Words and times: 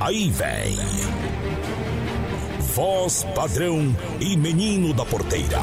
Aí 0.00 0.30
vem. 0.30 0.78
Voz 2.74 3.24
padrão 3.34 3.96
e 4.20 4.36
menino 4.36 4.94
da 4.94 5.04
porteira. 5.04 5.58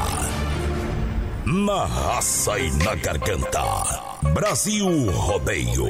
Na 1.45 1.85
raça 1.85 2.59
e 2.59 2.69
na 2.83 2.95
garganta. 2.95 3.63
Brasil 4.33 5.09
Rodeio. 5.11 5.87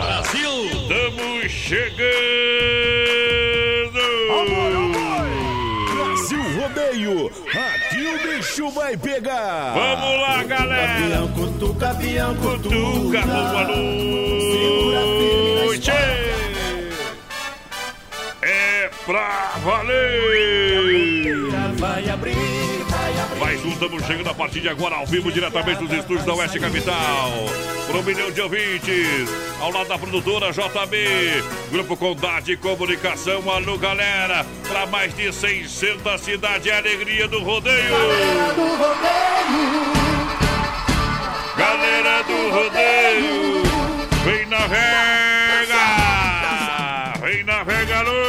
Brasil! 0.00 0.64
Estamos 0.66 1.50
chegando! 1.50 2.04
Amor, 4.30 4.72
amor! 4.76 5.26
Brasil 5.96 6.44
Rodeio! 6.60 7.30
Aqui 7.48 8.06
o 8.06 8.18
bicho 8.36 8.70
vai 8.70 8.96
pegar! 8.96 9.74
Vamos 9.74 10.20
lá, 10.20 10.42
galera! 10.44 10.73
Cutuca, 11.74 11.94
capião, 11.94 12.34
cutuca! 12.36 13.22
Boa 13.22 13.64
noite! 15.64 15.90
É 18.42 18.90
pra 19.04 19.52
valer! 19.64 21.50
Vai 21.76 22.08
abrir, 22.08 22.34
vai 22.88 23.20
abrir! 23.20 23.40
Mais 23.40 23.64
um, 23.64 23.70
estamos 23.70 24.04
chegando 24.04 24.30
a 24.30 24.34
partir 24.34 24.60
de 24.60 24.68
agora 24.68 24.94
ao 24.96 25.06
vivo, 25.06 25.32
diretamente 25.32 25.84
dos 25.84 25.92
estúdios 25.98 26.24
da 26.24 26.34
Oeste 26.34 26.60
Capital. 26.60 27.32
Para 27.88 27.98
um 27.98 28.02
milhão 28.02 28.30
de 28.30 28.40
ouvintes, 28.40 29.28
ao 29.60 29.72
lado 29.72 29.88
da 29.88 29.98
produtora 29.98 30.52
JB, 30.52 31.42
Grupo 31.70 31.96
Condade 31.96 32.56
Comunicação, 32.56 33.50
alô 33.50 33.76
galera, 33.76 34.46
para 34.66 34.86
mais 34.86 35.14
de 35.14 35.32
600 35.32 36.20
cidades, 36.20 36.66
é 36.66 36.72
a 36.74 36.78
alegria 36.78 37.26
do 37.26 37.42
rodeio. 37.42 37.90
Galera 37.90 38.52
do 38.54 38.62
rodeio! 38.62 40.13
Galera 41.56 42.22
do 42.24 42.50
rodeio, 42.50 43.62
vem 44.24 44.46
na 44.46 44.58
rega, 44.58 45.84
vem 47.20 47.44
na 47.44 47.62
rega, 47.62 47.98
alô. 47.98 48.24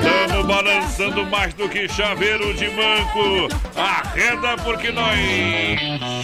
Estamos 0.00 0.46
balançando 0.46 1.26
mais 1.26 1.54
do 1.54 1.68
que 1.68 1.88
chaveiro 1.88 2.52
de 2.54 2.68
manco. 2.70 3.48
Arreda 3.76 4.56
porque 4.64 4.90
nós 4.90 5.18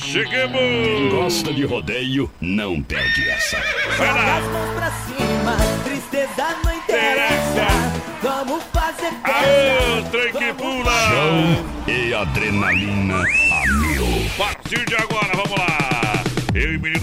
chegamos. 0.02 1.12
Gosta 1.12 1.52
de 1.52 1.64
rodeio? 1.64 2.28
Não 2.40 2.82
perde 2.82 3.28
essa. 3.30 3.58
Vai 3.96 4.12
lá. 4.12 4.38
as 4.38 4.44
mãos 4.44 4.74
pra 4.74 4.90
cima, 4.90 5.56
tristeza 5.84 6.56
não 6.64 6.74
interessa. 6.74 7.97
Vamos 8.22 8.64
fazer 8.72 9.12
trem 10.10 10.32
que 10.32 10.52
pula. 10.54 10.90
Chão 10.90 11.64
e 11.86 12.12
adrenalina 12.12 13.16
a 13.16 13.66
mil. 13.72 14.26
A 14.34 14.44
partir 14.44 14.84
de 14.86 14.96
agora, 14.96 15.30
vamos 15.34 15.58
lá. 15.58 15.97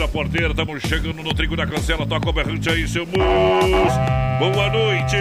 Da 0.06 0.12
porteira, 0.12 0.50
estamos 0.50 0.84
chegando 0.84 1.24
no 1.24 1.34
trigo 1.34 1.56
da 1.58 1.66
cancela. 1.66 2.06
Toca 2.06 2.30
o 2.30 2.32
berrante 2.32 2.70
aí, 2.70 2.88
seu 2.88 3.08
mus. 3.08 3.16
Boa 4.38 4.70
noite. 4.70 5.16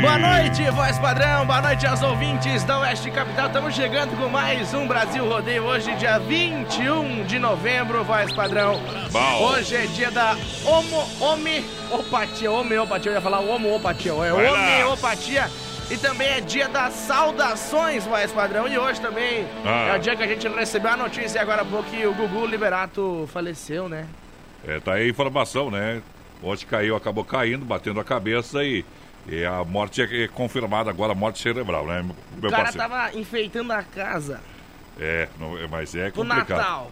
Boa 0.00 0.16
noite, 0.16 0.62
voz 0.70 0.96
padrão. 1.00 1.44
Boa 1.44 1.60
noite 1.60 1.84
aos 1.84 2.00
ouvintes 2.04 2.62
da 2.62 2.78
Oeste 2.78 3.10
Capital. 3.10 3.48
Estamos 3.48 3.74
chegando 3.74 4.16
com 4.16 4.28
mais 4.28 4.72
um 4.74 4.86
Brasil 4.86 5.28
Rodeio. 5.28 5.64
Hoje, 5.64 5.92
dia 5.96 6.20
21 6.20 7.24
de 7.24 7.36
novembro, 7.40 8.04
voz 8.04 8.32
padrão. 8.32 8.80
Bom. 9.10 9.42
Hoje 9.48 9.74
é 9.74 9.86
dia 9.86 10.12
da 10.12 10.36
homo, 10.64 11.04
homeopatia. 11.18 12.52
Homeopatia, 12.52 13.10
eu 13.10 13.14
ia 13.16 13.20
falar 13.20 13.40
homeopatia. 13.40 14.12
É 14.12 14.32
homeopatia. 14.86 15.50
E 15.90 15.96
também 15.96 16.28
é 16.28 16.40
dia 16.40 16.68
das 16.68 16.92
saudações, 16.92 18.04
voz 18.04 18.30
padrão. 18.30 18.68
E 18.68 18.78
hoje 18.78 19.00
também 19.00 19.44
Ah. 19.64 19.94
é 19.94 19.96
o 19.96 19.98
dia 19.98 20.14
que 20.14 20.22
a 20.22 20.26
gente 20.28 20.46
recebeu 20.46 20.92
a 20.92 20.96
notícia 20.96 21.42
agora 21.42 21.62
há 21.62 21.64
pouco 21.64 21.90
que 21.90 22.06
o 22.06 22.14
Gugu 22.14 22.46
Liberato 22.46 23.28
faleceu, 23.32 23.88
né? 23.88 24.06
É, 24.66 24.80
tá 24.80 24.94
aí 24.94 25.04
a 25.06 25.08
informação, 25.08 25.70
né? 25.70 26.02
Ontem 26.42 26.66
caiu, 26.66 26.94
acabou 26.96 27.24
caindo, 27.24 27.64
batendo 27.64 27.98
a 28.00 28.04
cabeça 28.04 28.62
e, 28.64 28.84
e 29.26 29.44
a 29.44 29.64
morte 29.64 30.02
é, 30.02 30.24
é 30.24 30.28
confirmada 30.28 30.88
agora, 30.90 31.12
a 31.12 31.14
morte 31.14 31.40
cerebral, 31.40 31.86
né, 31.86 32.02
meu 32.02 32.14
O 32.38 32.50
cara 32.50 32.64
parceiro? 32.64 32.88
tava 32.88 33.18
enfeitando 33.18 33.72
a 33.72 33.82
casa 33.82 34.40
É, 35.00 35.28
não- 35.38 35.58
é, 35.58 35.66
mas 35.66 35.94
é 35.94 36.10
complicado. 36.10 36.58
Natal. 36.58 36.90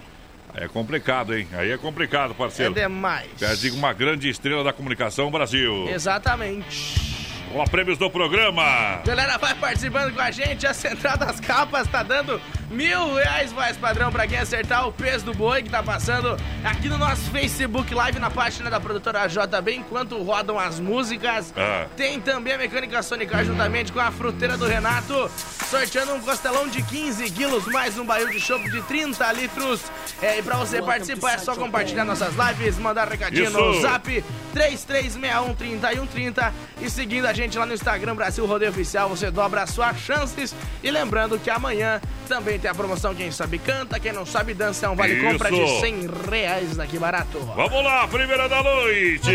É 0.55 0.66
complicado, 0.69 1.37
hein? 1.37 1.47
Aí 1.53 1.71
é 1.71 1.76
complicado, 1.76 2.31
É 2.31 2.34
parceiro. 2.34 2.72
demais. 2.72 3.28
Perde 3.38 3.71
uma 3.72 3.93
grande 3.93 4.28
estrela 4.28 4.65
da 4.65 4.72
comunicação 4.72 5.31
Brasil. 5.31 5.87
Exatamente. 5.88 7.15
Vamos 7.49 7.59
lá, 7.59 7.65
prêmios 7.66 7.99
do 7.99 8.09
programa. 8.10 9.03
Galera, 9.05 9.37
vai 9.38 9.55
participando 9.55 10.15
com 10.15 10.21
a 10.21 10.31
gente. 10.31 10.66
A 10.66 10.72
Central 10.75 11.16
das 11.19 11.41
Capas 11.41 11.87
tá 11.88 12.03
dando 12.03 12.41
mil 12.71 13.15
reais, 13.15 13.53
voz 13.53 13.77
padrão, 13.77 14.10
pra 14.10 14.27
quem 14.27 14.38
acertar 14.38 14.87
o 14.88 14.93
peso 14.93 15.27
do 15.27 15.34
boi 15.34 15.62
que 15.62 15.71
tá 15.71 15.82
passando 15.82 16.37
aqui 16.65 16.88
no 16.88 16.99
nosso 16.99 17.31
Facebook 17.31 17.94
Live, 17.94 18.19
na 18.19 18.31
página 18.31 18.71
da 18.71 18.81
produtora 18.81 19.27
JB, 19.27 19.75
enquanto 19.75 20.22
rodam 20.22 20.59
as 20.59 20.81
músicas. 20.81 21.53
Ah. 21.56 21.87
Tem 21.97 22.21
também 22.21 22.55
a 22.55 22.59
Mecânica 22.59 23.03
Sonicar 23.03 23.44
juntamente 23.44 23.93
com 23.93 24.00
a 24.00 24.10
fruteira 24.10 24.56
do 24.56 24.66
Renato, 24.66 25.31
sorteando 25.69 26.15
um 26.15 26.21
costelão 26.21 26.69
de 26.69 26.82
15 26.82 27.31
quilos, 27.31 27.66
mais 27.66 27.99
um 27.99 28.05
barril 28.05 28.31
de 28.31 28.41
chopp 28.41 28.69
de 28.71 28.82
30 28.82 29.32
litros. 29.32 29.82
É, 30.21 30.38
e 30.38 30.43
pra 30.43 30.56
você 30.56 30.82
participar 30.82 31.34
é 31.34 31.38
só 31.38 31.55
compartilhar 31.55 32.05
nossas 32.05 32.34
lives, 32.34 32.78
mandar 32.78 33.09
recadinho 33.09 33.50
no 33.50 33.72
Isso. 33.72 33.82
zap 33.82 34.25
33613130 34.55 36.53
e 36.81 36.91
seguindo 36.91 37.26
a 37.26 37.32
gente 37.32 37.59
lá 37.59 37.66
no 37.66 37.75
Instagram 37.75 38.15
Brasil 38.15 38.47
Rodeio 38.47 38.71
Oficial, 38.71 39.09
você 39.09 39.31
dobra 39.31 39.62
as 39.62 39.71
suas 39.71 39.99
chances. 39.99 40.55
E 40.82 40.91
lembrando 40.91 41.38
que 41.38 41.50
amanhã 41.50 42.00
também 42.28 42.56
tem 42.59 42.71
a 42.71 42.75
promoção 42.75 43.15
Quem 43.15 43.31
Sabe 43.31 43.59
Canta, 43.59 43.99
quem 43.99 44.12
não 44.12 44.27
sabe 44.27 44.55
dança 44.55 44.87
é 44.87 44.89
um 44.89 44.97
vale 44.97 45.21
compra 45.21 45.50
de 45.50 45.62
Isso. 45.62 45.81
100 45.81 46.11
reais 46.31 46.77
daqui 46.77 46.99
barato. 46.99 47.39
Vamos 47.56 47.84
lá, 47.84 48.06
primeira 48.09 48.49
da 48.49 48.62
noite. 48.62 49.27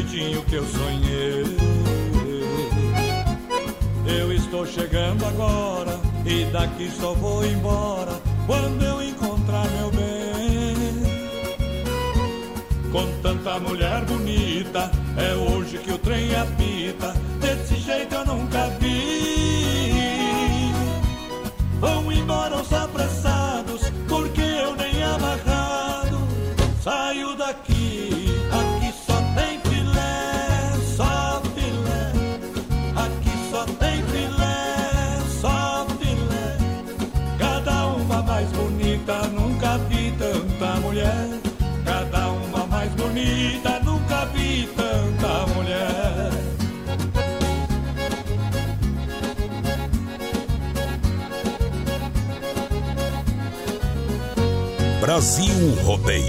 Jeitinho 0.00 0.42
que 0.44 0.54
eu 0.54 0.66
sonhei. 0.66 1.44
Eu 4.06 4.32
estou 4.32 4.66
chegando 4.66 5.24
agora 5.26 5.98
e 6.24 6.44
daqui 6.46 6.90
só 6.90 7.12
vou 7.14 7.44
embora 7.44 8.20
quando 8.46 8.82
eu 8.82 9.02
encontrar 9.02 9.66
meu 9.70 9.90
bem. 9.90 10.00
com 12.90 13.06
tanta 13.22 13.58
mulher 13.60 14.04
bonita. 14.04 14.90
É 15.16 15.34
hoje 15.34 15.78
que 15.78 15.92
o 15.92 15.98
trem 15.98 16.34
apita, 16.34 17.14
desse 17.40 17.76
jeito 17.76 18.14
eu 18.14 18.24
nunca 18.24 18.68
vi. 18.80 20.10
Vão 21.78 22.10
embora 22.10 22.56
os 22.56 22.72
apressados, 22.72 23.82
porque 24.08 24.40
eu 24.40 24.74
nem 24.76 25.02
amarrado 25.02 26.18
saio 26.82 27.36
daqui. 27.36 27.69
Brasil 55.10 55.74
Rodeio. 55.82 56.22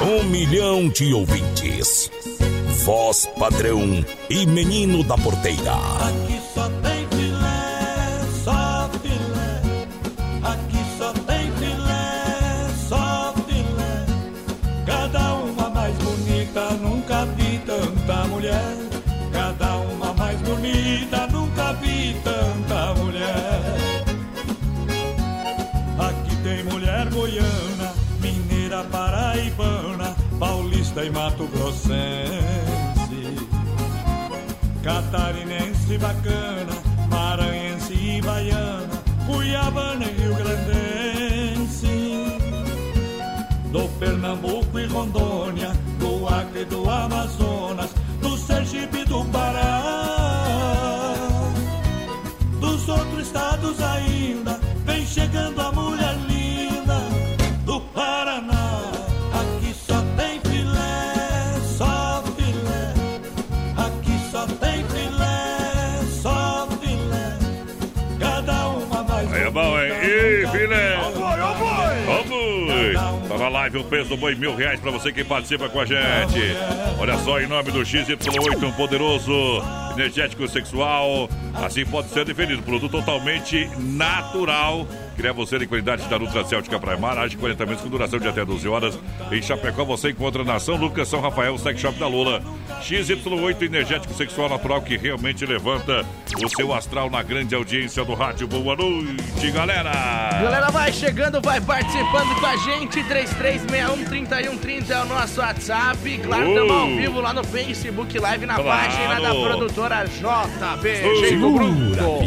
Um 0.00 0.22
milhão 0.22 0.88
de 0.88 1.12
ouvintes. 1.12 2.08
Voz 2.84 3.28
padrão 3.36 4.04
e 4.30 4.46
menino 4.46 5.02
da 5.02 5.18
porteira. 5.18 5.74
Do 46.64 46.88
Amazonas, 46.88 47.90
do 48.20 48.36
Sergipe 48.36 49.04
do 49.04 49.24
Pará. 49.26 49.82
Dos 52.60 52.88
outros 52.88 53.26
estados 53.26 53.80
ainda, 53.80 54.60
vem 54.84 55.04
chegando 55.06 55.60
a 55.60 55.72
mulher 55.72 56.01
live 73.62 73.78
o 73.78 73.84
preço 73.84 74.08
do 74.08 74.16
boi, 74.16 74.34
mil 74.34 74.56
reais 74.56 74.80
pra 74.80 74.90
você 74.90 75.12
que 75.12 75.22
participa 75.22 75.68
com 75.68 75.78
a 75.78 75.84
gente. 75.84 76.40
Olha 76.98 77.16
só, 77.18 77.40
em 77.40 77.46
nome 77.46 77.70
do 77.70 77.78
XY8, 77.80 78.60
um 78.60 78.72
poderoso 78.72 79.32
energético 79.92 80.48
sexual. 80.48 81.28
Assim 81.54 81.84
pode 81.84 82.08
ser 82.08 82.24
definido. 82.24 82.60
Produto 82.62 82.90
totalmente 82.90 83.70
natural. 83.78 84.84
Cria 85.16 85.32
você 85.32 85.60
de 85.60 85.68
qualidade 85.68 86.08
da 86.08 86.18
Nutra 86.18 86.44
Céltica 86.44 86.80
Praimar, 86.80 87.18
age 87.18 87.36
40 87.36 87.64
minutos 87.64 87.84
com 87.84 87.90
duração 87.90 88.18
de 88.18 88.26
até 88.26 88.44
12 88.44 88.66
horas. 88.66 88.98
Em 89.30 89.40
Chapecó 89.40 89.84
você 89.84 90.10
encontra 90.10 90.42
na 90.42 90.58
São 90.58 90.74
Lucas, 90.74 91.06
São 91.06 91.20
Rafael, 91.20 91.56
Sex 91.56 91.80
Shop 91.80 91.96
da 92.00 92.08
Lula. 92.08 92.42
XY8 92.82 93.62
energético 93.62 94.12
sexual 94.12 94.48
natural 94.48 94.82
que 94.82 94.96
realmente 94.96 95.46
levanta 95.46 96.04
o 96.42 96.48
seu 96.48 96.74
astral 96.74 97.08
na 97.08 97.22
grande 97.22 97.54
audiência 97.54 98.04
do 98.04 98.14
rádio. 98.14 98.46
Boa 98.48 98.74
noite, 98.76 99.50
galera! 99.52 99.90
Galera, 100.42 100.70
vai 100.70 100.92
chegando, 100.92 101.40
vai 101.40 101.60
participando 101.60 102.34
com 102.40 102.46
a 102.46 102.56
gente. 102.56 103.02
3361-3130 103.04 104.90
é 104.90 105.02
o 105.02 105.04
nosso 105.06 105.40
WhatsApp. 105.40 106.18
Claro, 106.18 106.46
Uh. 106.46 106.50
estamos 106.52 106.76
ao 106.76 106.86
vivo 106.88 107.20
lá 107.20 107.32
no 107.32 107.44
Facebook 107.44 108.18
Live 108.18 108.46
na 108.46 108.54
Claro. 108.56 108.90
página 108.90 109.20
da 109.20 109.30
produtora 109.34 110.04
JB. 110.04 110.88
Uh. 111.98 112.22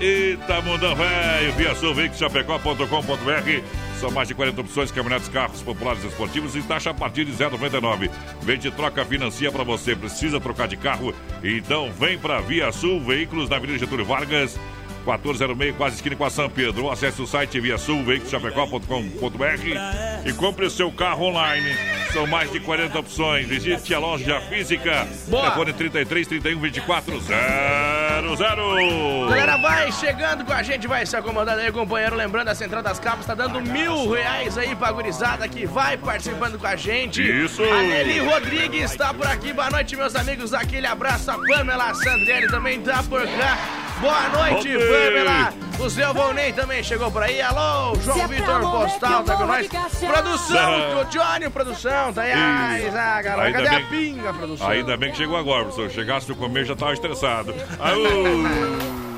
Eita, 0.00 0.60
mundão 0.62 0.94
velho, 0.94 1.52
via 1.54 1.74
sulveicochapecó.com.br 1.74 3.83
São 4.04 4.10
mais 4.10 4.28
de 4.28 4.34
40 4.34 4.60
opções, 4.60 4.92
caminhonetes, 4.92 5.30
carros 5.30 5.62
populares 5.62 6.04
esportivos 6.04 6.54
e 6.54 6.60
taxa 6.60 6.90
a 6.90 6.94
partir 6.94 7.24
de 7.24 7.32
0,99. 7.32 8.10
Vende 8.42 8.70
troca, 8.70 9.02
financia 9.02 9.50
para 9.50 9.64
você. 9.64 9.96
Precisa 9.96 10.38
trocar 10.38 10.68
de 10.68 10.76
carro? 10.76 11.14
Então 11.42 11.90
vem 11.90 12.18
para 12.18 12.38
Via 12.42 12.70
Sul 12.70 13.00
Veículos 13.00 13.48
na 13.48 13.56
Avenida 13.56 13.78
Getúlio 13.78 14.04
Vargas. 14.04 14.60
1406, 15.04 15.76
quase 15.76 15.96
esquina 15.96 16.16
com 16.16 16.24
a 16.24 16.30
São 16.30 16.48
Pedro. 16.48 16.90
Acesse 16.90 17.20
o 17.20 17.26
site 17.26 17.60
via 17.60 17.76
sulveicochapecó.com.br 17.76 20.26
e 20.26 20.32
compre 20.32 20.66
o 20.66 20.70
seu 20.70 20.90
carro 20.90 21.26
online. 21.26 21.76
São 22.12 22.26
mais 22.26 22.50
de 22.50 22.60
40 22.60 22.98
opções. 22.98 23.46
Visite 23.46 23.92
a 23.92 23.98
loja 23.98 24.40
física. 24.42 25.06
Boa. 25.28 25.42
Telefone 25.42 25.72
33 25.72 26.26
31 26.28 26.60
24 26.60 27.20
00. 27.20 29.28
Galera, 29.28 29.56
vai 29.58 29.90
chegando 29.92 30.44
com 30.44 30.52
a 30.52 30.62
gente, 30.62 30.86
vai 30.86 31.04
se 31.04 31.16
acomodando 31.16 31.60
aí, 31.60 31.72
companheiro. 31.72 32.14
Lembrando, 32.14 32.48
a 32.48 32.54
Central 32.54 32.82
das 32.82 33.00
Capas 33.00 33.26
tá 33.26 33.34
dando 33.34 33.60
mil 33.60 34.10
reais 34.10 34.56
aí 34.56 34.74
pra 34.76 34.92
gurizada 34.92 35.48
que 35.48 35.66
vai 35.66 35.96
participando 35.96 36.58
com 36.58 36.66
a 36.66 36.76
gente. 36.76 37.20
Isso. 37.20 37.62
A 37.64 37.82
Nelly 37.82 38.20
Rodrigues 38.20 38.94
tá 38.94 39.12
por 39.12 39.26
aqui. 39.26 39.52
Boa 39.52 39.70
noite, 39.70 39.96
meus 39.96 40.14
amigos. 40.14 40.54
Aquele 40.54 40.86
abraço. 40.86 41.30
A 41.30 41.38
Pamela 41.38 41.92
Sandriele 41.94 42.46
também 42.46 42.80
tá 42.80 43.02
por 43.02 43.26
cá. 43.26 43.83
Boa 44.04 44.28
noite. 44.28 44.68
Pamela. 44.68 45.54
O 45.80 45.88
Zé 45.88 46.06
Volney 46.12 46.52
também 46.52 46.82
chegou 46.82 47.10
por 47.10 47.22
aí. 47.22 47.40
Alô, 47.40 47.94
João 47.96 48.28
Vitor 48.28 48.60
Postal 48.60 49.24
tá 49.24 49.36
com 49.36 49.46
nós. 49.46 49.66
Produção, 49.66 51.00
o 51.00 51.04
Johnny, 51.06 51.48
produção, 51.50 52.12
tá 52.12 52.22
aí. 52.22 52.32
Ai, 52.32 52.86
ah, 52.88 53.22
galera, 53.22 53.42
Ainda 53.46 53.62
cadê 53.62 53.68
a 53.68 53.78
bem- 53.80 53.86
pinga, 53.86 54.32
produção? 54.34 54.68
Ainda 54.68 54.96
bem 54.96 55.10
que 55.10 55.16
chegou 55.16 55.36
agora, 55.38 55.64
professor. 55.64 55.90
Chegasse 55.90 56.28
no 56.28 56.36
comer 56.36 56.66
já 56.66 56.76
tava 56.76 56.92
estressado. 56.92 57.54
Aô! 57.80 59.04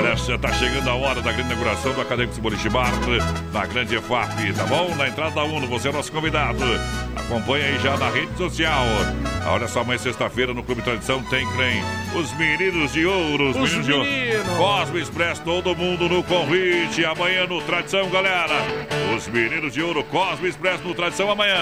Olha, 0.00 0.16
só, 0.16 0.38
tá 0.38 0.50
chegando 0.54 0.88
a 0.88 0.94
hora 0.94 1.20
da 1.20 1.30
grande 1.30 1.52
inauguração 1.52 1.92
do 1.92 2.00
Acadêmicos 2.00 2.38
Borichibar 2.38 2.90
na 3.52 3.66
Grande 3.66 3.96
EFAP, 3.96 4.50
tá 4.56 4.64
bom? 4.64 4.94
Na 4.96 5.06
entrada 5.06 5.34
da 5.34 5.44
UNO, 5.44 5.66
você 5.66 5.90
é 5.90 5.92
nosso 5.92 6.10
convidado. 6.10 6.64
Acompanha 7.14 7.66
aí 7.66 7.78
já 7.80 7.98
na 7.98 8.08
rede 8.08 8.34
social. 8.34 8.82
Olha 9.46 9.68
só, 9.68 9.80
amanhã 9.80 9.98
sexta-feira 9.98 10.54
no 10.54 10.62
Clube 10.62 10.80
Tradição 10.80 11.22
tem 11.24 11.46
crem. 11.52 11.82
Os 12.14 12.32
meninos 12.38 12.92
de 12.92 13.04
ouro, 13.04 13.50
os, 13.50 13.56
Os 13.56 13.62
meninos 13.62 13.86
de 13.86 13.92
ouro. 13.92 14.04
meninos. 14.04 14.56
Cosmo 14.56 14.98
Express, 14.98 15.38
todo 15.40 15.76
mundo 15.76 16.08
no 16.08 16.22
convite. 16.24 17.04
Amanhã 17.04 17.46
no 17.46 17.60
Tradição, 17.60 18.08
galera. 18.08 18.54
Os 19.14 19.28
meninos 19.28 19.74
de 19.74 19.82
ouro, 19.82 20.02
Cosmo 20.04 20.46
Express 20.46 20.80
no 20.82 20.94
Tradição 20.94 21.30
amanhã. 21.30 21.60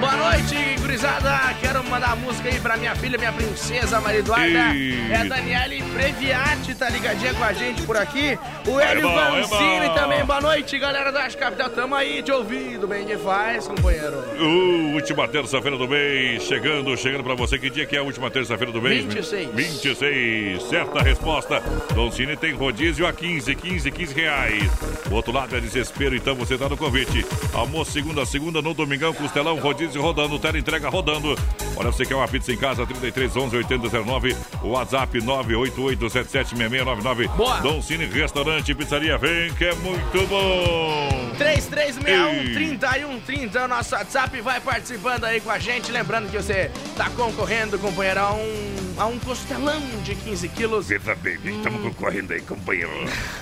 Boa 0.00 0.16
noite, 0.16 0.56
gurizada. 0.80 1.54
Quero 1.60 1.84
mandar 1.84 2.16
música 2.16 2.48
aí 2.48 2.58
pra 2.58 2.76
minha 2.76 2.96
filha, 2.96 3.16
minha 3.16 3.32
princesa 3.32 4.00
Maria 4.00 4.18
Eduarda. 4.20 4.74
Isso. 4.74 5.12
É 5.12 5.16
a 5.16 5.24
Daniele 5.24 5.82
Previati, 5.94 6.74
tá 6.74 6.88
ligadinha 6.90 7.32
com 7.34 7.44
a 7.44 7.52
gente 7.52 7.59
por 7.86 7.96
aqui. 7.96 8.38
O 8.66 8.80
Hélio 8.80 9.08
aí, 9.08 9.42
Vancini 9.42 9.88
bom. 9.88 9.94
também. 9.94 10.24
Boa 10.24 10.40
noite, 10.40 10.78
galera 10.78 11.12
da 11.12 11.22
Arte 11.22 11.36
Capital. 11.36 11.68
Tamo 11.70 11.94
aí 11.94 12.22
de 12.22 12.32
ouvido, 12.32 12.86
bem 12.86 13.04
que 13.04 13.16
faz, 13.18 13.68
companheiro. 13.68 14.16
Uh, 14.38 14.94
última 14.94 15.28
terça-feira 15.28 15.76
do 15.76 15.86
mês, 15.86 16.42
chegando, 16.44 16.96
chegando 16.96 17.22
pra 17.22 17.34
você. 17.34 17.58
Que 17.58 17.68
dia 17.68 17.84
que 17.84 17.96
é 17.96 17.98
a 17.98 18.02
última 18.02 18.30
terça-feira 18.30 18.72
do 18.72 18.80
mês? 18.80 19.04
26. 19.04 19.54
26. 19.54 20.62
Certa 20.62 21.02
resposta. 21.02 21.62
Don 21.94 22.10
Cine 22.10 22.36
tem 22.36 22.54
rodízio 22.54 23.06
a 23.06 23.12
15, 23.12 23.54
15, 23.54 23.90
15 23.90 24.14
reais. 24.14 24.70
O 25.10 25.14
outro 25.14 25.32
lado 25.32 25.54
é 25.54 25.60
desespero, 25.60 26.16
então 26.16 26.34
você 26.34 26.56
tá 26.56 26.68
no 26.68 26.76
convite. 26.76 27.24
Almoço 27.52 27.92
segunda 27.92 28.22
a 28.22 28.26
segunda 28.26 28.62
no 28.62 28.72
domingão, 28.72 29.12
costelão, 29.12 29.58
rodízio 29.58 30.00
rodando, 30.00 30.38
tela 30.38 30.58
entrega 30.58 30.88
rodando. 30.88 31.36
Olha, 31.76 31.90
você 31.90 32.06
quer 32.06 32.14
uma 32.14 32.28
pizza 32.28 32.52
em 32.52 32.56
casa, 32.56 32.86
33 32.86 33.36
11 33.36 33.56
8009, 33.56 34.36
o 34.62 34.68
WhatsApp 34.68 35.20
988 35.22 36.10
776699. 36.10 37.28
Boa. 37.36 37.49
Don 37.62 37.82
Cine 37.82 38.06
Restaurante 38.06 38.74
Pizzaria, 38.74 39.18
vem 39.18 39.52
que 39.54 39.64
é 39.66 39.74
muito 39.74 40.26
bom. 40.28 41.30
3361-3130 41.38 43.54
é 43.54 43.64
o 43.64 43.68
nosso 43.68 43.94
WhatsApp. 43.94 44.40
Vai 44.40 44.60
participando 44.60 45.24
aí 45.24 45.40
com 45.40 45.50
a 45.50 45.58
gente. 45.58 45.90
Lembrando 45.92 46.30
que 46.30 46.36
você 46.36 46.70
tá 46.96 47.08
concorrendo, 47.10 47.78
companheiro, 47.78 48.20
a 48.20 48.32
um, 48.32 48.94
a 48.98 49.06
um 49.06 49.18
costelão 49.18 49.80
de 50.02 50.14
15 50.14 50.48
quilos. 50.50 50.88
Veja 50.88 51.14
bem, 51.16 51.38
estamos 51.44 51.84
Hum, 51.84 51.92
correndo 51.94 52.32
aí, 52.32 52.40
companheiro. 52.40 52.90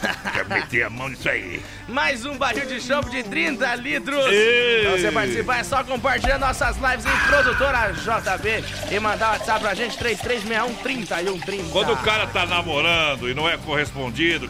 Quer 0.32 0.48
meter 0.48 0.84
a 0.84 0.90
mão 0.90 1.08
nisso 1.08 1.28
aí. 1.28 1.62
Mais 1.88 2.24
um 2.24 2.36
barril 2.36 2.66
de 2.66 2.80
chopp 2.80 3.08
de 3.10 3.22
30 3.22 3.74
litros. 3.76 4.26
Ei. 4.26 4.82
Pra 4.82 4.90
você 4.92 5.12
participar 5.12 5.58
é 5.58 5.64
só 5.64 5.84
compartilhar 5.84 6.38
nossas 6.38 6.76
lives 6.76 7.04
em 7.04 7.18
produtora 7.28 7.92
JB 7.92 8.64
e 8.94 9.00
mandar 9.00 9.28
o 9.28 9.32
WhatsApp 9.32 9.60
pra 9.60 9.74
gente 9.74 9.96
3361 9.98 10.74
30 10.82 11.22
e 11.22 11.26
130. 11.26 11.64
Quando 11.70 11.92
o 11.92 11.96
cara 11.98 12.26
tá 12.26 12.46
namorando 12.46 13.28
e 13.28 13.34
não 13.34 13.48
é 13.48 13.56
correspondido, 13.56 13.97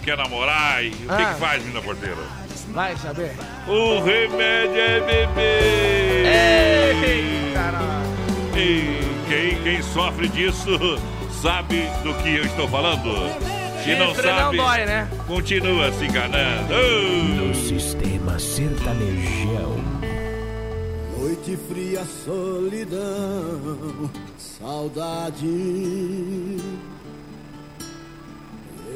quer 0.03 0.17
namorar, 0.17 0.85
e 0.85 0.89
o 0.89 0.93
que, 0.93 1.07
Ah. 1.09 1.33
que 1.35 1.41
faz, 1.41 1.63
menina 1.63 1.81
porteira? 1.83 2.17
Vai 2.73 2.97
saber. 2.97 3.33
O 3.67 4.01
remédio 4.01 4.79
é 4.81 5.01
beber. 5.01 6.27
Ei, 7.05 7.53
caralho. 7.55 8.09
E 8.57 9.01
quem, 9.29 9.63
quem 9.63 9.83
sofre 9.83 10.29
disso 10.29 10.79
sabe 11.41 11.83
do 12.03 12.13
que 12.23 12.37
eu 12.37 12.45
estou 12.45 12.69
falando. 12.69 13.11
Se 13.83 13.95
não 13.95 14.09
Chifre 14.09 14.27
não 14.31 14.39
sabe, 14.39 14.57
dói, 14.59 14.85
né? 14.85 15.09
continua 15.27 15.93
se 15.93 16.05
enganando. 16.05 16.75
Oh. 16.75 17.55
Sistema 17.55 18.39
Sertanejão. 18.39 19.79
Noite 21.19 21.57
fria, 21.69 22.05
solidão, 22.25 24.11
saudade. 24.37 25.47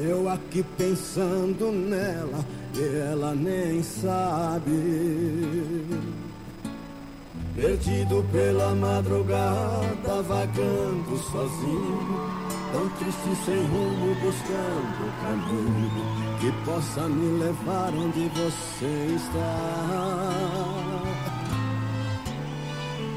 Eu 0.04 0.28
aqui 0.28 0.64
pensando 0.76 1.70
nela, 1.70 2.44
e 2.74 2.96
ela 3.10 3.36
nem 3.36 3.80
sabe. 3.84 4.72
Perdido 7.54 8.24
pela 8.32 8.74
madrugada, 8.74 10.22
vagando 10.26 11.16
sozinho, 11.30 12.30
tão 12.72 12.88
triste 12.98 13.44
sem 13.44 13.62
rumo, 13.66 14.14
buscando 14.16 15.06
o 15.06 15.12
caminho 15.22 15.90
que 16.40 16.50
possa 16.64 17.08
me 17.08 17.38
levar 17.38 17.94
onde 17.94 18.28
você 18.30 19.14
está. 19.14 20.81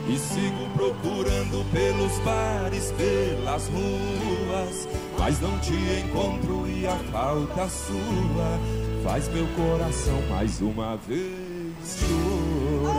E 0.08 0.20
sigo 0.20 0.70
procurando 0.76 1.66
pelos 1.72 2.20
bares, 2.20 2.92
pelas 2.92 3.68
ruas, 3.70 4.88
mas 5.18 5.40
não 5.42 5.58
te 5.60 5.74
encontro 5.74 6.68
e 6.68 6.86
a 6.86 6.96
falta 7.12 7.68
sua 7.68 8.60
faz 9.04 9.28
meu 9.30 9.48
coração 9.56 10.22
mais 10.30 10.62
uma 10.62 10.96
vez 10.98 11.98
chorar. 12.00 12.96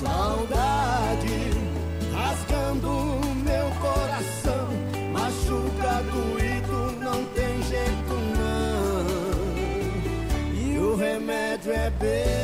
Saudade 0.00 1.50
rasgando 2.14 3.20
meu 3.42 3.70
coração, 3.80 4.68
machuca 5.12 6.02
doído, 6.12 6.92
não 7.00 7.24
tem 7.34 7.62
jeito 7.62 8.14
não. 8.36 9.06
E 10.54 10.78
o 10.78 10.94
remédio 10.94 11.72
é 11.72 11.90
beber. 11.90 12.37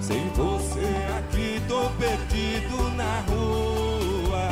Sem 0.00 0.28
você 0.30 0.86
aqui 1.18 1.60
tô 1.68 1.90
perdido 1.98 2.90
na 2.96 3.20
rua. 3.28 4.48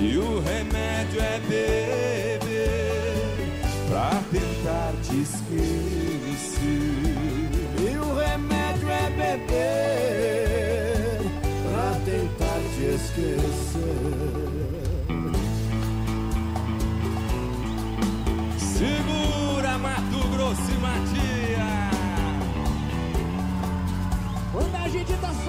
E 0.00 0.16
o 0.18 0.40
remédio 0.40 1.20
é 1.20 1.40
beber 1.40 2.40
pra 3.88 4.20
tentar 4.30 4.92
te 5.02 5.22
esquecer. 5.22 6.60
E 7.78 7.96
o 7.96 8.14
remédio 8.14 8.88
é 8.88 9.10
beber 9.10 9.60
pra 11.62 11.94
tentar 12.04 12.60
te 12.74 12.82
esquecer. 12.94 13.90
Segura 18.58 19.72
Mato 19.78 20.20
Grosso 20.34 20.70
e 20.70 20.74
Matias. 20.78 21.29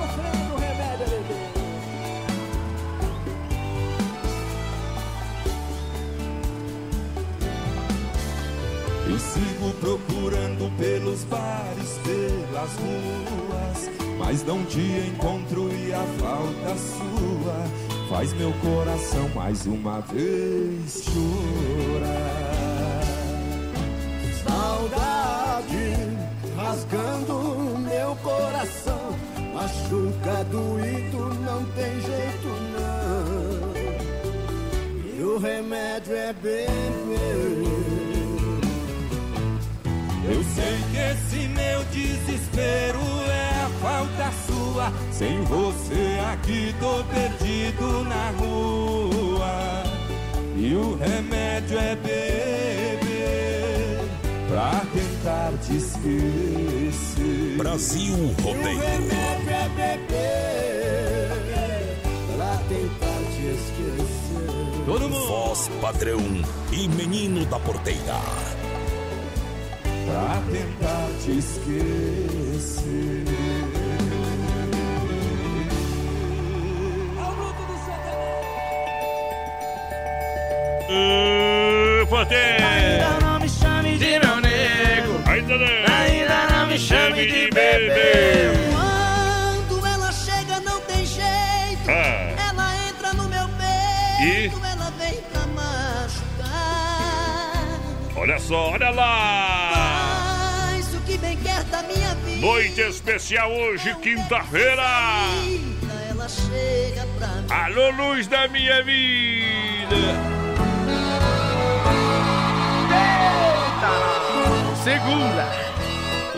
Sofrendo, 0.01 0.55
remédio 0.59 1.05
beber. 1.09 1.51
E 9.07 9.19
sigo 9.19 9.73
procurando 9.79 10.71
pelos 10.77 11.23
bares, 11.25 11.99
pelas 12.03 12.71
ruas, 12.77 13.89
mas 14.17 14.43
não 14.43 14.63
te 14.65 14.79
encontro 14.79 15.69
e 15.73 15.93
a 15.93 16.03
falta 16.19 16.77
sua 16.77 17.91
faz 18.09 18.33
meu 18.33 18.51
coração 18.53 19.29
mais 19.29 19.65
uma 19.65 20.01
vez 20.01 21.03
chorar. 21.05 22.21
Saudade 24.43 26.11
rasgando 26.57 27.77
meu 27.79 28.15
coração, 28.17 29.00
machuca 29.61 30.43
doído, 30.45 31.33
não 31.45 31.63
tem 31.75 32.01
jeito 32.01 32.47
não. 32.73 33.73
E 35.05 35.21
o 35.21 35.37
remédio 35.37 36.15
é 36.15 36.33
beber. 36.33 36.69
Eu 40.23 40.43
sei 40.55 40.77
que 40.91 40.97
esse 40.97 41.47
meu 41.49 41.83
desespero 41.91 42.99
é 43.29 43.65
a 43.65 43.69
falta 43.81 44.31
sua. 44.47 44.91
Sem 45.11 45.41
você 45.43 46.19
aqui 46.33 46.73
tô 46.79 47.03
perdido 47.13 48.03
na 48.05 48.31
rua. 48.39 49.83
E 50.57 50.73
o 50.73 50.95
remédio 50.95 51.77
é 51.77 51.95
beber 51.95 52.90
pra 54.51 54.81
tentar 54.93 55.53
te 55.65 55.77
esquecer. 55.77 57.57
Brasil 57.57 58.13
E 58.13 58.21
o 58.21 58.27
Rodeio. 58.43 58.79
remédio 58.79 59.49
é 59.49 59.69
beber 59.69 61.29
pra 62.35 62.57
tentar 62.67 63.19
te 63.31 63.43
esquecer. 63.55 64.85
Todo 64.85 65.07
mundo 65.09 65.27
Voz 65.27 65.69
padrão 65.81 66.19
e 66.71 66.87
menino 66.89 67.45
da 67.45 67.59
porteira. 67.59 68.19
pra 70.05 70.41
tentar 70.51 71.09
te 71.23 71.31
esquecer. 71.37 72.81
É 82.29 82.80
me 87.21 87.27
chame 87.27 87.27
de 87.27 87.49
bebê. 87.51 88.51
Quando 89.67 89.85
ela 89.85 90.11
chega 90.11 90.59
não 90.61 90.81
tem 90.81 91.05
jeito. 91.05 91.87
Ah. 91.87 92.49
Ela 92.49 92.75
entra 92.89 93.13
no 93.13 93.27
meu 93.27 93.47
peito. 93.49 94.21
E? 94.23 94.51
Ela 94.71 94.91
vem 94.97 95.21
pra 95.31 95.45
machucar. 95.47 96.49
Olha 98.15 98.39
só, 98.39 98.71
olha 98.71 98.89
lá. 98.89 100.69
Faz 100.69 100.95
o 100.95 101.01
que 101.01 101.17
bem 101.17 101.37
quer 101.37 101.63
da 101.65 101.83
minha 101.83 102.15
vida. 102.15 102.45
Noite 102.45 102.81
especial 102.81 103.51
hoje, 103.51 103.95
quinta-feira. 103.95 104.83
Ela 106.09 106.27
chega 106.27 107.07
pra 107.17 107.27
mim. 107.27 107.47
Alô, 107.49 107.89
luz 107.91 108.27
da 108.27 108.47
minha 108.47 108.83
vida. 108.83 109.95
Segunda. 114.83 115.60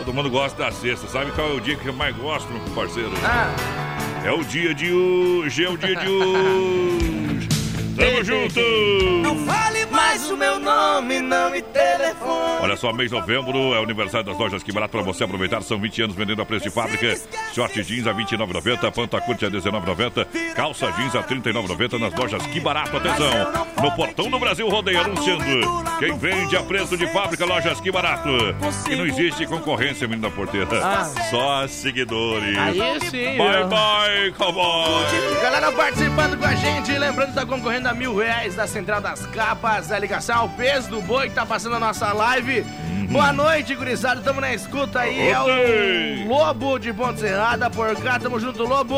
Todo 0.04 0.14
mundo 0.14 0.30
gosta 0.30 0.64
da 0.64 0.70
sexta. 0.72 1.06
Sabe 1.08 1.30
qual 1.32 1.48
é 1.48 1.52
o 1.54 1.60
dia 1.60 1.76
que 1.76 1.86
eu 1.86 1.92
mais 1.92 2.14
gosto, 2.16 2.52
meu 2.52 2.60
parceiro? 2.74 3.10
Ah, 3.24 3.50
É 4.24 4.30
o 4.32 4.42
dia 4.44 4.74
de 4.74 4.92
hoje, 4.92 5.64
é 5.64 5.68
o 5.70 5.76
dia 5.76 5.96
de 5.96 6.08
hoje. 6.08 7.48
Tamo 7.96 8.24
junto! 8.24 8.60
Fale 9.46 9.83
mas 9.94 10.30
o 10.30 10.36
meu 10.36 10.58
nome 10.58 11.20
não 11.20 11.50
me 11.50 11.62
telefone. 11.62 12.58
Olha 12.60 12.76
só, 12.76 12.92
mês 12.92 13.10
de 13.10 13.16
novembro 13.16 13.74
é 13.74 13.80
o 13.80 13.82
aniversário 13.82 14.26
das 14.26 14.38
lojas 14.38 14.62
Que 14.62 14.72
Barato 14.72 14.92
para 14.92 15.02
você 15.02 15.24
aproveitar. 15.24 15.62
São 15.62 15.80
20 15.80 16.02
anos 16.02 16.16
vendendo 16.16 16.42
a 16.42 16.46
preço 16.46 16.64
de 16.64 16.70
fábrica. 16.70 17.14
Short 17.54 17.82
jeans 17.82 18.06
a 18.06 18.12
R$ 18.12 18.24
29,90, 18.24 18.92
panta 18.92 19.20
curte 19.20 19.44
a 19.44 19.48
R$ 19.48 19.56
19,90, 19.58 20.54
calça 20.54 20.90
jeans 20.92 21.14
a 21.14 21.20
R$ 21.20 21.26
39,90 21.36 21.98
nas 21.98 22.14
lojas 22.14 22.46
Que 22.46 22.60
Barato. 22.60 22.96
Atenção! 22.96 23.66
No 23.82 23.92
Portão 23.92 24.30
do 24.30 24.38
Brasil 24.38 24.68
Rodeio 24.68 25.00
anunciando. 25.00 25.44
Quem 25.98 26.16
vende 26.18 26.56
a 26.56 26.62
preço 26.62 26.96
de 26.96 27.06
fábrica, 27.12 27.44
lojas 27.44 27.80
Que 27.80 27.90
Barato. 27.92 28.30
E 28.90 28.96
não 28.96 29.06
existe 29.06 29.46
concorrência, 29.46 30.08
menina 30.08 30.30
porteira. 30.30 30.66
Ah. 30.82 31.04
Só 31.30 31.66
seguidores. 31.68 32.56
Aí 32.58 33.00
sim, 33.10 33.36
Bye, 33.36 33.64
bye, 33.64 34.32
cowboy. 34.36 35.04
Galera 35.42 35.72
participando 35.72 36.38
com 36.38 36.44
a 36.46 36.54
gente, 36.54 36.92
lembrando 36.92 37.28
que 37.28 37.34
tá 37.34 37.46
concorrendo 37.46 37.88
a 37.88 37.94
mil 37.94 38.16
reais 38.16 38.54
da 38.54 38.66
Central 38.66 39.00
das 39.00 39.26
Capas, 39.26 39.83
ali 39.92 40.04
Comunicação, 40.14 40.44
o 40.44 40.48
peso 40.50 40.90
do 40.90 41.00
boi 41.02 41.28
que 41.28 41.34
tá 41.34 41.44
passando 41.44 41.76
a 41.76 41.80
nossa 41.80 42.12
live. 42.12 42.60
Uhum. 42.60 43.06
Boa 43.06 43.32
noite, 43.32 43.74
gurizada. 43.74 44.20
Tamo 44.20 44.40
na 44.40 44.54
escuta 44.54 45.00
aí. 45.00 45.28
É 45.28 45.38
o 45.40 46.28
Lobo 46.28 46.78
de 46.78 46.92
Ponte 46.92 47.20
Serrada. 47.20 47.68
Por 47.70 47.96
cá, 48.02 48.18
tamo 48.18 48.38
junto, 48.38 48.62
Lobo. 48.64 48.96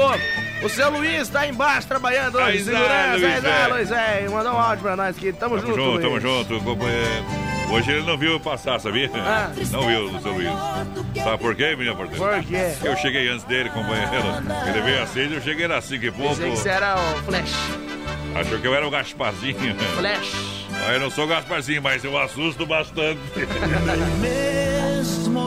O 0.62 0.68
seu 0.68 0.90
Luiz 0.90 1.28
tá 1.28 1.46
embaixo 1.46 1.86
trabalhando 1.86 2.38
Aí, 2.38 2.56
hoje. 2.56 2.64
Zé, 2.64 2.72
Segurança, 2.72 3.46
aí, 3.46 3.62
é. 3.62 3.66
Luiz, 3.68 3.90
é. 3.90 4.28
Mandou 4.28 4.52
um 4.54 4.58
áudio 4.58 4.82
pra 4.82 4.96
nós 4.96 5.16
aqui. 5.16 5.32
Tamo, 5.32 5.56
Tamo 5.56 5.68
junto, 5.68 5.82
junto, 5.82 6.00
tamo 6.02 6.20
junto, 6.20 6.60
companheiro. 6.60 7.55
Hoje 7.76 7.92
ele 7.92 8.06
não 8.06 8.16
viu 8.16 8.32
eu 8.32 8.40
passar, 8.40 8.80
sabia? 8.80 9.10
Ah. 9.14 9.50
Não 9.70 9.86
viu, 9.86 10.18
seu 10.20 10.32
Luiz. 10.32 10.48
Sabe 11.22 11.38
por 11.38 11.54
quê, 11.54 11.76
menino 11.76 11.94
porteiro? 11.94 12.24
Por 12.24 12.42
quê? 12.42 12.70
Porque 12.72 12.88
eu 12.88 12.96
cheguei 12.96 13.28
antes 13.28 13.44
dele, 13.44 13.68
companheiro. 13.68 14.10
Ele 14.66 14.80
veio 14.80 15.02
às 15.02 15.10
seis, 15.10 15.30
eu 15.30 15.42
cheguei 15.42 15.66
às 15.66 15.84
cinco 15.84 16.06
e 16.06 16.10
pouco. 16.10 16.36
Pensei 16.36 16.50
que 16.52 16.56
você 16.56 16.68
era 16.70 16.94
o 16.96 17.22
Flash. 17.24 17.54
Achou 18.34 18.58
que 18.58 18.66
eu 18.66 18.74
era 18.74 18.86
o 18.86 18.90
Gasparzinho. 18.90 19.76
Flash. 19.98 20.66
Mas 20.70 20.94
eu 20.94 21.00
não 21.00 21.10
sou 21.10 21.24
o 21.24 21.28
Gasparzinho, 21.28 21.82
mas 21.82 22.02
eu 22.02 22.16
assusto 22.18 22.64
bastante. 22.64 23.20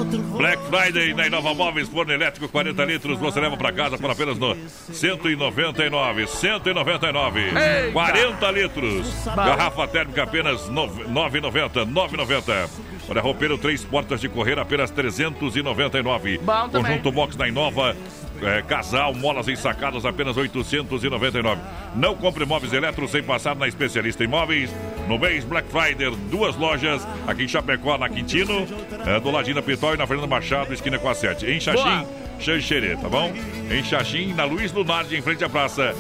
Black 0.04 0.62
Friday 0.70 1.14
na 1.14 1.28
Inova 1.28 1.54
Móveis, 1.54 1.90
forno 1.90 2.14
elétrico 2.14 2.48
40 2.48 2.86
litros, 2.86 3.20
você 3.20 3.40
leva 3.40 3.58
pra 3.58 3.72
casa 3.72 3.98
por 3.98 4.10
apenas 4.10 4.38
no 4.38 4.56
199, 4.92 6.28
199, 6.28 7.40
Eita! 7.40 7.92
40 7.92 8.52
litros. 8.52 9.26
Garrafa 9.26 9.88
térmica 9.88 10.24
apenas 10.24 10.70
9,90, 10.70 11.86
9,90. 11.86 12.70
Olha, 13.10 13.22
roupeiro 13.22 13.58
três 13.58 13.84
portas 13.84 14.22
de 14.22 14.30
correr 14.30 14.60
apenas 14.60 14.92
399. 14.92 16.38
Bom. 16.40 16.70
Conjunto 16.70 17.12
box 17.12 17.36
na 17.36 17.48
Inova 17.48 17.96
é, 18.42 18.62
casal, 18.62 19.14
molas 19.14 19.48
ensacadas 19.48 20.06
apenas 20.06 20.38
899. 20.38 21.62
Não 21.96 22.16
compre 22.16 22.46
móveis 22.46 22.74
eletros 22.74 23.12
sem 23.12 23.24
passar 23.24 23.56
na 23.56 23.68
especialista 23.68 24.24
em 24.24 24.28
móveis. 24.28 24.74
No 25.08 25.18
mês 25.18 25.44
Black 25.44 25.70
Friday, 25.70 26.16
duas 26.30 26.56
lojas 26.56 27.06
aqui 27.28 27.44
em 27.44 27.48
Chapecó, 27.48 27.98
na 27.98 28.10
Quintino, 28.10 28.68
é, 29.06 29.20
do 29.20 29.32
ladinho 29.32 29.56
da 29.56 29.62
Pitol 29.62 29.96
e 29.96 29.98
na 29.98 30.06
Fernanda 30.06 30.28
Machado, 30.28 30.74
esquina 30.74 31.00
com 31.00 31.10
a 31.10 31.16
7. 31.16 31.46
Em 31.46 31.60
Xaxim. 31.60 32.06
Xanxerê, 32.40 32.96
tá 32.96 33.10
bom? 33.10 33.34
Em 33.70 33.84
Xaxim, 33.84 34.34
na 34.34 34.46
Luiz 34.46 34.72
Lunardi, 34.72 35.18
em 35.18 35.22
frente 35.22 35.44
à 35.44 35.50
praça. 35.50 35.94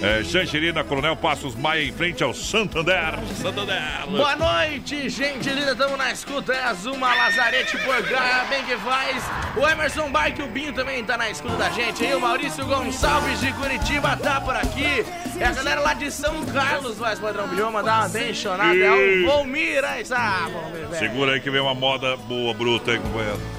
É, 0.00 0.22
Xanxerê, 0.22 0.72
na 0.72 0.84
Coronel 0.84 1.16
Passos 1.16 1.56
Maia, 1.56 1.82
em 1.82 1.92
frente 1.92 2.22
ao 2.22 2.32
Santander. 2.32 3.18
Santander. 3.34 4.06
Boa 4.08 4.36
noite, 4.36 5.08
gente 5.08 5.50
linda, 5.50 5.74
tamo 5.74 5.96
na 5.96 6.12
escuta, 6.12 6.52
é 6.52 6.62
a 6.62 6.72
Zuma 6.72 7.12
Lazarete 7.14 7.76
por 7.78 8.08
cá, 8.08 8.46
bem 8.48 8.64
que 8.64 8.76
faz. 8.76 9.24
O 9.56 9.68
Emerson 9.68 10.08
Bike, 10.10 10.42
o 10.42 10.46
Binho 10.46 10.72
também 10.72 11.04
tá 11.04 11.16
na 11.16 11.28
escuta 11.28 11.56
da 11.56 11.70
gente 11.70 12.04
aí, 12.04 12.14
o 12.14 12.20
Maurício 12.20 12.64
Gonçalves 12.64 13.40
de 13.40 13.52
Curitiba 13.54 14.16
tá 14.16 14.40
por 14.40 14.54
aqui. 14.54 15.04
É 15.40 15.46
a 15.46 15.52
galera 15.52 15.80
lá 15.80 15.94
de 15.94 16.12
São 16.12 16.44
Carlos, 16.46 16.96
vai, 16.96 17.16
padrão 17.16 17.48
Bilhão, 17.48 17.72
mandar 17.72 18.00
uma 18.00 18.08
benchonada. 18.08 18.78
É 18.78 18.90
o 18.92 19.26
Volmir, 19.26 19.84
aí, 19.84 20.04
ah. 20.12 20.46
Segura 20.96 21.32
aí 21.32 21.40
que 21.40 21.50
vem 21.50 21.60
uma 21.60 21.74
moda 21.74 22.16
boa, 22.16 22.54
bruta, 22.54 22.92
hein, 22.92 23.00
companheiro. 23.00 23.57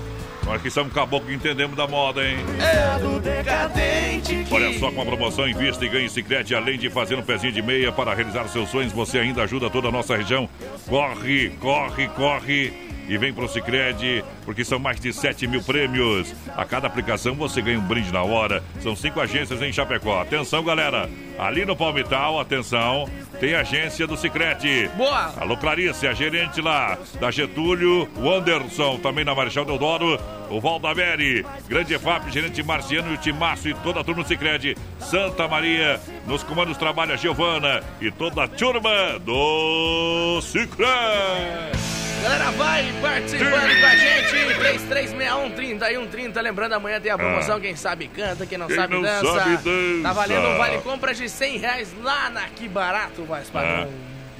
Nós 0.50 0.63
que 0.63 0.72
somos 0.72 0.91
caboclo 0.91 1.27
que 1.27 1.36
entendemos 1.36 1.77
da 1.77 1.88
moda, 1.88 2.27
hein? 2.27 2.38
É 2.60 2.98
do 2.98 3.20
decadente 3.20 4.46
que... 4.46 4.51
Olha 4.51 4.79
só 4.79 4.91
com 4.91 5.00
a 5.00 5.06
promoção 5.06 5.48
Invista 5.48 5.86
e 5.86 5.89
Ganhe 5.89 6.10
Sicredi 6.10 6.56
Além 6.56 6.79
de 6.79 6.89
fazer 6.89 7.13
um 7.13 7.22
pezinho 7.22 7.53
de 7.53 7.62
meia 7.62 7.91
para 7.91 8.15
realizar 8.15 8.48
seus 8.48 8.68
sonhos, 8.70 8.91
você 8.91 9.20
ainda 9.20 9.44
ajuda 9.44 9.70
toda 9.70 9.89
a 9.89 9.91
nossa 9.91 10.18
região. 10.18 10.50
Corre, 10.88 11.50
corre, 11.60 12.08
corre 12.08 12.74
e 13.08 13.15
vem 13.15 13.32
pro 13.32 13.48
Sicredi 13.48 14.24
porque 14.44 14.65
são 14.65 14.79
mais 14.79 15.00
de 15.00 15.13
7 15.13 15.46
mil 15.46 15.62
prêmios. 15.62 16.34
A 16.58 16.65
cada 16.65 16.88
aplicação 16.88 17.36
você 17.36 17.62
ganha 17.62 17.77
um 17.77 17.88
brinde 17.88 18.12
na 18.12 18.24
hora. 18.24 18.63
São 18.82 18.96
cinco 18.96 19.20
agências 19.20 19.62
em 19.62 19.72
Chapecó. 19.72 20.20
Atenção, 20.20 20.63
galera. 20.63 21.08
Ali 21.38 21.63
no 21.63 21.75
Palmital, 21.75 22.39
atenção, 22.39 23.08
tem 23.39 23.53
agência 23.53 24.08
do 24.08 24.18
Sicredi. 24.18 24.89
Boa! 24.98 25.32
Alô, 25.39 25.56
Clarice, 25.58 26.08
a 26.08 26.13
gerente 26.13 26.60
lá 26.60 26.98
da 27.20 27.29
Getúlio, 27.29 28.10
o 28.15 28.29
Anderson, 28.32 28.98
também 28.98 29.24
na 29.24 29.36
Marechal 29.36 29.63
Deodoro, 29.63 30.20
o 30.50 30.60
Valdamere, 30.60 31.46
Grande 31.68 31.94
EFAP, 31.94 32.32
gerente 32.32 32.62
Marciano 32.63 33.12
e 33.12 33.15
o 33.15 33.18
Timaço 33.18 33.70
e 33.70 33.74
toda 33.75 34.00
a 34.00 34.03
turma 34.03 34.24
do 34.24 34.27
Cicred, 34.27 34.75
Santa 35.00 35.48
Maria, 35.48 36.00
nos 36.25 36.44
comandos 36.44 36.77
trabalha 36.77 37.15
Giovana 37.18 37.82
e 38.01 38.12
toda 38.12 38.44
a 38.44 38.48
turma 38.48 39.20
do 39.20 40.41
Cicred. 40.41 41.79
Galera, 42.22 42.51
vai 42.51 42.86
participando 43.01 43.79
com 43.79 43.85
a 43.85 43.96
gente. 43.96 44.29
3361-3130. 44.90 46.42
Lembrando, 46.42 46.74
amanhã 46.74 47.00
tem 47.00 47.12
a 47.12 47.18
promoção. 47.18 47.62
Quem 47.62 47.75
sabe 47.77 48.07
canta, 48.09 48.46
quem 48.46 48.57
não, 48.57 48.68
Quem 48.68 48.75
sabe, 48.75 48.94
não 48.94 49.01
dança. 49.01 49.25
sabe, 49.40 49.57
dança. 49.57 50.03
Tá 50.03 50.14
valendo 50.14 50.48
um 50.50 50.57
vale 50.57 50.77
compras 50.79 51.18
de 51.18 51.29
100 51.29 51.57
reais 51.59 51.96
lá 52.01 52.29
na 52.29 52.42
Que 52.50 52.68
Barato, 52.68 53.24
vai, 53.24 53.42
Ah, 53.42 53.46
padrão. 53.53 53.90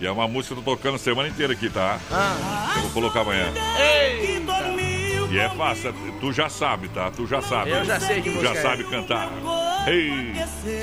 e 0.02 0.06
é 0.06 0.12
uma 0.12 0.28
música 0.28 0.54
que 0.56 0.60
eu 0.60 0.63
tô 0.65 0.76
tocando 0.76 0.95
a 0.95 1.00
semana 1.00 1.30
inteira 1.30 1.54
aqui, 1.54 1.69
tá? 1.69 1.98
Ah. 2.12 2.74
Eu 2.76 2.82
vou 2.82 2.91
colocar 2.91 3.22
amanhã. 3.22 3.48
Eita. 3.80 4.88
E 5.32 5.38
é 5.38 5.48
fácil, 5.50 5.94
tu 6.20 6.34
já 6.34 6.50
sabe, 6.50 6.88
tá? 6.89 7.12
Tu 7.12 7.28
já 7.28 7.39
sabe. 7.42 7.70
Eu 7.70 7.86
já 7.86 8.00
sei 8.00 8.20
que 8.22 8.32
Tu 8.32 8.42
já 8.42 8.52
é. 8.52 8.56
sabe 8.56 8.84
cantar. 8.86 9.30
Ei, 9.88 10.34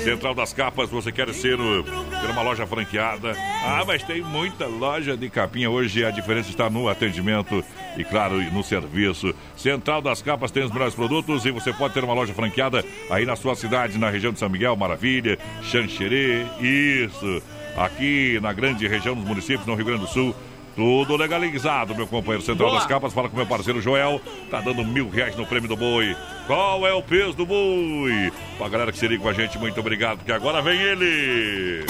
Central 0.03 0.33
das 0.33 0.53
Capas, 0.53 0.89
você 0.89 1.11
quer 1.11 1.33
ser, 1.33 1.57
ter 1.57 2.31
uma 2.31 2.41
loja 2.41 2.65
franqueada? 2.65 3.35
Ah, 3.65 3.83
mas 3.85 4.03
tem 4.03 4.21
muita 4.21 4.65
loja 4.65 5.17
de 5.17 5.29
capinha 5.29 5.69
hoje. 5.69 6.05
A 6.05 6.11
diferença 6.11 6.49
está 6.49 6.69
no 6.69 6.87
atendimento 6.87 7.63
e, 7.97 8.03
claro, 8.05 8.39
no 8.51 8.63
serviço. 8.63 9.33
Central 9.55 10.01
das 10.01 10.21
Capas 10.21 10.49
tem 10.49 10.63
os 10.63 10.71
melhores 10.71 10.95
produtos 10.95 11.45
e 11.45 11.51
você 11.51 11.73
pode 11.73 11.93
ter 11.93 12.03
uma 12.03 12.13
loja 12.13 12.33
franqueada 12.33 12.85
aí 13.09 13.25
na 13.25 13.35
sua 13.35 13.53
cidade, 13.53 13.97
na 13.97 14.09
região 14.09 14.31
de 14.31 14.39
São 14.39 14.49
Miguel, 14.49 14.77
Maravilha, 14.77 15.37
Xanxerê. 15.61 16.45
Isso. 16.61 17.41
Aqui 17.75 18.39
na 18.41 18.53
grande 18.53 18.87
região 18.87 19.13
dos 19.13 19.25
municípios, 19.25 19.67
no 19.67 19.75
Rio 19.75 19.85
Grande 19.85 20.01
do 20.01 20.07
Sul. 20.07 20.33
Tudo 20.77 21.17
legalizado, 21.17 21.95
meu 21.95 22.05
companheiro. 22.05 22.43
Central 22.45 22.69
Boa. 22.69 22.79
das 22.79 22.87
Capas, 22.87 23.11
fala 23.11 23.27
com 23.27 23.35
meu 23.35 23.47
parceiro 23.47 23.81
Joel. 23.81 24.21
Tá 24.51 24.61
dando 24.61 24.85
mil 24.85 25.09
reais 25.09 25.35
no 25.35 25.43
prêmio 25.43 25.67
do 25.67 25.75
boi. 25.75 26.15
Qual 26.45 26.85
é 26.85 26.93
o 26.93 27.01
peso 27.01 27.33
do 27.33 27.47
boi? 27.47 28.31
Pra 28.59 28.69
galera 28.69 28.91
que 28.91 28.99
se 28.99 29.07
liga 29.07 29.23
com 29.23 29.29
a 29.29 29.33
gente, 29.33 29.57
muito 29.57 29.79
obrigado, 29.79 30.19
porque 30.19 30.31
agora 30.31 30.61
vem 30.61 30.79
ele. 30.79 31.83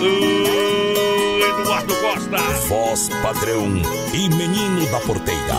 O 0.00 1.60
Eduardo 1.60 1.94
Costa. 1.96 2.38
Voz 2.68 3.08
padrão 3.22 3.66
e 4.14 4.28
menino 4.28 4.86
da 4.92 5.00
porteira. 5.00 5.58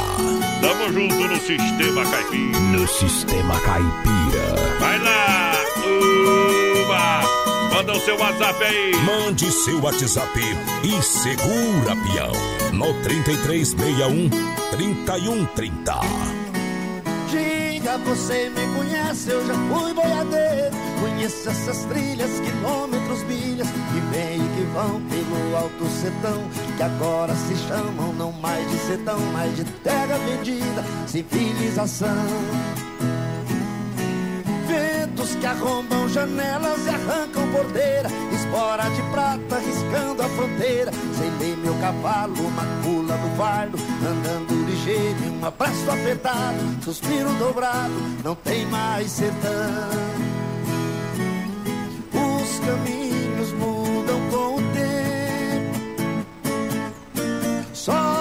Tamo 0.62 0.94
junto 0.94 1.16
no 1.16 1.36
Sistema 1.36 2.06
Caipira. 2.06 2.60
No 2.60 2.88
sistema 2.88 3.60
caipira. 3.60 4.80
Vai 4.80 5.00
lá. 5.00 5.52
Uma. 6.86 7.31
Manda 7.74 7.94
o 7.94 8.00
seu 8.02 8.18
WhatsApp 8.18 8.64
aí. 8.64 8.92
Mande 9.06 9.50
seu 9.50 9.82
WhatsApp 9.82 10.40
e 10.84 11.02
segura, 11.02 11.96
peão. 11.96 12.32
No 12.74 12.94
3361 13.02 14.30
3130. 14.72 16.00
Diga, 17.30 17.98
você 18.00 18.50
me 18.50 18.76
conhece, 18.76 19.30
eu 19.30 19.48
já 19.48 19.54
fui 19.54 19.94
boiadeiro. 19.94 20.76
Conheço 21.00 21.50
essas 21.50 21.86
trilhas, 21.86 22.30
quilômetros, 22.42 23.24
milhas, 23.24 23.68
que 23.70 24.00
vêm 24.12 24.36
e 24.36 24.56
que 24.56 24.64
vão 24.74 25.02
pelo 25.02 25.56
alto 25.56 25.86
sertão. 25.88 26.44
Que 26.76 26.84
agora 26.84 27.34
se 27.34 27.56
chamam 27.68 28.14
não 28.14 28.34
mais 28.34 28.70
de 28.70 28.78
sertão, 28.80 29.20
mas 29.32 29.56
de 29.56 29.64
terra 29.64 30.18
vendida, 30.18 30.84
civilização. 31.08 32.91
Ventos 34.72 35.36
que 35.36 35.46
arrombam 35.46 36.08
janelas 36.08 36.86
e 36.86 36.90
arrancam 36.90 37.52
porteira 37.52 38.08
Espora 38.34 38.90
de 38.90 39.02
prata 39.12 39.60
riscando 39.60 40.24
a 40.24 40.30
fronteira. 40.30 40.92
Sem 41.18 41.30
lei 41.40 41.58
meu 41.58 41.74
cavalo, 41.76 42.34
uma 42.40 42.64
cula 42.82 43.18
no 43.18 43.36
fardo 43.36 43.78
Andando 44.08 44.66
ligeiro 44.66 45.26
e 45.26 45.30
um 45.30 45.46
abraço 45.46 45.92
apertado 45.92 46.84
Suspiro 46.86 47.34
dobrado, 47.34 47.92
não 48.24 48.34
tem 48.36 48.66
mais 48.68 49.12
sertão. 49.12 49.52
Os 52.14 52.60
caminhos 52.60 53.52
mudam 53.54 54.22
com 54.30 54.56
o 54.56 54.62
tempo 54.74 55.80
Só 57.74 58.21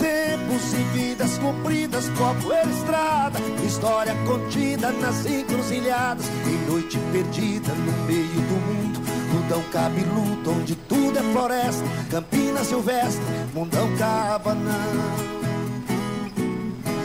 Tempos 0.00 0.72
e 0.72 0.82
vidas 0.94 1.38
compridas, 1.38 2.08
povoeira 2.16 2.70
estrada 2.70 3.59
história 3.80 4.14
contida 4.26 4.92
nas 4.92 5.24
encruzilhadas, 5.24 6.26
em 6.46 6.70
noite 6.70 6.98
perdida 7.12 7.72
no 7.72 8.04
meio 8.04 8.28
do 8.28 8.54
mundo. 8.66 9.00
Mundão 9.32 9.62
cabeludo, 9.72 10.50
onde 10.50 10.74
tudo 10.74 11.18
é 11.18 11.22
floresta, 11.32 11.82
campina 12.10 12.62
silvestre, 12.62 13.24
mundão 13.54 13.88
cabanão. 13.96 14.74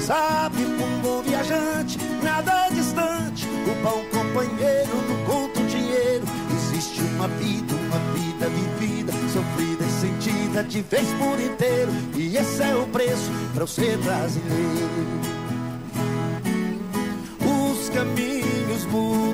Sabe, 0.02 0.66
um 0.66 1.02
bom 1.02 1.22
viajante, 1.22 1.98
nada 2.22 2.68
distante, 2.70 3.48
o 3.48 3.82
bom 3.82 4.04
companheiro 4.12 4.92
não 5.08 5.26
conta 5.26 5.62
o 5.62 5.68
dinheiro. 5.68 6.26
Existe 6.58 7.02
uma 7.04 7.30
vida, 7.30 7.74
uma 7.74 8.00
vida 8.14 8.50
vivida, 8.50 9.14
sofrida 9.32 9.86
e 9.86 10.02
sentida 10.02 10.62
de 10.62 10.82
vez 10.82 11.08
por 11.14 11.40
inteiro. 11.40 11.92
E 12.16 12.36
esse 12.36 12.62
é 12.62 12.76
o 12.76 12.86
preço 12.88 13.32
para 13.54 13.64
eu 13.64 13.68
ser 13.68 13.98
brasileiro. 14.00 15.45
Os 17.96 18.00
caminhos 18.00 18.86
mudam 18.88 19.25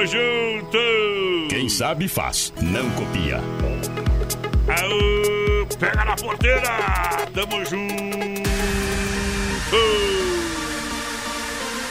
Tamo 0.00 0.06
junto! 0.06 0.78
Quem 1.50 1.68
sabe 1.68 2.08
faz, 2.08 2.54
não 2.62 2.88
copia. 2.92 3.36
Aô, 3.36 5.66
pega 5.78 6.04
na 6.06 6.16
porteira! 6.16 6.70
Tamo 7.34 7.62
junto! 7.66 8.40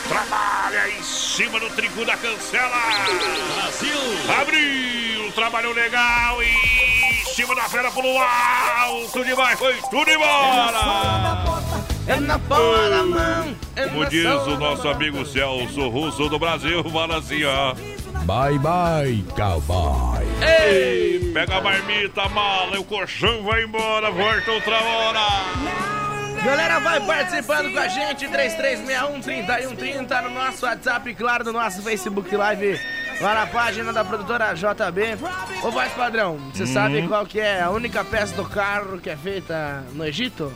Trabalha 0.07 0.89
em 0.89 1.03
cima 1.03 1.59
do 1.59 1.69
trinco 1.69 2.03
da 2.03 2.17
cancela! 2.17 2.81
Brasil! 3.53 3.93
Abriu! 4.41 5.31
Trabalhou 5.33 5.73
legal 5.73 6.41
em 6.41 7.25
cima 7.25 7.53
da 7.53 7.69
fera 7.69 7.91
pelo 7.91 8.17
alto 8.17 9.23
demais! 9.23 9.59
Foi 9.59 9.75
tudo 9.91 10.09
embora! 10.09 11.43
É 12.07 12.19
na 12.19 12.39
palma 12.39 12.89
da 12.89 13.03
mão. 13.03 13.55
É 13.75 13.87
Como 13.87 14.03
diz 14.07 14.25
o 14.25 14.57
nosso 14.57 14.87
amigo 14.87 15.23
Celso 15.27 15.87
Russo 15.89 16.27
do 16.27 16.39
Brasil, 16.39 16.83
fala 16.85 17.19
assim, 17.19 17.43
ó. 17.43 17.75
Bye, 18.29 18.59
bye, 18.59 19.23
cowboy. 19.35 20.21
Ei, 20.45 21.31
pega 21.33 21.57
a 21.57 21.61
marmita, 21.61 22.21
a 22.21 22.29
mala, 22.29 22.75
e 22.75 22.77
o 22.77 22.83
colchão 22.83 23.41
vai 23.41 23.63
embora, 23.63 24.11
volta 24.11 24.51
outra 24.51 24.79
hora. 24.79 25.19
Galera, 26.45 26.77
vai 26.79 27.01
participando 27.07 27.73
com 27.73 27.79
a 27.79 27.87
gente, 27.87 28.27
3361-3130 28.27 30.21
no 30.25 30.29
nosso 30.29 30.63
WhatsApp, 30.63 31.11
claro, 31.15 31.43
no 31.45 31.53
nosso 31.53 31.81
Facebook 31.81 32.35
Live, 32.35 32.79
lá 33.19 33.33
na 33.33 33.47
página 33.47 33.91
da 33.91 34.05
produtora 34.05 34.53
JB. 34.53 35.17
Ô, 35.63 35.71
voz 35.71 35.91
padrão, 35.93 36.37
você 36.53 36.61
Uhum. 36.65 36.67
sabe 36.73 37.07
qual 37.07 37.25
que 37.25 37.39
é 37.39 37.61
a 37.63 37.71
única 37.71 38.05
peça 38.05 38.35
do 38.35 38.45
carro 38.45 38.99
que 38.99 39.09
é 39.09 39.17
feita 39.17 39.83
no 39.93 40.05
Egito? 40.05 40.53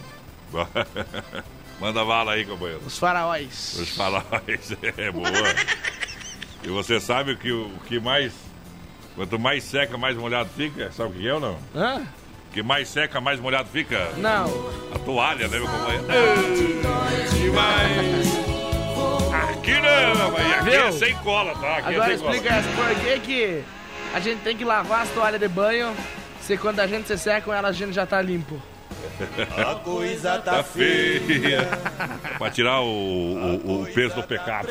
Manda 1.82 2.06
bala 2.06 2.34
aí, 2.34 2.46
companheiro. 2.46 2.82
Os 2.86 3.00
faraós. 3.00 3.74
Os 3.80 3.90
faróis, 3.98 4.72
é 4.96 5.10
boa. 5.12 5.28
E 6.64 6.68
você 6.70 7.00
sabe 7.00 7.36
que 7.36 7.52
o 7.52 7.70
que 7.88 8.00
mais. 8.00 8.34
Quanto 9.16 9.38
mais 9.38 9.64
seca, 9.64 9.98
mais 9.98 10.16
molhado 10.18 10.50
fica? 10.56 10.92
Sabe 10.92 11.10
o 11.12 11.14
que 11.14 11.28
é 11.28 11.34
ou 11.34 11.40
não? 11.40 11.58
Hã? 11.76 12.02
Que 12.52 12.64
mais 12.64 12.88
seca, 12.88 13.22
mais 13.22 13.40
molhado 13.40 13.70
fica? 13.70 14.10
Não. 14.18 14.46
A 14.94 15.00
toalha, 15.00 15.48
né, 15.48 15.60
meu 15.60 15.68
companheiro? 15.68 16.06
Demais. 17.34 18.28
Aqui 19.52 19.74
não, 19.74 20.36
aqui 20.38 20.70
é 20.76 20.82
Viu? 20.84 20.92
sem 20.94 21.16
cola, 21.18 21.54
tá? 21.56 21.78
Aqui 21.78 21.90
Agora 21.96 22.14
é 22.14 22.18
sem 22.18 22.26
cola. 22.26 22.36
explica 22.36 22.64
por 22.76 22.96
que 23.04 23.20
que 23.20 23.64
a 24.14 24.20
gente 24.20 24.40
tem 24.42 24.58
que 24.58 24.66
lavar 24.66 25.02
as 25.04 25.10
toalhas 25.10 25.40
de 25.40 25.48
banho 25.48 25.96
se 26.42 26.58
quando 26.58 26.80
a 26.80 26.88
gente 26.88 27.08
se 27.08 27.18
seca 27.18 27.42
com 27.42 27.54
elas 27.54 27.70
a 27.76 27.78
gente 27.78 27.94
já 27.94 28.06
tá 28.06 28.22
limpo? 28.22 28.62
A 29.58 29.76
coisa 29.76 30.40
Tá 30.40 30.64
feia. 30.64 31.68
pra 32.38 32.50
tirar 32.50 32.82
o, 32.82 32.86
o, 32.86 33.82
o 33.84 33.86
peso 33.88 34.16
do 34.16 34.24
pecado. 34.24 34.68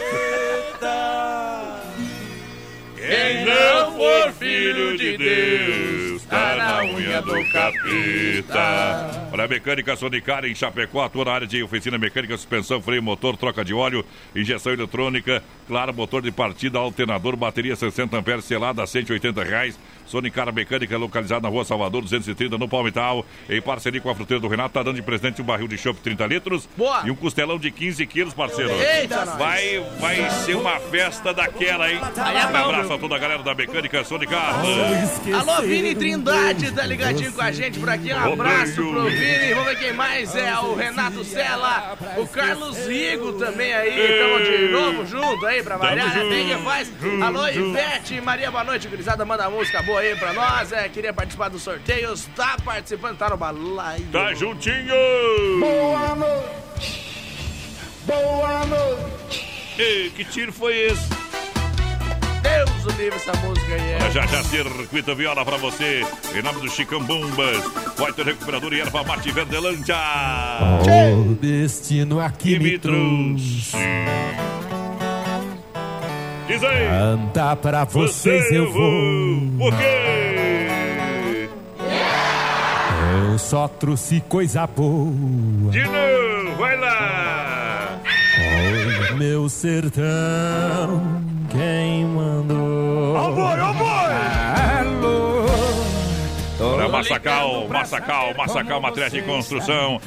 Quem 2.97 3.45
não 3.45 3.93
for 3.97 4.33
filho 4.35 4.97
de 4.97 5.19
Deus, 5.19 6.23
tá 6.25 6.55
na 6.57 6.85
unha 6.85 7.21
do 7.21 7.35
capeta. 7.51 9.29
Olha, 9.33 9.45
a 9.45 9.49
mecânica 9.49 9.97
Sonicar 9.97 10.45
em 10.45 10.55
Chapecó, 10.55 11.03
atua 11.03 11.25
na 11.25 11.33
área 11.33 11.47
de 11.47 11.61
oficina 11.65 11.99
mecânica, 11.99 12.37
suspensão, 12.37 12.81
freio, 12.81 13.03
motor, 13.03 13.37
troca 13.37 13.65
de 13.65 13.75
óleo, 13.75 14.05
injeção 14.37 14.73
eletrônica, 14.73 15.43
claro, 15.67 15.93
motor 15.93 16.23
de 16.23 16.31
partida, 16.31 16.79
alternador, 16.79 17.35
bateria 17.35 17.75
60 17.75 18.17
amperes, 18.17 18.45
selada 18.45 18.85
a 18.85 18.87
180 18.87 19.43
reais. 19.43 19.77
Sonicar 20.13 20.53
Mecânica, 20.53 20.99
localizada 20.99 21.41
na 21.41 21.49
rua 21.49 21.65
Salvador, 21.65 22.03
230, 22.03 22.59
no 22.59 22.69
Palmital, 22.69 23.25
em 23.49 23.63
parceria 23.63 23.99
com 23.99 24.11
a 24.11 24.15
fruteira 24.15 24.39
do 24.39 24.47
Renato, 24.47 24.75
tá 24.75 24.83
dando 24.83 24.97
de 24.97 25.03
presente 25.03 25.41
um 25.41 25.45
barril 25.45 25.67
de 25.67 25.79
chopp 25.79 25.99
30 26.01 26.27
litros 26.27 26.69
Boa. 26.77 27.01
e 27.07 27.11
um 27.11 27.15
costelão 27.15 27.59
de 27.59 27.71
15 27.71 28.07
quilos, 28.07 28.35
parceiro. 28.35 28.71
Eita. 28.73 29.25
Vai, 29.25 29.81
vai 29.99 30.31
ser 30.45 30.55
uma 30.55 30.79
festa 30.79 31.33
daquela, 31.33 31.91
hein? 31.91 31.99
Aí 32.19 32.37
é 32.37 32.47
Um 32.47 32.53
bom, 32.53 32.59
abraço 32.59 32.89
viu? 32.89 32.97
a 32.97 32.99
toda 32.99 33.17
a 33.17 33.19
galera 33.19 33.43
da 33.43 33.55
Mecânica 33.55 34.05
Sonicar. 34.05 34.61
Alô, 35.41 35.63
Vini 35.63 35.95
Trindade, 35.95 36.73
tá 36.73 36.85
ligadinho 36.85 37.33
com 37.33 37.41
a 37.41 37.51
gente 37.51 37.79
por 37.81 37.89
aqui. 37.89 38.13
Um 38.13 38.33
abraço 38.35 38.75
pro 38.75 39.05
Vini. 39.05 39.55
Vamos 39.55 39.71
ver 39.71 39.79
quem 39.79 39.93
mais 39.95 40.35
é. 40.37 40.55
O 40.59 40.75
Renato 40.75 41.25
Sela, 41.25 41.97
o 42.19 42.27
Carlos 42.27 42.87
Rigo 42.87 43.33
também 43.33 43.73
aí. 43.73 44.19
Tamo 44.19 44.45
de 44.45 44.69
novo 44.69 45.07
junto 45.07 45.47
aí 45.47 45.63
pra 45.63 45.79
variar. 45.79 46.15
Né? 46.15 46.29
Tem 46.29 46.49
que 46.49 46.57
faz. 46.63 46.93
Alô, 47.23 47.49
Ivete, 47.49 48.21
Maria, 48.21 48.51
boa 48.51 48.65
noite, 48.65 48.89
gurizada. 48.89 49.25
Manda 49.25 49.49
música 49.49 49.81
boa 49.83 50.02
aí 50.03 50.17
pra 50.17 50.33
nós. 50.33 50.73
É, 50.73 50.89
queria 50.89 51.13
participar 51.13 51.49
dos 51.49 51.63
sorteios. 51.63 52.27
Tá 52.37 52.57
participando, 52.65 53.17
tá 53.17 53.31
no 53.31 53.37
balaio. 53.37 54.05
Tá 54.13 54.35
juntinho! 54.35 54.95
Boa 55.61 56.15
noite. 56.17 57.03
Boa 58.05 58.67
noite. 58.67 59.73
Ei, 59.79 60.11
que 60.11 60.25
tiro 60.25 60.53
foi 60.53 60.77
esse? 60.77 61.09
Deus 62.43 62.85
o 62.85 62.89
livre 63.01 63.17
essa 63.17 63.33
música 63.39 63.75
aí. 63.75 63.93
É. 63.93 64.11
já 64.11 64.27
já 64.27 64.43
circuito 64.43 65.15
viola 65.15 65.45
pra 65.45 65.57
você. 65.57 66.05
Em 66.35 66.43
nome 66.43 66.61
do 66.61 66.69
Chicão 66.69 67.01
Bombas, 67.03 67.57
White 67.99 68.23
Recuperador 68.23 68.73
e 68.75 68.81
Erva 68.81 69.05
Mate 69.05 69.31
Verdelândia. 69.31 69.97
O 71.17 71.35
destino 71.35 72.21
aqui 72.21 72.55
Que 72.55 72.59
me 72.59 72.71
me 72.73 72.79
trouxe. 72.79 73.71
trouxe. 73.71 74.62
Diz 76.47 76.63
aí. 76.65 76.89
Cantar 76.89 77.57
pra 77.57 77.85
vocês 77.85 78.51
eu 78.51 78.71
vou. 78.73 79.41
Por 79.59 79.77
quê? 79.77 81.49
Eu 83.31 83.39
só 83.39 83.69
trouxe 83.69 84.21
coisa 84.29 84.67
boa. 84.67 85.71
De 85.71 85.83
novo, 85.85 86.57
vai 86.59 86.77
lá. 86.79 87.99
O 89.13 89.15
meu 89.17 89.49
sertão, 89.49 90.03
quem 91.51 92.05
mandou? 92.07 93.15
Ó, 93.15 93.31
Massacal, 97.03 97.69
Massacal, 97.69 98.35
Massacal, 98.35 98.81
materiais 98.81 99.13
de 99.13 99.23
construção. 99.23 100.01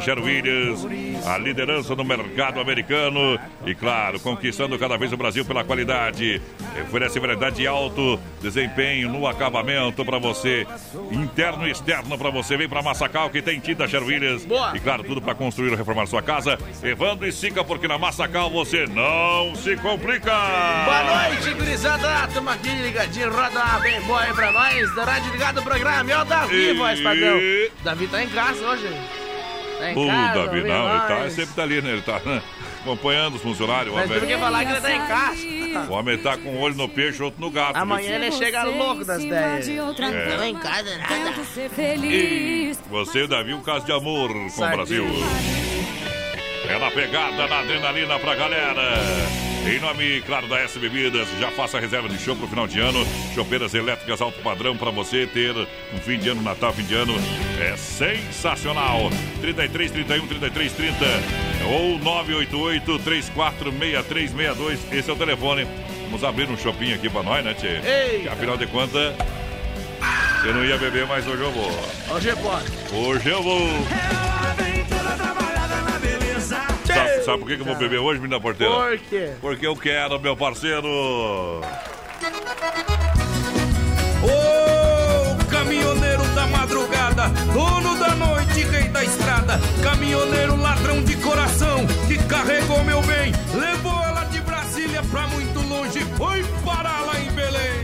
Sher 0.00 0.18
Williams, 0.18 0.86
a 1.26 1.38
liderança 1.38 1.94
no 1.94 2.04
mercado 2.04 2.60
americano. 2.60 3.38
E 3.66 3.74
claro, 3.74 4.18
conquistando 4.18 4.78
cada 4.78 4.96
vez 4.96 5.12
o 5.12 5.16
Brasil 5.16 5.44
pela 5.44 5.64
qualidade. 5.64 6.40
Oferece 6.88 7.20
variedade 7.20 7.56
de 7.56 7.66
alto 7.66 8.18
desempenho 8.40 9.08
no 9.08 9.26
acabamento 9.26 10.04
para 10.04 10.18
você. 10.18 10.66
Interno 11.10 11.68
e 11.68 11.70
externo 11.70 12.18
para 12.18 12.30
você. 12.30 12.56
Vem 12.56 12.68
para 12.68 12.82
Massacal 12.82 13.30
que 13.30 13.40
tem 13.40 13.60
tinta. 13.60 13.86
Boa. 14.46 14.72
E 14.74 14.80
claro, 14.80 15.04
tudo 15.04 15.20
para 15.20 15.34
construir 15.34 15.70
ou 15.70 15.76
reformar 15.76 16.06
sua 16.06 16.22
casa. 16.22 16.58
Evandro 16.82 17.26
e 17.26 17.32
Sica, 17.32 17.62
porque 17.62 17.86
na 17.86 17.98
Massacal 17.98 18.50
você 18.50 18.86
não 18.86 19.54
se 19.54 19.76
complica. 19.76 20.32
Boa 20.84 21.28
noite, 21.28 21.54
gurizada. 21.54 22.28
Tamo 22.32 22.50
aqui 22.50 22.68
ligadinho, 22.68 23.30
roda 23.30 23.78
bem 23.80 24.00
boa 24.02 24.20
aí 24.20 24.32
pra 24.32 24.50
nós. 24.50 24.94
Da 24.94 25.04
rádio 25.04 25.30
ligado 25.32 25.60
o 25.60 25.62
programa. 25.62 26.21
O 26.22 26.24
Davi, 26.24 26.56
E- 26.56 26.72
voz 26.74 27.00
padrão. 27.00 27.40
Davi 27.82 28.06
tá 28.06 28.22
em 28.22 28.28
casa 28.28 28.64
hoje. 28.64 28.86
Tá 29.78 29.90
em 29.90 29.96
O 29.98 30.06
casa. 30.06 30.46
Davi 30.46 30.62
não, 30.62 30.90
ele 30.90 31.00
tá, 31.00 31.30
sempre 31.30 31.54
tá 31.54 31.62
ali, 31.62 31.82
né? 31.82 31.90
Ele 31.90 32.02
tá 32.02 32.20
né, 32.24 32.42
acompanhando 32.82 33.34
os 33.34 33.42
funcionários. 33.42 33.92
O 33.92 33.96
Mas 33.96 34.08
temos 34.08 34.28
que 34.28 34.38
falar 34.38 34.64
que 34.64 34.70
ele 34.70 34.80
tá 34.80 34.92
em 34.92 35.06
casa. 35.06 35.90
o 35.90 35.92
homem 35.92 36.18
tá 36.18 36.36
com 36.36 36.50
um 36.54 36.60
olho 36.60 36.76
no 36.76 36.88
peixe, 36.88 37.20
outro 37.22 37.40
no 37.40 37.50
gato. 37.50 37.76
Amanhã 37.76 38.14
ele 38.14 38.30
chega 38.30 38.62
louco 38.62 39.04
das 39.04 39.22
ideias. 39.22 39.68
É. 39.68 40.36
Não 40.36 40.44
em 40.44 40.54
casa 40.54 40.96
nada. 40.98 41.32
E 42.04 42.72
você 42.88 43.18
e 43.20 43.22
o 43.24 43.28
Davi, 43.28 43.54
um 43.54 43.62
caso 43.62 43.84
de 43.84 43.92
amor 43.92 44.28
com 44.28 44.62
o. 44.64 44.70
Brasil. 44.70 45.04
É 46.68 46.78
na 46.78 46.90
pegada, 46.90 47.46
na 47.46 47.60
adrenalina 47.60 48.18
pra 48.18 48.34
galera. 48.34 48.82
Em 49.66 49.78
nome, 49.78 50.20
claro, 50.22 50.48
da 50.48 50.58
S 50.60 50.76
Bebidas, 50.78 51.28
já 51.38 51.50
faça 51.52 51.78
a 51.78 51.80
reserva 51.80 52.08
de 52.08 52.18
show 52.18 52.34
pro 52.34 52.48
final 52.48 52.66
de 52.66 52.80
ano. 52.80 53.06
Chopeiras 53.34 53.72
elétricas 53.74 54.20
alto 54.20 54.40
padrão 54.42 54.76
pra 54.76 54.90
você 54.90 55.26
ter 55.26 55.54
um 55.56 55.98
fim 55.98 56.18
de 56.18 56.30
ano, 56.30 56.42
Natal, 56.42 56.72
fim 56.72 56.82
de 56.82 56.94
ano. 56.94 57.14
É 57.60 57.76
sensacional. 57.76 59.10
33, 59.40 59.90
31, 59.92 60.26
33, 60.26 60.72
30 60.72 60.96
ou 61.68 61.98
988 61.98 62.98
346362. 62.98 64.92
Esse 64.92 65.10
é 65.10 65.12
o 65.12 65.16
telefone. 65.16 65.66
Vamos 66.04 66.24
abrir 66.24 66.48
um 66.50 66.56
shopping 66.56 66.92
aqui 66.94 67.08
pra 67.08 67.22
nós, 67.22 67.44
né, 67.44 67.54
Tchê? 67.54 67.80
Que, 68.22 68.28
Afinal 68.28 68.56
de 68.56 68.66
contas, 68.66 69.14
eu 70.44 70.54
não 70.54 70.64
ia 70.64 70.76
beber, 70.76 71.06
mas 71.06 71.26
hoje 71.26 71.42
eu 71.42 71.52
vou. 71.52 71.70
Hoje 72.10 72.30
é 72.30 72.34
pode. 72.34 72.66
Hoje 72.92 73.28
eu 73.28 73.42
vou. 73.42 73.68
Sabe, 73.88 74.84
sabe 77.24 77.38
por 77.38 77.48
que, 77.48 77.56
que 77.56 77.62
eu 77.62 77.66
vou 77.66 77.76
beber 77.76 77.98
hoje, 77.98 78.20
menina 78.20 78.40
porteira? 78.40 78.72
Por 78.72 78.98
quê? 78.98 79.32
Porque 79.40 79.66
eu 79.66 79.76
quero, 79.76 80.18
meu 80.20 80.36
parceiro. 80.36 80.88
Ô, 84.22 85.44
caminhoneiro 85.50 86.24
da 86.34 86.46
madrugada, 86.46 87.28
dono 87.52 87.98
da 87.98 88.14
noite, 88.14 88.62
rei 88.64 88.88
da 88.88 89.04
estrada, 89.04 89.60
caminhoneiro 89.82 90.56
ladrão 90.56 91.02
de 91.02 91.16
coração, 91.16 91.86
que 92.06 92.18
carregou 92.26 92.82
meu 92.84 93.02
bem, 93.02 93.32
levou 93.54 94.02
ela 94.04 94.24
de 94.24 94.40
Brasília 94.40 95.02
pra 95.10 95.26
muito 95.28 95.60
longe, 95.68 96.00
foi 96.16 96.44
parar 96.64 97.00
lá 97.06 97.20
em 97.20 97.30
Belém. 97.32 97.82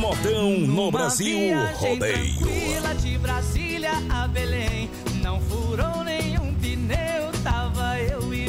Modão 0.00 0.50
no 0.58 0.90
Brasil 0.90 1.54
Rodeio. 1.74 2.48
De 3.00 3.16
Brasília 3.18 3.92
a 4.10 4.26
Belém, 4.26 4.90
não 5.22 5.40
furou 5.40 6.02
nenhum 6.02 6.52
pneu, 6.54 7.30
tava 7.44 7.77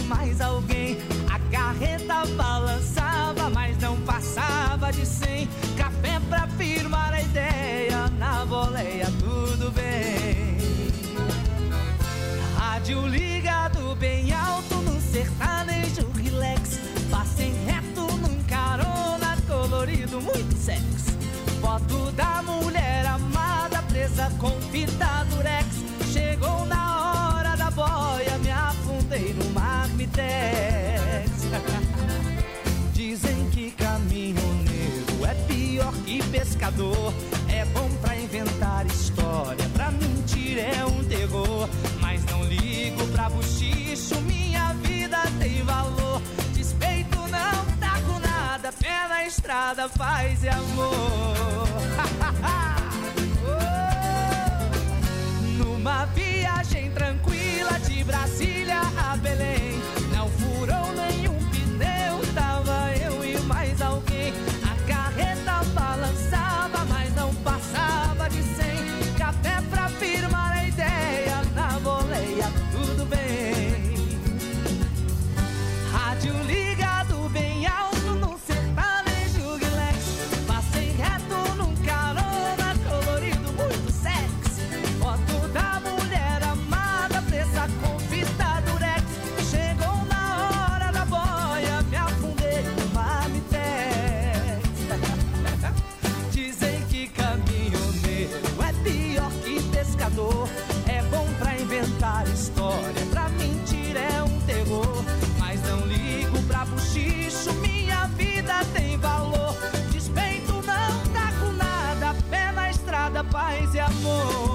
mais 0.10 0.42
alguém. 0.42 0.98
A 1.30 1.40
carreta 1.52 2.26
balançava, 2.36 3.50
mas 3.52 3.78
não 3.78 3.96
passava 4.02 4.92
de 4.92 5.06
100. 5.06 5.48
Café 5.78 6.20
pra 6.28 6.48
firmar 6.58 7.14
a 7.14 7.22
ideia, 7.22 8.08
na 8.18 8.44
boleia 8.46 9.08
tudo 9.20 9.72
bem. 9.72 10.58
Rádio 12.58 13.08
ligado 13.08 13.96
bem 13.96 14.34
alto 14.34 14.76
num 14.76 15.00
sertanejo 15.00 16.10
relax. 16.22 16.80
Passem 17.12 17.54
reto 17.66 18.02
num 18.18 18.44
carona 18.44 19.38
colorido, 19.48 20.20
muito 20.20 20.58
sexy. 20.58 21.18
Foto 21.62 22.12
da 22.14 22.42
mulher 22.42 23.06
amada 23.06 23.82
presa 23.84 24.32
com 24.40 24.52
fita 24.72 25.26
durex. 25.30 25.68
Chegou 26.12 26.66
na 26.66 27.36
hora 27.36 27.56
da 27.56 27.70
boia, 27.70 28.38
me 28.40 28.50
afundei 28.50 29.34
no 29.34 29.49
Dizem 32.94 33.50
que 33.50 33.72
caminhoneiro 33.72 35.26
é 35.28 35.34
pior 35.46 35.92
que 36.06 36.24
pescador. 36.24 37.14
É 37.50 37.66
bom 37.66 37.90
pra 38.02 38.16
inventar 38.16 38.86
história, 38.88 39.68
pra 39.74 39.92
mentir 39.92 40.58
é 40.58 40.86
um 40.86 41.04
terror. 41.04 41.68
Mas 42.00 42.24
não 42.26 42.44
ligo 42.46 43.06
pra 43.08 43.30
buchicho, 43.30 44.16
minha 44.22 44.72
vida 44.76 45.18
tem 45.40 45.62
valor. 45.64 46.22
Despeito 46.54 47.18
não 47.28 47.66
com 48.06 48.20
nada, 48.20 48.72
pé 48.72 49.08
na 49.08 49.26
estrada, 49.26 49.90
paz 49.90 50.44
e 50.44 50.50
amor. 50.50 51.68
Oh! 53.46 53.50
Numa 55.58 56.06
viagem 56.06 56.92
tranquila 56.92 57.80
de 57.80 58.04
Brasília 58.04 58.82
a 58.98 59.16
Belém. 59.18 59.79
Paz 113.50 113.74
e 113.74 113.80
amor. 113.80 114.49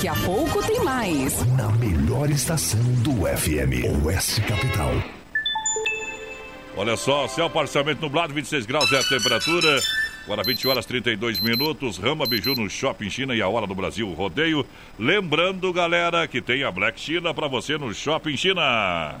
Daqui 0.00 0.08
a 0.08 0.14
pouco 0.24 0.66
tem 0.66 0.82
mais. 0.82 1.44
Na 1.58 1.68
melhor 1.72 2.30
estação 2.30 2.80
do 3.02 3.26
FM, 3.36 4.02
Oeste 4.02 4.40
Capital. 4.40 4.94
Olha 6.74 6.96
só, 6.96 7.28
céu 7.28 7.50
parcialmente 7.50 8.00
nublado, 8.00 8.32
26 8.32 8.64
graus 8.64 8.90
é 8.92 8.98
a 8.98 9.02
temperatura. 9.02 9.78
Agora 10.24 10.42
20 10.42 10.68
horas 10.68 10.86
32 10.86 11.40
minutos. 11.40 11.98
Rama 11.98 12.24
Biju 12.24 12.54
no 12.54 12.70
Shopping 12.70 13.10
China 13.10 13.34
e 13.34 13.42
a 13.42 13.48
hora 13.48 13.66
do 13.66 13.74
Brasil 13.74 14.10
Rodeio. 14.14 14.64
Lembrando, 14.98 15.70
galera, 15.70 16.26
que 16.26 16.40
tem 16.40 16.64
a 16.64 16.72
Black 16.72 16.98
China 16.98 17.34
pra 17.34 17.46
você 17.46 17.76
no 17.76 17.92
Shopping 17.92 18.38
China. 18.38 19.20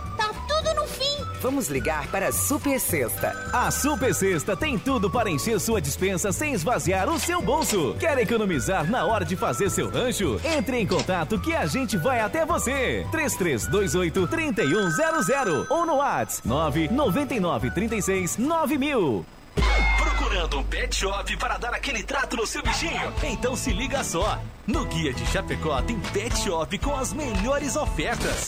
tá 0.21 0.33
tudo 0.47 0.73
no 0.75 0.87
fim. 0.87 1.25
Vamos 1.41 1.67
ligar 1.69 2.07
para 2.07 2.27
a 2.27 2.31
Super 2.31 2.79
Sexta. 2.79 3.49
A 3.51 3.71
Super 3.71 4.13
Sexta 4.13 4.55
tem 4.55 4.77
tudo 4.77 5.09
para 5.09 5.29
encher 5.29 5.59
sua 5.59 5.81
dispensa 5.81 6.31
sem 6.31 6.53
esvaziar 6.53 7.09
o 7.09 7.19
seu 7.19 7.41
bolso. 7.41 7.95
Quer 7.99 8.17
economizar 8.19 8.89
na 8.89 9.05
hora 9.05 9.25
de 9.25 9.35
fazer 9.35 9.69
seu 9.69 9.89
rancho? 9.89 10.39
Entre 10.43 10.77
em 10.77 10.85
contato 10.85 11.39
que 11.39 11.55
a 11.55 11.65
gente 11.65 11.97
vai 11.97 12.19
até 12.19 12.45
você. 12.45 13.05
3328 13.11 14.27
3100 14.27 15.65
ou 15.69 15.85
no 15.85 15.95
WhatsApp 15.95 16.47
999 16.47 17.71
36 17.71 18.37
9000. 18.37 19.25
Procurando 19.97 20.59
um 20.59 20.63
pet 20.63 20.95
shop 20.95 21.37
para 21.37 21.57
dar 21.57 21.73
aquele 21.73 22.03
trato 22.03 22.37
no 22.37 22.45
seu 22.45 22.61
bichinho? 22.61 23.11
Então 23.23 23.55
se 23.55 23.71
liga 23.71 24.03
só. 24.03 24.39
No 24.67 24.85
Guia 24.85 25.13
de 25.13 25.25
Chapecó 25.27 25.81
tem 25.81 25.99
pet 26.13 26.37
shop 26.37 26.77
com 26.77 26.95
as 26.95 27.11
melhores 27.11 27.75
ofertas. 27.75 28.47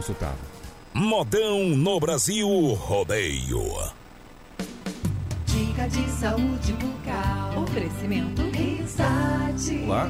Modão 0.93 1.69
no 1.69 1.99
Brasil 1.99 2.47
Rodeio. 2.73 3.63
Dica 5.45 5.87
de 5.87 6.09
saúde 6.09 6.73
bucal. 6.73 7.63
Oferecimento 7.63 8.41
Risate. 8.49 9.83
Olá, 9.85 10.09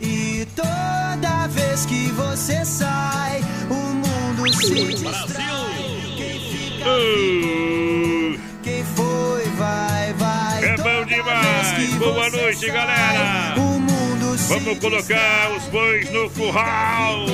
E 0.00 0.46
toda 0.54 1.46
vez 1.48 1.86
que 1.86 2.10
você 2.12 2.64
sai, 2.64 3.40
o 3.70 3.74
mundo 3.74 4.52
se 4.52 4.74
distrai. 4.74 5.84
Quem 6.16 6.40
fica 6.40 6.84
vivo, 6.98 8.40
quem 8.62 8.84
foi, 8.84 9.44
vai, 9.56 10.12
vai. 10.14 10.64
É 10.64 10.76
bom 10.76 11.04
demais! 11.06 11.94
Boa 11.98 12.30
noite, 12.30 12.66
galera! 12.66 13.54
O 13.56 13.78
mundo 13.80 14.36
se 14.38 14.52
Vamos 14.52 14.78
colocar 14.78 15.56
os 15.56 15.64
bois 15.68 16.10
no 16.10 16.28
curral! 16.30 17.26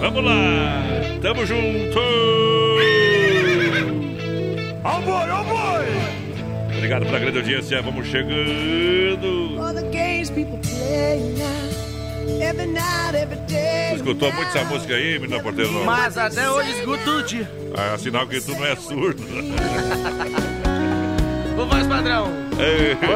Vamos 0.00 0.24
lá! 0.24 0.82
Tamo 1.22 1.46
junto! 1.46 1.98
Ó 4.84 5.00
boi, 5.00 5.30
ó 5.30 5.44
boi! 5.44 6.05
Obrigado 6.86 7.04
pela 7.06 7.18
grande 7.18 7.38
audiência, 7.38 7.82
vamos 7.82 8.06
chegando! 8.06 9.56
Escutou 13.92 14.32
muito 14.32 14.56
essa 14.56 14.64
música 14.66 14.94
aí, 14.94 15.18
menina 15.18 15.42
porteira? 15.42 15.68
Mas 15.84 16.16
até 16.16 16.48
hoje 16.48 16.70
escuto 16.70 17.04
todo 17.04 17.24
dia. 17.24 17.50
Ah, 17.76 17.98
sinal 17.98 18.24
que 18.28 18.40
tu 18.40 18.52
não 18.52 18.64
é 18.64 18.76
surdo. 18.76 19.20
Ô, 21.60 21.66
voz 21.66 21.88
padrão. 21.88 22.28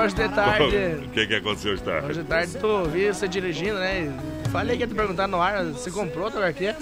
Hoje 0.03 0.15
de 0.17 0.29
tarde. 0.31 0.77
O 1.05 1.09
que, 1.11 1.27
que 1.29 1.35
aconteceu 1.37 1.71
hoje 1.71 1.81
de 1.81 1.89
tarde? 1.89 2.07
Hoje 2.09 2.23
de 2.23 2.29
tarde 2.29 2.57
tu 2.57 2.85
vi 2.87 3.07
você 3.07 3.29
dirigindo, 3.29 3.79
né? 3.79 4.13
Falei 4.51 4.77
que 4.77 4.83
ia 4.83 4.89
te 4.89 4.95
perguntar 4.97 5.29
no 5.29 5.41
ar, 5.41 5.63
você 5.67 5.93
comprou 5.93 6.29
tua 6.29 6.41
carteira? 6.41 6.77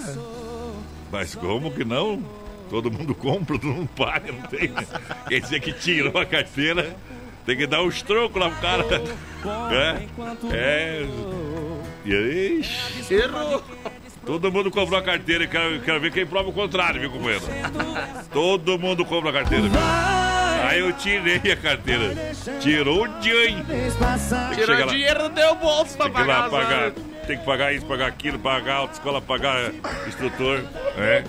Mas 1.11 1.35
como 1.35 1.69
que 1.69 1.85
não? 1.85 2.19
Todo 2.69 2.91
mundo 2.91 3.15
compra, 3.15 3.57
todo 3.57 3.73
mundo 3.73 3.89
paga, 3.95 4.31
não 4.31 4.41
tem. 4.43 4.71
Quer 5.27 5.41
dizer 5.41 5.59
que 5.59 5.73
tirou 5.73 6.17
a 6.17 6.25
carteira, 6.25 6.95
tem 7.45 7.57
que 7.57 7.65
dar 7.65 7.81
uns 7.81 8.01
trocos 8.01 8.39
lá 8.39 8.49
pro 8.49 8.61
cara. 8.61 8.85
É. 9.71 10.55
É. 10.55 11.07
E 12.05 12.13
aí? 12.13 12.65
Errou. 13.09 13.63
Todo 14.25 14.51
mundo 14.51 14.69
comprou 14.69 14.99
a 14.99 15.01
carteira 15.01 15.45
e 15.45 15.47
quero, 15.47 15.79
quero 15.81 15.99
ver 15.99 16.11
quem 16.11 16.25
prova 16.25 16.49
o 16.49 16.53
contrário, 16.53 17.01
viu, 17.01 17.09
companheiro? 17.09 17.43
Todo 18.31 18.77
mundo 18.77 19.03
compra 19.03 19.31
a 19.31 19.33
carteira, 19.33 19.67
viu? 19.67 19.79
Aí 20.69 20.79
eu 20.79 20.93
tirei 20.93 21.51
a 21.51 21.55
carteira. 21.55 22.15
Tirou 22.59 23.05
o 23.05 23.07
dinheiro. 23.19 23.65
Tirou 24.53 24.79
lá. 24.79 24.85
dinheiro 24.85 25.23
do 25.23 25.29
teu 25.31 25.55
bolso 25.55 25.97
pra 25.97 26.09
pagar 26.11 26.49
pagar. 26.49 26.91
Tem 27.25 27.37
que 27.37 27.45
pagar 27.45 27.73
isso, 27.73 27.85
pagar 27.87 28.07
aquilo, 28.07 28.37
pagar 28.37 28.75
autoescola, 28.75 29.19
pagar 29.19 29.71
instrutor. 30.07 30.63
É. 30.97 31.23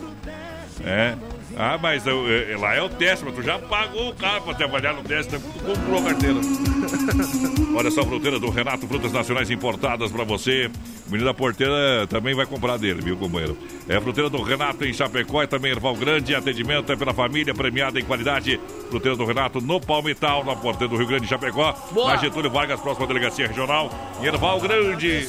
É. 0.85 1.15
Ah, 1.57 1.77
mas 1.81 2.07
eu- 2.07 2.27
eu- 2.29 2.61
lá 2.61 2.75
é 2.75 2.81
o 2.83 2.89
teste, 2.89 3.25
mas 3.25 3.35
tu 3.35 3.43
já 3.43 3.59
pagou 3.59 4.11
o 4.11 4.15
carro 4.15 4.43
pra 4.43 4.55
trabalhar 4.55 4.93
no 4.95 5.03
teste, 5.03 5.33
né? 5.33 5.41
tu 5.43 5.65
comprou 5.65 5.99
a 5.99 6.03
carteira. 6.05 6.37
Olha 7.77 7.91
só, 7.91 8.05
fruteira 8.05 8.39
do 8.39 8.49
Renato, 8.51 8.87
frutas 8.87 9.13
nacionais 9.13 9.51
importadas 9.51 10.11
pra 10.13 10.23
você. 10.25 10.71
O 11.09 11.11
menino 11.11 11.29
da 11.29 11.35
porteira 11.35 12.07
também 12.09 12.35
vai 12.35 12.47
comprar 12.47 12.77
dele, 12.79 13.01
viu, 13.03 13.17
companheiro? 13.17 13.59
É 13.89 13.97
a 13.97 14.01
fruteira 14.01 14.31
do 14.31 14.41
Renato 14.43 14.85
em 14.85 14.93
Chapecó 14.93 15.43
e 15.43 15.47
também 15.49 15.73
Erval 15.73 15.95
Grande. 15.97 16.35
Atendimento 16.35 16.93
é 16.93 16.97
pela 16.97 17.13
família, 17.13 17.53
premiada 17.53 17.99
em 17.99 18.05
qualidade. 18.05 18.61
Fruteira 18.89 19.17
do 19.17 19.25
Renato 19.25 19.61
no 19.61 19.81
Palmital, 19.81 20.45
na 20.45 20.55
porteira 20.55 20.89
do 20.89 20.97
Rio 20.97 21.09
Grande, 21.09 21.27
Chapecó. 21.27 21.75
Boa. 21.91 22.11
Na 22.13 22.17
Getúlio 22.17 22.51
Vargas, 22.51 22.81
próxima 22.81 23.07
delegacia 23.09 23.47
regional. 23.49 23.91
Em 24.23 24.27
Erval 24.27 24.61
Grande. 24.61 25.29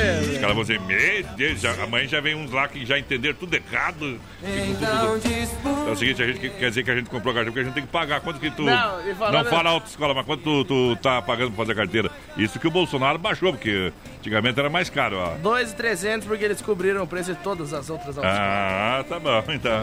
Os 0.00 0.38
caras 0.38 0.54
vão 0.54 0.62
dizer, 0.62 0.80
meu 0.80 1.24
Deus, 1.36 1.60
já, 1.60 1.72
amanhã 1.82 2.06
já 2.08 2.20
vem 2.20 2.34
uns 2.34 2.50
lá 2.50 2.66
que 2.68 2.84
já 2.84 2.98
entenderam 2.98 3.36
tudo 3.36 3.54
errado. 3.54 4.18
Então 4.42 5.14
É 5.86 5.90
o 5.90 5.96
seguinte, 5.96 6.22
a 6.22 6.26
gente 6.26 6.38
que- 6.40 6.50
quer 6.50 6.68
dizer 6.68 6.82
que 6.82 6.90
a 6.90 6.96
gente 6.96 7.10
comprou 7.10 7.30
a 7.32 7.34
carteira 7.34 7.50
porque 7.52 7.60
a 7.60 7.64
gente 7.64 7.74
tem 7.74 7.84
que 7.84 7.90
pagar. 7.92 8.20
Quanto 8.20 8.38
que 8.40 8.50
tu. 8.50 8.62
Não, 8.62 9.08
e 9.08 9.14
falando- 9.14 9.44
não 9.44 9.50
fala 9.50 9.70
autoescola, 9.70 10.14
mas 10.14 10.26
quanto 10.26 10.42
tu, 10.42 10.64
tu 10.64 10.96
tá 11.02 11.20
pagando 11.22 11.48
pra 11.52 11.58
fazer 11.64 11.72
a 11.72 11.74
carteira? 11.76 12.10
Isso 12.36 12.58
que 12.58 12.66
o 12.66 12.70
Bolsonaro 12.70 13.18
baixou, 13.18 13.52
porque 13.52 13.92
antigamente 14.18 14.58
era 14.58 14.68
mais 14.70 14.88
caro, 14.90 15.18
ó. 15.18 15.34
2,300 15.42 16.26
porque 16.26 16.44
eles 16.44 16.60
cobriram 16.60 17.02
o 17.02 17.06
preço 17.06 17.32
de 17.34 17.40
todas 17.40 17.72
as 17.72 17.88
outras 17.90 18.16
autoescolas. 18.18 18.40
Ah, 18.40 19.04
tá 19.08 19.18
bom, 19.20 19.42
então. 19.48 19.80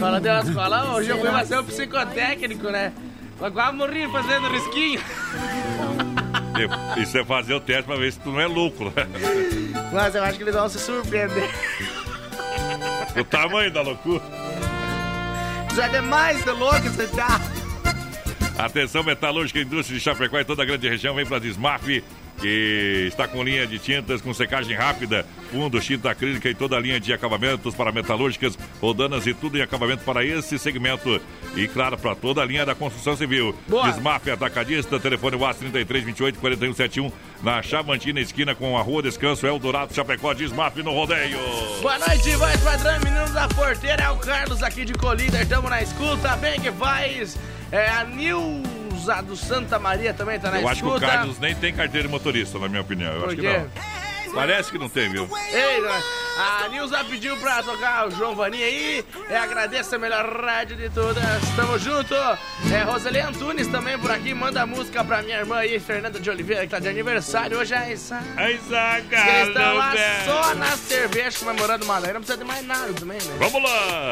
Fala 0.00 0.20
de 0.20 0.28
uma 0.28 0.40
escola, 0.40 0.94
hoje 0.94 1.08
eu 1.10 1.18
fui 1.18 1.30
fazer 1.30 1.58
um 1.58 1.64
psicotécnico, 1.64 2.70
né? 2.70 2.92
Quase 3.52 3.76
morri 3.76 4.08
fazendo 4.10 4.48
risquinho. 4.48 5.00
Isso 6.96 7.18
é 7.18 7.24
fazer 7.24 7.54
o 7.54 7.60
teste 7.60 7.84
pra 7.84 7.96
ver 7.96 8.12
se 8.12 8.18
tu 8.20 8.30
não 8.30 8.40
é 8.40 8.46
louco, 8.46 8.84
né? 8.84 9.06
Mas 9.92 10.14
eu 10.14 10.22
acho 10.22 10.36
que 10.36 10.44
eles 10.44 10.54
vão 10.54 10.68
se 10.68 10.78
surpreender. 10.78 11.50
O 13.18 13.24
tamanho 13.24 13.70
da 13.72 13.82
loucura. 13.82 14.22
Já 15.74 15.86
é 15.86 15.88
demais 15.88 16.42
de 16.42 16.50
louco 16.50 16.80
você 16.80 17.06
tá. 17.08 17.40
Atenção, 18.58 19.04
metalúrgica, 19.04 19.60
indústria 19.60 19.96
de 19.96 20.04
Chapecó 20.04 20.38
e 20.40 20.44
toda 20.44 20.62
a 20.62 20.66
grande 20.66 20.88
região 20.88 21.14
vem 21.14 21.24
para 21.24 21.38
Desmaf, 21.38 22.02
que 22.40 23.06
está 23.08 23.26
com 23.26 23.42
linha 23.42 23.66
de 23.66 23.78
tintas 23.78 24.20
com 24.20 24.32
secagem 24.32 24.76
rápida, 24.76 25.26
fundo, 25.50 25.80
tinta 25.80 26.10
acrílica 26.10 26.48
e 26.48 26.54
toda 26.54 26.76
a 26.76 26.80
linha 26.80 27.00
de 27.00 27.12
acabamentos 27.12 27.74
para 27.74 27.92
metalúrgicas, 27.92 28.56
rodanas 28.80 29.26
e 29.26 29.34
tudo 29.34 29.58
em 29.58 29.62
acabamento 29.62 30.04
para 30.04 30.24
esse 30.24 30.58
segmento. 30.58 31.20
E 31.56 31.66
claro, 31.66 31.98
para 31.98 32.14
toda 32.14 32.42
a 32.42 32.44
linha 32.44 32.64
da 32.64 32.74
construção 32.74 33.16
civil. 33.16 33.54
Boa. 33.66 33.90
Desmaf 33.90 34.30
Atacadista, 34.30 35.00
telefone 35.00 35.36
WhatsApp 35.36 35.70
33 35.70 36.04
28 36.04 36.38
41 36.38 36.74
71, 36.74 37.12
na 37.42 37.62
Chavantina, 37.62 38.20
esquina 38.20 38.54
com 38.54 38.78
a 38.78 38.82
Rua 38.82 39.02
Descanso, 39.02 39.46
Eldorado, 39.46 39.94
Chapecó, 39.94 40.32
Desmaf 40.34 40.76
no 40.82 40.92
rodeio. 40.92 41.38
Boa 41.82 41.98
noite, 41.98 42.36
voz 42.36 42.60
padrão, 42.60 42.98
menino 43.00 43.28
da 43.32 43.48
porteira, 43.48 44.04
é 44.04 44.10
o 44.10 44.16
Carlos 44.16 44.62
aqui 44.62 44.84
de 44.84 44.94
Colíder, 44.94 45.46
tamo 45.48 45.68
na 45.68 45.82
escuta, 45.82 46.36
bem 46.36 46.60
que 46.60 46.70
faz. 46.72 47.36
É 47.70 47.88
a 47.88 48.04
Nilza 48.04 48.77
do 49.24 49.36
Santa 49.36 49.78
Maria 49.78 50.12
também 50.12 50.38
tá 50.38 50.50
na 50.50 50.60
Eu 50.60 50.68
acho 50.68 50.82
que 50.82 50.86
o 50.88 50.94
escuta. 50.96 51.06
Carlos 51.12 51.38
nem 51.38 51.54
tem 51.54 51.72
carteira 51.72 52.06
de 52.06 52.12
motorista, 52.12 52.58
na 52.58 52.68
minha 52.68 52.80
opinião. 52.82 53.12
Eu 53.12 53.20
Por 53.20 53.26
acho 53.28 53.36
que 53.36 53.42
quê? 53.42 53.58
não. 54.26 54.34
Parece 54.34 54.70
que 54.70 54.78
não 54.78 54.88
tem, 54.88 55.08
viu? 55.10 55.28
Ei, 55.52 55.80
a 56.38 56.68
Nilza 56.68 57.02
pediu 57.04 57.36
pra 57.38 57.62
tocar 57.62 58.06
o 58.06 58.10
João 58.10 58.34
Vaninha 58.34 58.64
aí. 58.64 59.04
É, 59.28 59.36
agradeço 59.36 59.94
a 59.94 59.98
melhor 59.98 60.24
rádio 60.44 60.76
de 60.76 60.88
todas. 60.90 61.22
Tamo 61.56 61.78
junto. 61.78 62.14
É, 62.72 62.82
Roseli 62.84 63.20
Antunes 63.20 63.66
também 63.68 63.98
por 63.98 64.10
aqui. 64.10 64.32
Manda 64.34 64.64
música 64.66 65.02
pra 65.02 65.22
minha 65.22 65.38
irmã 65.38 65.56
aí, 65.56 65.78
Fernanda 65.80 66.20
de 66.20 66.30
Oliveira, 66.30 66.62
que 66.62 66.68
tá 66.70 66.78
de 66.78 66.88
aniversário. 66.88 67.58
Hoje 67.58 67.74
é 67.74 67.92
Isa. 67.92 68.20
A 68.36 68.50
Isaga, 68.50 69.30
Eles 69.36 69.48
estão 69.48 69.74
lá 69.74 69.90
velho. 69.90 70.24
só 70.24 70.54
na 70.54 70.76
cerveja 70.76 71.38
comemorando 71.40 71.84
uma 71.84 71.98
lei. 71.98 72.12
Não 72.12 72.20
precisa 72.20 72.38
de 72.38 72.44
mais 72.44 72.64
nada 72.66 72.92
também, 72.92 73.18
né? 73.18 73.36
Vamos 73.38 73.62
lá! 73.62 74.10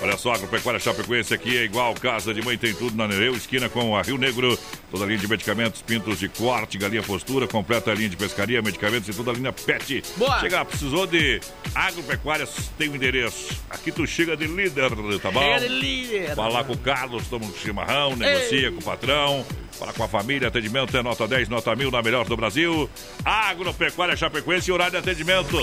Olha 0.00 0.16
só, 0.16 0.32
Agropecuária 0.32 0.78
Chapecoense 0.80 1.34
aqui 1.34 1.58
é 1.58 1.64
igual 1.64 1.92
Casa 1.94 2.32
de 2.32 2.40
Mãe, 2.40 2.56
tem 2.56 2.72
tudo 2.72 2.96
na 2.96 3.06
Nereu, 3.08 3.34
esquina 3.34 3.68
com 3.68 3.96
a 3.96 4.02
Rio 4.02 4.16
Negro. 4.16 4.58
Toda 4.90 5.04
a 5.04 5.06
linha 5.06 5.18
de 5.18 5.28
medicamentos, 5.28 5.82
pintos 5.82 6.18
de 6.18 6.28
corte, 6.30 6.78
galinha 6.78 7.02
postura, 7.02 7.46
completa 7.46 7.90
a 7.90 7.94
linha 7.94 8.08
de 8.08 8.16
pescaria, 8.16 8.62
medicamentos 8.62 9.08
e 9.08 9.12
toda 9.12 9.32
a 9.32 9.34
linha 9.34 9.52
pet. 9.52 10.02
Boa! 10.16 10.40
Chega, 10.40 10.64
precisou 10.64 11.06
de 11.06 11.40
agropecuária, 11.74 12.46
tem 12.76 12.88
o 12.88 12.96
endereço. 12.96 13.60
Aqui 13.70 13.92
tu 13.92 14.06
chega 14.06 14.36
de 14.36 14.46
líder, 14.46 14.90
tá 15.20 15.30
bom? 15.30 15.40
Chega 15.40 15.60
de 15.60 15.68
líder. 15.68 16.34
Fala 16.34 16.64
com 16.64 16.72
o 16.72 16.78
Carlos, 16.78 17.26
toma 17.28 17.46
um 17.46 17.54
chimarrão, 17.54 18.16
negocia 18.16 18.70
com 18.72 18.78
o 18.78 18.82
patrão. 18.82 19.46
Fala 19.78 19.92
com 19.92 20.02
a 20.02 20.08
família, 20.08 20.48
atendimento 20.48 20.96
é 20.96 21.02
nota 21.04 21.28
10, 21.28 21.48
nota 21.48 21.74
1000, 21.76 21.90
na 21.92 22.02
melhor 22.02 22.24
do 22.24 22.36
Brasil. 22.36 22.90
Agropecuária 23.24 24.16
Chapecoense, 24.16 24.72
horário 24.72 24.92
de 24.92 24.98
atendimento. 24.98 25.56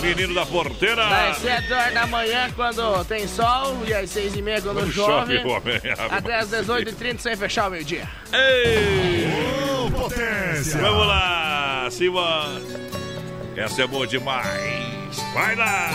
Menino 0.00 0.34
da 0.34 0.44
porteira. 0.44 1.08
Das 1.08 1.38
7 1.38 1.72
horas 1.72 1.94
da 1.94 2.06
manhã 2.08 2.50
quando 2.56 3.04
tem 3.04 3.28
sol 3.28 3.78
e 3.86 3.94
às 3.94 4.10
6 4.10 4.34
e 4.34 4.42
meia 4.42 4.60
quando, 4.60 4.80
Quando 4.80 4.92
chove. 4.92 5.36
chove, 5.36 5.48
homem. 5.48 5.80
Até 6.10 6.34
às 6.40 6.50
18h30 6.50 7.18
sem 7.20 7.36
fechar 7.36 7.68
o 7.68 7.70
meio-dia. 7.70 8.08
Ei! 8.32 9.54
potência! 9.90 10.80
Vamos 10.80 11.06
lá, 11.06 11.88
Simão. 11.90 12.60
Essa 13.56 13.82
é 13.82 13.86
boa 13.86 14.06
demais. 14.06 15.03
Vai 15.32 15.54
lá! 15.54 15.90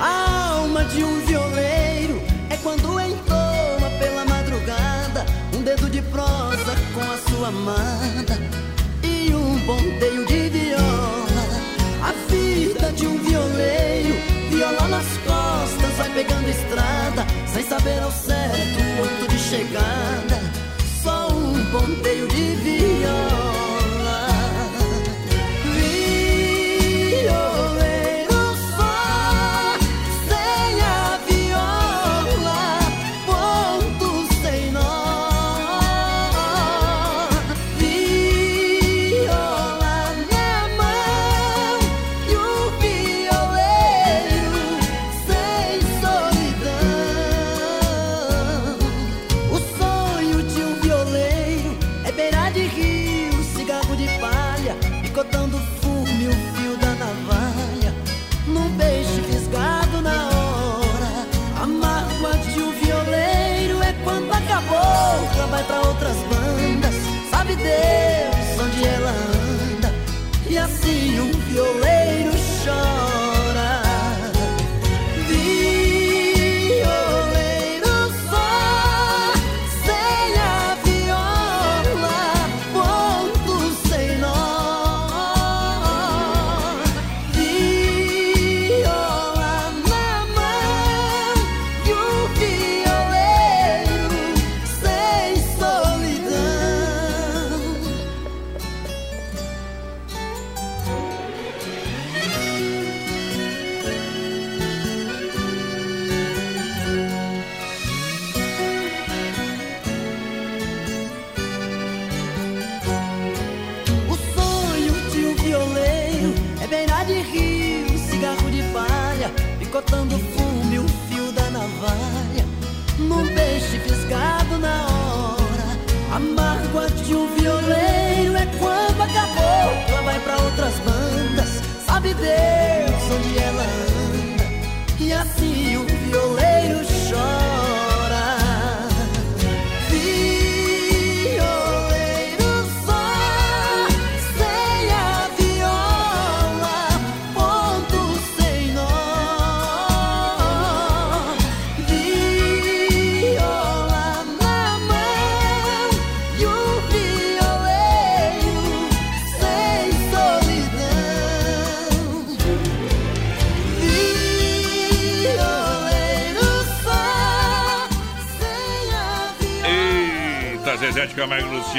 A 0.00 0.50
alma 0.52 0.84
de 0.84 1.02
um 1.02 1.20
violeiro 1.26 2.22
é 2.50 2.56
quando 2.58 3.00
entoa 3.00 3.90
pela 3.98 4.24
madrugada 4.24 5.26
um 5.56 5.62
dedo 5.62 5.90
de 5.90 6.00
prosa 6.02 6.76
com 6.94 7.00
a 7.00 7.18
sua 7.28 7.48
amada 7.48 8.38
e 9.02 9.34
um 9.34 9.58
ponteio 9.66 10.27
vai 15.98 16.10
pegando 16.10 16.48
estrada 16.48 17.26
sem 17.52 17.64
saber 17.64 18.00
ao 18.00 18.12
certo 18.12 18.78
o 18.78 18.96
ponto 19.02 19.28
de 19.32 19.38
chegada. 19.38 20.07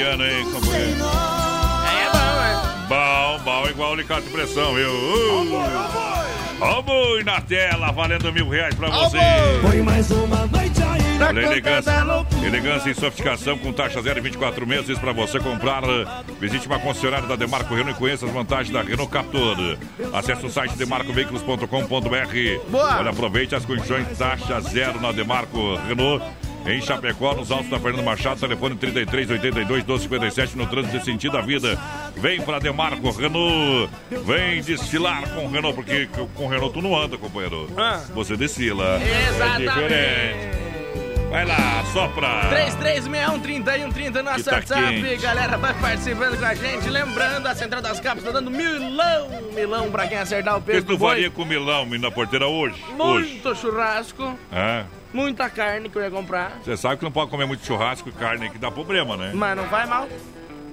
e 0.00 0.04
Luciano, 0.04 0.24
hein, 0.24 0.44
companheiro? 0.52 0.90
É 0.90 2.10
bom, 2.10 2.42
é. 2.42 2.88
Bom, 2.88 3.44
bom, 3.44 3.68
igual 3.68 3.92
alicate 3.92 4.22
de 4.22 4.30
pressão, 4.30 4.74
viu? 4.74 4.90
Uh! 4.90 6.10
Ó 6.60 6.82
boi 6.82 7.24
na 7.24 7.40
tela, 7.40 7.90
valendo 7.90 8.32
mil 8.32 8.48
reais 8.48 8.74
pra 8.74 8.90
você. 8.90 9.18
Foi 9.62 9.82
mais 9.82 10.10
uma 10.10 10.46
noite 10.46 10.82
aí 10.82 11.10
Olha, 11.22 11.40
elegância, 11.40 11.92
elegância 12.44 12.90
e 12.90 12.94
sofisticação 12.94 13.58
com 13.58 13.72
taxa 13.72 14.00
zero 14.02 14.18
e 14.18 14.22
24 14.22 14.66
meses 14.66 14.98
para 14.98 15.12
você 15.12 15.38
comprar. 15.38 15.82
Visite 16.38 16.66
uma 16.66 16.78
concessionária 16.78 17.26
da 17.26 17.36
Demarco 17.36 17.74
Renault 17.74 17.96
e 17.96 17.98
conheça 17.98 18.26
as 18.26 18.32
vantagens 18.32 18.72
da 18.72 18.82
Renault 18.82 19.10
Captur. 19.10 19.78
Acesse 20.12 20.44
o 20.44 20.50
site 20.50 20.76
demarcoveículos.com.br. 20.76 22.70
Boa. 22.70 22.98
Olha, 22.98 23.10
aproveite 23.10 23.54
as 23.54 23.64
condições 23.64 24.06
taxa 24.18 24.60
zero 24.60 25.00
na 25.00 25.12
Demarco 25.12 25.76
Renault. 25.86 26.24
Em 26.66 26.80
Chapecó, 26.80 27.34
nos 27.34 27.50
altos 27.50 27.70
da 27.70 27.78
Fernando 27.80 28.04
Machado, 28.04 28.38
telefone 28.38 28.76
33 28.76 29.30
82 29.30 29.66
1257 29.84 30.56
no 30.56 30.66
trânsito 30.66 30.98
de 30.98 31.04
sentido 31.04 31.32
da 31.32 31.40
vida. 31.40 31.78
Vem 32.16 32.40
pra 32.42 32.58
Demarco 32.58 33.10
Renault. 33.10 33.90
Vem 34.10 34.60
desfilar 34.62 35.28
com 35.34 35.48
Renault, 35.48 35.74
porque 35.74 36.08
com 36.34 36.46
Renault 36.46 36.72
tu 36.74 36.82
não 36.82 36.96
anda, 36.96 37.16
companheiro. 37.16 37.68
Ah. 37.76 38.00
Você 38.14 38.36
desfila. 38.36 39.00
É 39.02 39.28
Exatamente. 39.30 39.72
diferente. 39.72 40.60
Vai 41.30 41.44
lá, 41.46 41.84
sopra. 41.92 42.28
3361 42.50 44.22
nosso 44.22 44.44
tá 44.44 44.56
WhatsApp. 44.56 45.00
quente. 45.02 45.22
Galera, 45.22 45.56
vai 45.56 45.72
participando 45.74 46.36
com 46.38 46.44
a 46.44 46.54
gente. 46.54 46.90
Lembrando, 46.90 47.46
a 47.46 47.54
Central 47.54 47.80
das 47.80 48.00
Capas 48.00 48.24
tá 48.24 48.32
dando 48.32 48.50
milão, 48.50 49.28
milão 49.54 49.90
pra 49.92 50.08
quem 50.08 50.18
acertar 50.18 50.54
o 50.56 50.58
O 50.58 50.60
que 50.60 50.72
peso 50.72 50.86
tu 50.86 50.98
faria 50.98 51.30
com 51.30 51.44
Milão 51.44 51.86
na 51.86 52.10
porteira 52.10 52.48
hoje? 52.48 52.74
Hoje. 52.98 53.28
Muito 53.30 53.54
churrasco, 53.54 54.36
É. 54.52 54.84
muita 55.12 55.48
carne 55.50 55.88
que 55.88 55.96
eu 55.96 56.02
ia 56.02 56.10
comprar. 56.10 56.58
Você 56.62 56.76
sabe 56.76 56.96
que 56.98 57.04
não 57.04 57.12
pode 57.12 57.30
comer 57.30 57.46
muito 57.46 57.64
churrasco 57.64 58.08
e 58.08 58.12
carne 58.12 58.50
que 58.50 58.58
dá 58.58 58.70
problema, 58.70 59.16
né? 59.16 59.32
Mas 59.34 59.56
não 59.56 59.66
vai 59.66 59.86
mal. 59.86 60.08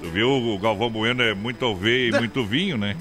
Tu 0.01 0.09
viu 0.09 0.29
o 0.29 0.59
Galvão 0.59 0.89
Bueno 0.89 1.23
é 1.23 1.33
muito 1.33 1.63
oveia 1.65 2.09
e 2.15 2.19
muito 2.19 2.45
vinho, 2.45 2.77
né? 2.77 2.95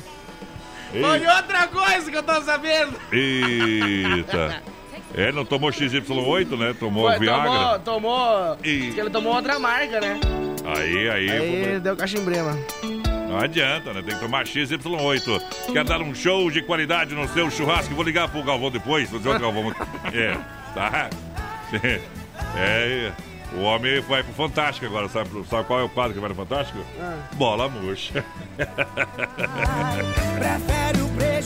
Olha 0.94 1.36
outra 1.36 1.66
coisa 1.66 2.10
que 2.10 2.16
eu 2.16 2.22
tô 2.22 2.40
sabendo. 2.42 2.94
Eita. 3.12 4.62
É, 5.14 5.32
não 5.32 5.46
tomou 5.46 5.70
XY8, 5.70 6.58
né? 6.58 6.74
Tomou 6.78 7.08
Foi, 7.08 7.18
Viagra. 7.18 7.78
tomou, 7.78 7.78
tomou. 7.78 8.56
Diz 8.56 8.94
que 8.94 9.00
ele 9.00 9.08
tomou 9.08 9.34
outra 9.34 9.58
marca, 9.58 9.98
né? 9.98 10.20
Aí, 10.62 11.08
aí, 11.08 11.30
Aí 11.30 11.80
deu 11.80 11.96
cachimbrema. 11.96 12.54
Não 13.26 13.38
adianta, 13.38 13.94
né? 13.94 14.02
Tem 14.02 14.14
que 14.14 14.20
tomar 14.20 14.44
XY8. 14.44 15.72
Quer 15.72 15.84
dar 15.84 16.02
um 16.02 16.14
show 16.14 16.50
de 16.50 16.60
qualidade 16.60 17.14
no 17.14 17.26
seu 17.28 17.50
churrasco? 17.50 17.94
Vou 17.94 18.04
ligar 18.04 18.28
pro 18.28 18.42
Galvão 18.42 18.70
depois. 18.70 19.08
Vou 19.08 19.18
dizer 19.18 19.34
o 19.34 19.38
Galvão. 19.38 19.74
É, 20.12 20.36
tá? 20.74 21.08
É, 22.58 23.12
o 23.54 23.62
homem 23.62 24.00
vai 24.00 24.22
pro 24.22 24.32
Fantástico 24.32 24.86
agora. 24.86 25.08
Sabe, 25.08 25.30
sabe 25.48 25.64
qual 25.66 25.80
é 25.80 25.82
o 25.84 25.88
quadro 25.88 26.14
que 26.14 26.20
vai 26.20 26.28
no 26.28 26.34
Fantástico? 26.34 26.78
Ah. 27.00 27.16
Bola 27.34 27.68
murcha. 27.68 28.24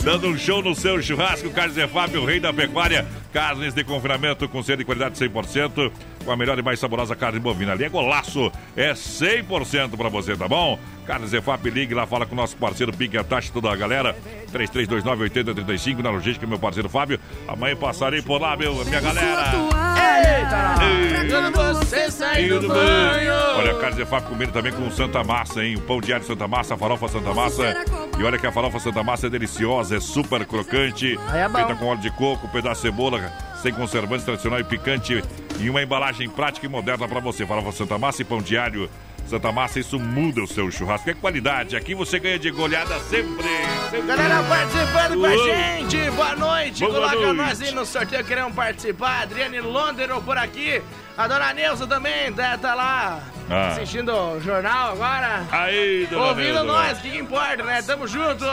Dando 0.03 0.29
um 0.29 0.39
show 0.39 0.62
no 0.62 0.75
seu 0.75 1.01
churrasco, 1.03 1.51
Carnes 1.51 1.77
é 1.77 1.87
Fábio, 1.87 2.23
o 2.23 2.27
rei 2.27 2.41
da 2.41 2.53
pecuária. 2.53 3.07
Carnes 3.33 3.75
de 3.75 3.85
confinamento 3.85 4.49
com 4.49 4.62
sede 4.62 4.79
de 4.79 4.85
qualidade 4.85 5.16
100%, 5.16 5.93
com 6.25 6.33
a 6.33 6.37
melhor 6.37 6.59
e 6.59 6.62
mais 6.62 6.81
saborosa 6.81 7.14
carne 7.14 7.39
bovina. 7.39 7.73
Ali 7.73 7.85
é 7.85 7.89
golaço, 7.89 8.51
é 8.77 8.93
100% 8.93 9.97
pra 9.97 10.09
você, 10.09 10.37
tá 10.37 10.49
bom? 10.49 10.79
Carnes 11.07 11.33
EFAP, 11.33 11.71
ligue 11.71 11.95
lá, 11.95 12.07
fala 12.07 12.27
com 12.27 12.33
o 12.33 12.37
nosso 12.37 12.57
parceiro 12.57 12.93
Pique 12.93 13.18
a 13.18 13.25
taxa, 13.25 13.53
toda 13.53 13.71
a 13.71 13.77
galera. 13.77 14.16
3329-8035 14.53 15.99
na 15.99 16.11
logística, 16.11 16.47
meu 16.47 16.59
parceiro 16.59 16.89
Fábio. 16.89 17.21
Amanhã 17.47 17.77
passarei 17.77 18.23
por 18.23 18.41
lá, 18.41 18.57
meu, 18.57 18.75
minha 18.85 19.01
galera. 19.01 19.99
Eita! 20.19 21.31
Quando 21.31 21.79
você 21.79 22.11
sair 22.11 22.49
do 22.49 22.69
banho. 22.69 23.33
Olha, 23.57 23.75
Carnes 23.75 23.99
EFAP 23.99 24.29
comendo 24.29 24.53
também 24.53 24.73
com 24.73 24.91
Santa 24.91 25.23
Massa, 25.23 25.65
hein? 25.65 25.77
O 25.77 25.81
pão 25.81 26.01
diário 26.01 26.27
Santa 26.27 26.49
Massa, 26.49 26.75
a 26.75 26.79
farofa 26.79 27.09
Santa 27.09 27.33
Massa. 27.33 27.75
E 28.19 28.23
olha 28.23 28.39
que 28.39 28.47
a 28.47 28.53
farofa 28.53 28.79
Santa 28.81 29.03
Massa 29.03 29.27
é 29.27 29.31
deliciosa, 29.31 29.97
é 29.97 30.01
super 30.01 30.45
crocante. 30.45 31.19
É. 31.33 31.49
Feita 31.49 31.75
com 31.77 31.87
óleo 31.87 32.01
de 32.01 32.11
coco, 32.11 32.49
pedaço 32.49 32.83
de 32.83 32.89
cebola, 32.89 33.33
sem 33.63 33.73
conservantes, 33.73 34.25
tradicional 34.25 34.61
e 34.61 34.65
picante. 34.65 35.23
E 35.59 35.71
uma 35.71 35.83
embalagem 35.83 36.29
prática 36.29 36.67
e 36.67 36.69
moderna 36.69 37.07
para 37.07 37.21
você. 37.21 37.47
Farofa 37.47 37.73
Santa 37.73 37.99
Massa 37.99 38.23
e 38.23 38.25
pão 38.25 38.41
diário 38.41 38.89
Santa 39.31 39.53
Massa, 39.53 39.78
isso 39.78 39.97
muda 39.99 40.43
o 40.43 40.47
seu 40.47 40.68
churrasco. 40.72 41.09
É 41.09 41.14
qualidade. 41.14 41.76
Aqui 41.76 41.95
você 41.95 42.18
ganha 42.18 42.37
de 42.39 42.51
goleada 42.51 42.99
sempre. 43.01 43.47
sempre. 43.89 44.03
Galera 44.03 44.43
participando 44.43 45.20
com 45.20 45.26
a 45.26 45.31
Uou. 45.31 45.47
gente, 45.47 46.11
boa 46.11 46.35
noite. 46.37 46.81
Boa 46.81 46.95
Coloca 46.95 47.14
noite. 47.14 47.37
nós 47.37 47.62
aí 47.62 47.72
no 47.72 47.87
sorteio, 47.87 48.24
queremos 48.24 48.55
participar. 48.55 49.22
Adriane 49.22 49.61
Londero 49.61 50.20
por 50.20 50.37
aqui. 50.37 50.83
A 51.16 51.28
dona 51.28 51.53
Neuza 51.55 51.87
também 51.87 52.33
tá 52.33 52.74
lá 52.74 53.22
Ah. 53.51 53.68
assistindo 53.72 54.12
o 54.12 54.40
jornal 54.40 54.92
agora. 54.92 55.44
Aí, 55.51 56.07
dona 56.09 56.28
Ouvindo 56.28 56.64
nós, 56.64 56.98
o 56.98 57.03
que, 57.03 57.11
que 57.11 57.18
importa, 57.18 57.62
né? 57.64 57.82
Tamo 57.82 58.07
junto. 58.07 58.44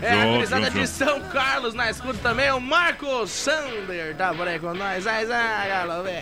É, 0.00 0.20
a 0.20 0.26
gurizada 0.26 0.70
de. 0.70 0.86
São 0.86 1.20
Carlos 1.20 1.74
na 1.74 1.90
escuta 1.90 2.18
também. 2.22 2.50
O 2.50 2.60
Marco 2.60 3.26
Sander 3.26 4.14
tá 4.16 4.34
por 4.34 4.48
aí 4.48 4.58
com 4.58 4.74
nós. 4.74 5.06
Aí. 5.06 5.26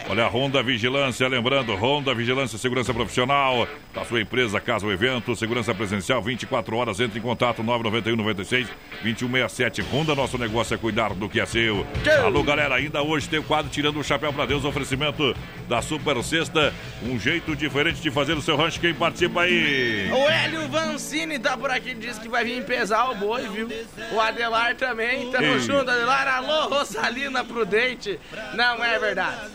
Olha, 0.08 0.26
Honda 0.28 0.62
Vigilância, 0.62 1.26
lembrando, 1.26 1.74
Honda 1.74 2.14
Vigilância 2.14 2.58
Segurança 2.58 2.92
Profissional, 2.92 3.66
da 3.94 4.04
sua 4.04 4.20
empresa, 4.20 4.60
casa 4.60 4.84
ou 4.84 4.92
evento, 4.92 5.34
segurança 5.34 5.74
presencial, 5.74 6.22
24 6.22 6.76
horas, 6.76 7.00
entre 7.00 7.18
em 7.18 7.22
contato, 7.22 7.62
991 7.62 8.16
96 8.16 8.68
2167. 9.02 9.82
Honda, 9.82 10.14
nosso 10.14 10.36
negócio 10.36 10.74
é 10.74 10.78
cuidar 10.78 11.14
do 11.14 11.28
que 11.28 11.40
é 11.40 11.46
seu. 11.46 11.86
Alô, 12.22 12.42
galera, 12.42 12.74
ainda 12.74 13.02
hoje 13.02 13.28
tem 13.28 13.38
o 13.38 13.42
quadro 13.42 13.70
Tirando 13.70 13.98
o 13.98 14.04
Chapéu 14.04 14.32
pra 14.32 14.44
Deus, 14.44 14.64
oferecimento 14.64 15.34
da 15.68 15.80
Super 15.80 16.22
Sexta, 16.22 16.74
um 17.02 17.18
jeito 17.18 17.56
diferente 17.56 18.00
de 18.02 18.09
fazer 18.10 18.34
o 18.34 18.42
seu 18.42 18.56
rancho, 18.56 18.80
quem 18.80 18.94
participa 18.94 19.42
aí? 19.42 20.10
O 20.12 20.28
Hélio 20.28 20.68
Vancini 20.68 21.38
tá 21.38 21.56
por 21.56 21.70
aqui, 21.70 21.94
diz 21.94 22.18
que 22.18 22.28
vai 22.28 22.44
vir 22.44 22.64
pesar 22.64 23.10
o 23.10 23.14
boi, 23.14 23.48
viu? 23.48 23.68
O 24.12 24.20
Adelar 24.20 24.74
também, 24.76 25.30
tamo 25.30 25.46
Ei. 25.46 25.60
junto, 25.60 25.90
Adelar. 25.90 26.28
Alô, 26.28 26.68
Rosalina 26.68 27.44
Prudente. 27.44 28.18
Não 28.54 28.82
é 28.84 28.98
verdade. 28.98 29.50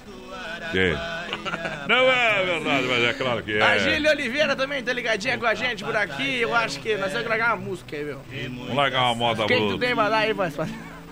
É. 0.74 0.96
Não 1.88 2.10
é 2.10 2.44
verdade, 2.44 2.88
mas 2.88 3.04
é 3.04 3.14
claro 3.14 3.44
que 3.44 3.58
é. 3.58 3.62
A 3.62 3.78
Gília 3.78 4.12
Oliveira 4.12 4.56
também 4.56 4.84
tá 4.84 4.92
ligadinha 4.92 5.38
com 5.38 5.46
a 5.46 5.54
gente 5.54 5.84
por 5.84 5.96
aqui. 5.96 6.42
Eu 6.42 6.56
acho 6.56 6.80
que 6.80 6.96
nós 6.98 7.08
temos 7.08 7.24
que 7.24 7.30
largar 7.30 7.56
uma 7.56 7.66
música 7.66 7.96
aí, 7.96 8.04
meu. 8.04 8.22
Vamos 8.58 8.76
largar 8.76 9.04
uma 9.04 9.16
moda 9.16 9.46
Quem 9.46 9.58
que 9.58 9.64
tu 9.64 9.68
boa. 9.70 9.80
tem 9.80 9.96
pra 9.96 10.10
dar 10.10 10.18
aí, 10.18 10.34
voz? 10.34 10.56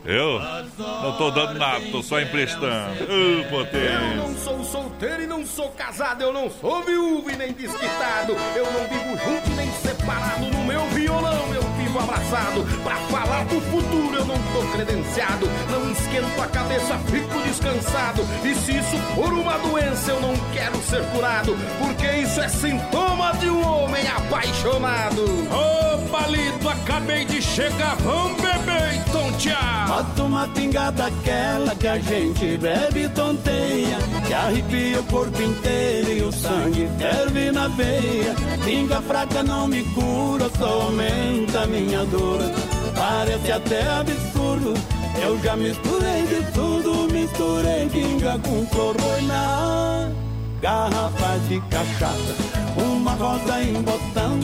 Eu? 0.06 0.40
Não 0.78 1.18
tô 1.18 1.32
dando 1.32 1.58
nada, 1.58 1.86
tô 1.92 2.04
só 2.04 2.20
emprestando. 2.20 3.04
Eu 3.04 3.50
potência. 3.50 4.16
não 4.18 4.36
sou 4.36 4.64
solteiro 4.64 5.24
e 5.24 5.28
não 5.28 5.46
sou 5.46 5.70
casado, 5.70 6.22
eu 6.22 6.34
não 6.34 6.50
sou 6.50 6.84
viúvo 6.84 7.30
e 7.30 7.36
nem 7.36 7.54
desquitado, 7.54 8.36
eu 8.56 8.66
não 8.66 8.88
vivo 8.88 9.18
junto 9.24 9.50
nem 9.56 9.72
separado, 9.72 10.46
no 10.46 10.66
meu 10.66 10.86
violão 10.90 11.54
eu 11.54 11.73
vivo 11.94 12.00
abraçado, 12.00 12.64
pra 12.84 12.96
falar 12.96 13.46
do 13.46 13.62
futuro 13.62 14.16
eu 14.16 14.26
não 14.26 14.38
tô 14.52 14.62
credenciado, 14.72 15.48
não 15.70 15.92
esquento 15.92 16.42
a 16.42 16.48
cabeça, 16.48 16.98
fico 17.10 17.40
descansado, 17.42 18.24
e 18.44 18.56
se 18.56 18.78
isso 18.78 18.98
for 19.16 19.32
uma 19.32 19.58
doença 19.60 20.12
eu 20.12 20.20
não 20.20 20.34
quero 20.52 20.82
ser 20.82 21.04
curado, 21.12 21.56
porque 21.80 22.08
isso 22.18 22.42
é 22.42 22.50
sintoma 22.50 23.34
de 23.34 23.50
um 23.50 23.66
homem 23.66 24.08
apaixonado. 24.08 25.24
Ô 25.52 26.08
palito, 26.10 26.70
acabei 26.70 27.26
de 27.26 27.42
chegar, 27.42 27.96
vamos 27.98 28.42
beber 28.42 28.96
e 28.96 29.12
tontear. 29.12 29.88
Bota 29.88 30.24
uma 30.24 30.48
pingada 30.48 31.06
aquela 31.06 31.76
que 31.76 31.88
a 31.88 32.00
gente 32.00 32.58
bebe 32.58 33.04
e 33.04 33.10
tonteia 33.10 33.98
Que 34.26 34.34
arrepia 34.34 35.00
o 35.00 35.04
corpo 35.04 35.42
inteiro 35.42 36.12
e 36.12 36.22
o 36.24 36.32
sangue 36.32 36.90
ferve 36.98 37.52
na 37.52 37.68
veia 37.68 38.34
Pinga 38.64 39.02
fraca 39.02 39.44
não 39.44 39.68
me 39.68 39.84
cura, 39.84 40.50
só 40.58 40.84
aumenta 40.84 41.62
a 41.62 41.68
minha 41.84 42.06
dor 42.06 42.40
Parece 42.96 43.52
até 43.52 43.82
absurdo, 43.90 44.74
eu 45.22 45.40
já 45.44 45.56
misturei 45.56 46.24
de 46.28 46.52
tudo 46.54 47.12
Misturei 47.12 47.90
pinga 47.90 48.40
com 48.40 48.66
flor, 48.68 48.96
foi 49.00 49.22
na 49.24 50.10
garrafas 50.64 51.46
de 51.50 51.60
cachaça, 51.70 52.36
uma 52.78 53.12
rosa 53.16 53.62
em 53.62 53.74
botão, 53.82 54.40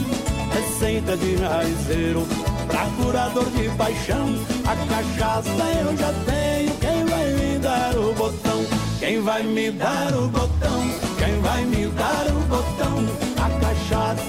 receita 0.53 1.15
de 1.15 1.37
raizeiro, 1.37 2.27
pra 2.67 2.85
curador 2.97 3.49
de 3.51 3.69
paixão. 3.77 4.35
A 4.65 4.75
cachaça 4.75 5.63
eu 5.79 5.95
já 5.95 6.13
tenho, 6.25 6.75
quem 6.75 7.05
vai 7.05 7.33
me 7.35 7.57
dar 7.59 7.97
o 7.97 8.13
botão? 8.13 8.65
Quem 8.99 9.21
vai 9.21 9.43
me 9.43 9.71
dar 9.71 10.13
o 10.13 10.27
botão? 10.27 10.91
Quem 11.17 11.39
vai 11.39 11.63
me 11.63 11.87
dar 11.87 12.27
o 12.27 12.39
botão? 12.49 12.97
A 13.37 13.49
cachaça 13.61 14.28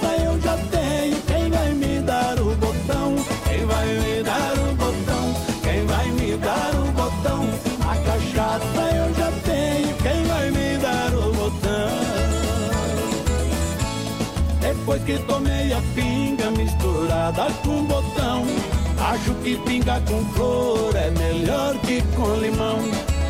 Depois 14.91 15.05
que 15.05 15.25
tomei 15.25 15.71
a 15.71 15.81
pinga 15.95 16.51
misturada 16.51 17.47
com 17.63 17.85
botão, 17.85 18.43
acho 18.99 19.33
que 19.35 19.55
pinga 19.59 20.01
com 20.01 20.21
flor 20.33 20.93
é 20.97 21.09
melhor 21.11 21.77
que 21.77 22.01
com 22.13 22.35
limão. 22.35 22.77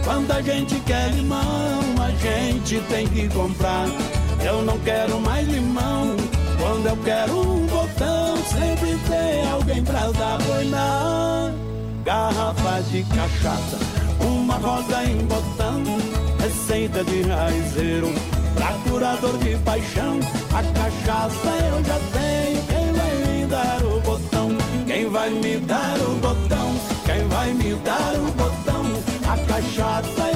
Quando 0.04 0.32
a 0.32 0.42
gente 0.42 0.80
quer 0.80 1.12
limão, 1.12 1.80
a 2.02 2.10
gente 2.10 2.80
tem 2.90 3.08
que 3.10 3.30
comprar. 3.30 3.86
Eu 4.44 4.64
não 4.64 4.80
quero 4.80 5.20
mais 5.20 5.48
limão. 5.48 6.16
Quando 6.60 6.88
eu 6.88 6.98
quero 7.04 7.40
um 7.40 7.68
botão, 7.68 8.38
sempre 8.38 8.98
tem 9.08 9.48
alguém 9.52 9.84
pra 9.84 10.10
dar 10.18 10.42
boi 10.42 10.66
na 10.66 11.54
garrafa 12.04 12.82
de 12.90 13.04
cachaça. 13.04 13.78
Uma 14.20 14.56
rosa 14.56 15.04
em 15.04 15.18
botão, 15.28 15.84
receita 16.40 17.04
de 17.04 17.22
raizeiro. 17.22 18.31
Pra 18.62 18.74
curador 18.88 19.36
de 19.40 19.58
paixão, 19.66 20.20
a 20.54 20.62
cachaça 20.62 21.50
eu 21.66 21.84
já 21.84 21.98
tenho. 22.14 22.62
Quem 22.68 22.94
vai 22.94 23.16
me 23.26 23.46
dar 23.48 23.84
o 23.84 24.00
botão? 24.02 24.50
Quem 24.86 25.10
vai 25.10 25.30
me 25.32 25.58
dar 25.62 25.98
o 26.00 26.16
botão? 26.18 26.76
Quem 27.04 27.28
vai 27.28 27.54
me 27.54 27.74
dar 27.78 28.14
o 28.14 28.32
botão? 28.34 28.84
A 29.28 29.38
cachaça 29.52 30.31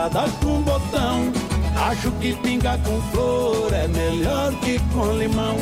misturada 0.00 0.24
com 0.42 0.62
botão, 0.62 1.32
acho 1.90 2.10
que 2.12 2.32
pinga 2.36 2.78
com 2.78 3.00
flor 3.10 3.72
é 3.72 3.86
melhor 3.88 4.52
que 4.60 4.78
com 4.94 5.12
limão. 5.12 5.56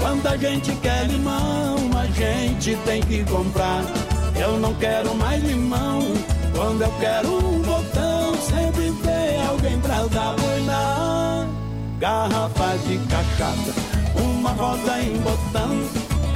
Quando 0.00 0.26
a 0.26 0.36
gente 0.36 0.72
quer 0.76 1.06
limão, 1.06 1.76
a 1.96 2.06
gente 2.06 2.76
tem 2.84 3.00
que 3.02 3.24
comprar. 3.24 3.82
Eu 4.36 4.58
não 4.58 4.74
quero 4.74 5.14
mais 5.14 5.42
limão. 5.42 6.00
Quando 6.54 6.82
eu 6.82 6.92
quero 7.00 7.28
um 7.28 7.62
botão, 7.62 8.34
sempre 8.36 8.92
tem 9.02 9.46
alguém 9.46 9.80
pra 9.80 10.04
dar 10.06 10.34
boi 10.36 10.60
na 10.64 11.46
garrafa 11.98 12.76
de 12.86 12.98
cachaça. 12.98 13.74
Uma 14.20 14.50
rosa 14.50 15.00
em 15.00 15.16
botão, 15.18 15.80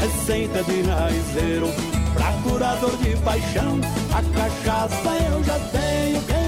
receita 0.00 0.62
de 0.64 0.82
raizeiro. 0.82 1.68
Pra 2.14 2.32
curador 2.42 2.96
de 2.98 3.16
paixão, 3.18 3.80
a 4.12 4.22
cachaça 4.36 5.10
eu 5.30 5.44
já 5.44 5.58
tenho. 5.70 6.41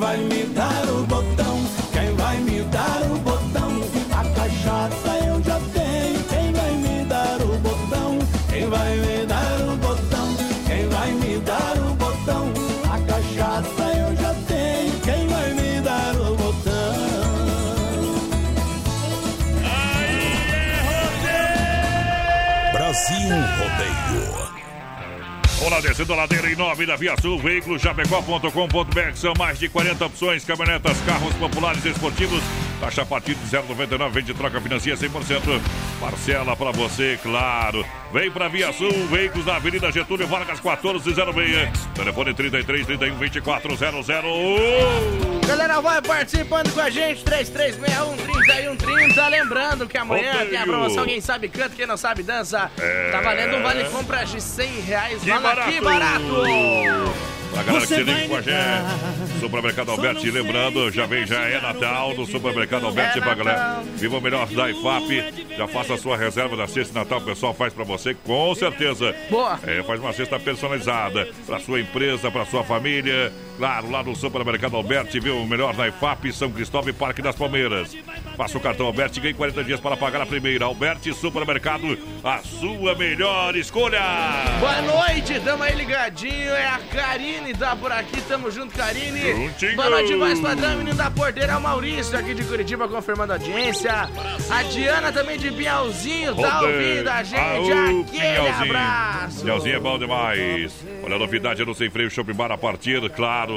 Vai 0.00 0.16
me 0.16 0.44
dar 0.54 0.88
o 0.88 1.04
botão? 1.04 1.60
Quem 1.92 2.14
vai 2.16 2.38
me 2.38 2.62
dar 2.62 3.02
o 3.02 3.18
botão? 3.18 3.70
A 4.10 4.24
cachaça 4.34 5.10
eu 5.26 5.42
já 5.42 5.60
tenho. 5.74 6.24
Quem 6.24 6.52
vai 6.52 6.72
me 6.72 7.04
dar 7.04 7.38
o 7.42 7.58
botão? 7.58 8.18
Quem 8.48 8.66
vai 8.68 8.96
me 8.96 9.26
dar 9.26 9.60
o 9.68 9.76
botão? 9.76 10.36
Quem 10.66 10.88
vai 10.88 11.12
me 11.12 11.38
dar 11.40 11.76
o 11.76 11.94
botão? 11.94 12.52
A 12.90 12.98
cachaça 13.12 13.84
eu 14.02 14.16
já 14.16 14.34
tenho. 14.48 15.00
Quem 15.02 15.28
vai 15.28 15.52
me 15.52 15.80
dar 15.82 16.14
o 16.16 16.34
botão? 16.34 16.80
Brasil 22.72 23.28
Rodeio. 23.28 23.59
Olá, 25.62 25.78
descendo 25.78 26.14
a 26.14 26.16
ladeira 26.16 26.50
em 26.50 26.56
nome 26.56 26.86
da 26.86 26.96
Via 26.96 27.14
Sul, 27.20 27.38
veículos 27.38 27.82
chapecó.com.br. 27.82 29.14
São 29.14 29.34
mais 29.36 29.58
de 29.58 29.68
40 29.68 30.06
opções, 30.06 30.42
caminhonetas, 30.42 30.98
carros 31.02 31.34
populares 31.34 31.84
esportivos. 31.84 32.42
Taxa 32.80 33.02
a 33.02 33.06
partir 33.06 33.34
de 33.34 33.44
0,99, 33.44 34.10
vende 34.10 34.32
troca 34.32 34.58
financia 34.58 34.96
100%. 34.96 35.60
Parcela 36.00 36.56
para 36.56 36.70
você, 36.70 37.18
claro. 37.22 37.84
Vem 38.10 38.30
pra 38.30 38.48
Via 38.48 38.72
Sul, 38.72 38.90
veículos 39.08 39.44
da 39.44 39.56
Avenida 39.56 39.92
Getúlio 39.92 40.26
Vargas 40.26 40.58
1406. 40.58 41.68
Telefone 41.94 42.32
33 42.32 42.86
31 42.86 43.16
24 43.16 43.76
00. 43.76 45.40
Galera, 45.46 45.80
vai 45.82 46.00
participando 46.00 46.72
com 46.72 46.80
a 46.80 46.88
gente, 46.88 47.22
3361 47.22 48.16
3130. 48.16 49.28
Lembrando 49.28 49.86
que 49.86 49.98
amanhã 49.98 50.46
tem 50.46 50.56
a 50.58 50.62
promoção 50.62 51.04
Quem 51.04 51.20
Sabe 51.20 51.48
Canta, 51.48 51.76
Quem 51.76 51.86
Não 51.86 51.98
Sabe 51.98 52.22
Dança. 52.22 52.70
É. 52.78 53.10
Tá 53.10 53.20
valendo 53.20 53.56
um 53.58 53.62
vale 53.62 53.84
compra 53.84 54.24
de 54.24 54.40
100 54.40 54.80
reais. 54.80 55.18
Que 55.18 55.30
que 55.30 55.38
barato. 55.38 55.82
barato! 55.82 57.30
Pra 57.52 57.62
galera 57.64 57.86
que 57.86 57.88
Você 57.88 57.96
se 57.96 58.02
liga 58.04 58.28
com 58.28 58.36
a 58.36 58.42
gente. 58.42 59.40
Supermercado 59.40 59.90
Alberti, 59.90 60.30
lembrando, 60.30 60.90
já 60.90 61.06
vem, 61.06 61.26
já 61.26 61.40
é 61.40 61.60
Natal 61.60 62.14
no 62.14 62.24
Supermercado 62.26 62.86
Alberti 62.86 63.18
É 63.18 63.20
pra 63.20 63.34
galera. 63.34 63.82
Viva 63.96 64.18
o 64.18 64.20
melhor 64.20 64.46
da 64.46 64.70
IFAP. 64.70 65.48
Já 65.56 65.66
faça 65.66 65.89
a 65.94 65.98
sua 65.98 66.16
reserva 66.16 66.56
da 66.56 66.66
cesta 66.66 66.92
de 66.92 66.98
Natal, 66.98 67.18
o 67.18 67.24
pessoal 67.24 67.54
faz 67.54 67.72
pra 67.72 67.84
você, 67.84 68.14
com 68.14 68.54
certeza. 68.54 69.14
Boa. 69.30 69.58
É, 69.66 69.82
faz 69.82 70.00
uma 70.00 70.12
cesta 70.12 70.38
personalizada 70.38 71.28
pra 71.46 71.58
sua 71.58 71.80
empresa, 71.80 72.30
pra 72.30 72.44
sua 72.46 72.64
família. 72.64 73.32
Claro, 73.60 73.90
lá 73.90 74.02
no 74.02 74.16
Supermercado 74.16 74.74
Alberti, 74.74 75.20
viu 75.20 75.36
o 75.36 75.46
melhor 75.46 75.76
da 75.76 75.86
IFAP, 75.86 76.32
São 76.32 76.50
Cristóvão 76.50 76.88
e 76.88 76.94
Parque 76.94 77.20
das 77.20 77.36
Palmeiras. 77.36 77.94
Faça 78.34 78.56
o 78.56 78.60
cartão 78.60 78.86
Alberti 78.86 79.18
e 79.18 79.20
ganhe 79.20 79.34
40 79.34 79.62
dias 79.64 79.78
para 79.78 79.98
pagar 79.98 80.22
a 80.22 80.24
primeira. 80.24 80.64
Alberti 80.64 81.12
Supermercado, 81.12 81.98
a 82.24 82.38
sua 82.38 82.94
melhor 82.94 83.54
escolha. 83.54 84.00
Boa 84.60 84.80
noite, 84.80 85.38
tamo 85.40 85.62
aí 85.62 85.76
ligadinho. 85.76 86.52
É 86.52 86.68
a 86.68 86.78
Karine, 86.90 87.52
tá 87.52 87.76
por 87.76 87.92
aqui, 87.92 88.18
tamo 88.22 88.50
junto, 88.50 88.74
Karine. 88.74 89.30
Juntinho. 89.30 89.76
Boa 89.76 89.90
noite, 89.90 90.14
mais 90.16 90.40
padrão, 90.40 90.78
menino 90.78 90.96
da 90.96 91.10
porteira, 91.10 91.52
é 91.52 91.56
o 91.58 91.60
Maurício, 91.60 92.18
aqui 92.18 92.32
de 92.32 92.42
Curitiba, 92.44 92.88
confirmando 92.88 93.34
a 93.34 93.36
audiência. 93.36 93.92
A 94.50 94.62
Diana 94.62 95.12
também 95.12 95.36
de 95.36 95.50
Bialzinho, 95.50 96.34
tá 96.34 96.62
ouvindo 96.62 97.08
a 97.10 97.22
gente? 97.22 97.38
Aô, 97.38 97.64
Aquele 97.64 98.04
Pinhalzinho. 98.04 98.62
abraço. 98.62 99.42
Pinhalzinho 99.42 99.76
é 99.76 99.80
bom 99.80 99.98
demais. 99.98 100.72
Olha 101.02 101.16
a 101.16 101.18
novidade 101.18 101.62
no 101.62 101.74
Sem 101.74 101.90
Freio 101.90 102.10
Shopping 102.10 102.32
Bar 102.32 102.52
a 102.52 102.56
partir, 102.56 103.06
claro. 103.10 103.49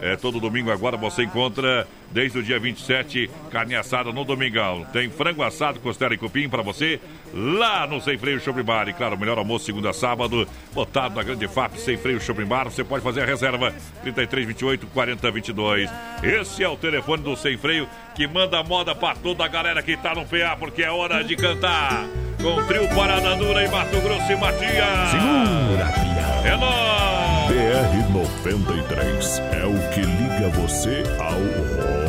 É, 0.00 0.16
todo 0.16 0.40
domingo 0.40 0.70
agora 0.70 0.96
você 0.96 1.24
encontra, 1.24 1.86
desde 2.10 2.38
o 2.38 2.42
dia 2.42 2.58
27, 2.58 3.30
carne 3.50 3.74
assada 3.74 4.10
no 4.12 4.24
domingão. 4.24 4.86
Tem 4.92 5.10
frango 5.10 5.42
assado, 5.42 5.78
costela 5.80 6.14
e 6.14 6.16
cupim 6.16 6.48
para 6.48 6.62
você, 6.62 6.98
lá 7.34 7.86
no 7.86 8.00
Sem 8.00 8.16
Freio 8.16 8.40
Shopping 8.40 8.62
Bar. 8.62 8.88
E 8.88 8.94
claro, 8.94 9.18
melhor 9.18 9.36
almoço 9.36 9.66
segunda 9.66 9.90
a 9.90 9.92
sábado, 9.92 10.48
botado 10.72 11.16
na 11.16 11.22
grande 11.22 11.46
FAP 11.46 11.76
Sem 11.76 11.96
Freio 11.96 12.20
Shopping 12.20 12.46
Bar. 12.46 12.64
Você 12.64 12.82
pode 12.82 13.04
fazer 13.04 13.22
a 13.22 13.26
reserva 13.26 13.74
33 14.02 14.46
28 14.46 14.86
40 14.86 15.30
22. 15.30 15.90
Esse 16.22 16.64
é 16.64 16.68
o 16.68 16.76
telefone 16.76 17.22
do 17.22 17.36
Sem 17.36 17.58
Freio 17.58 17.86
que 18.14 18.26
manda 18.26 18.62
moda 18.62 18.94
para 18.94 19.16
toda 19.16 19.44
a 19.44 19.48
galera 19.48 19.82
que 19.82 19.96
tá 19.96 20.14
no 20.14 20.24
PA, 20.24 20.56
porque 20.58 20.82
é 20.82 20.90
hora 20.90 21.22
de 21.22 21.36
cantar. 21.36 22.06
Com 22.42 22.64
trio 22.66 22.88
Parada 22.88 23.36
Dura 23.36 23.64
e 23.64 23.68
Mato 23.68 24.00
Grosso 24.00 24.32
e 24.32 24.36
Matias. 24.36 25.10
Segura. 25.10 26.09
É 26.44 26.56
nóis! 26.56 27.20
BR-93 27.50 29.40
é 29.52 29.66
o 29.66 29.90
que 29.90 30.00
liga 30.00 30.48
você 30.50 31.02
ao 31.18 31.40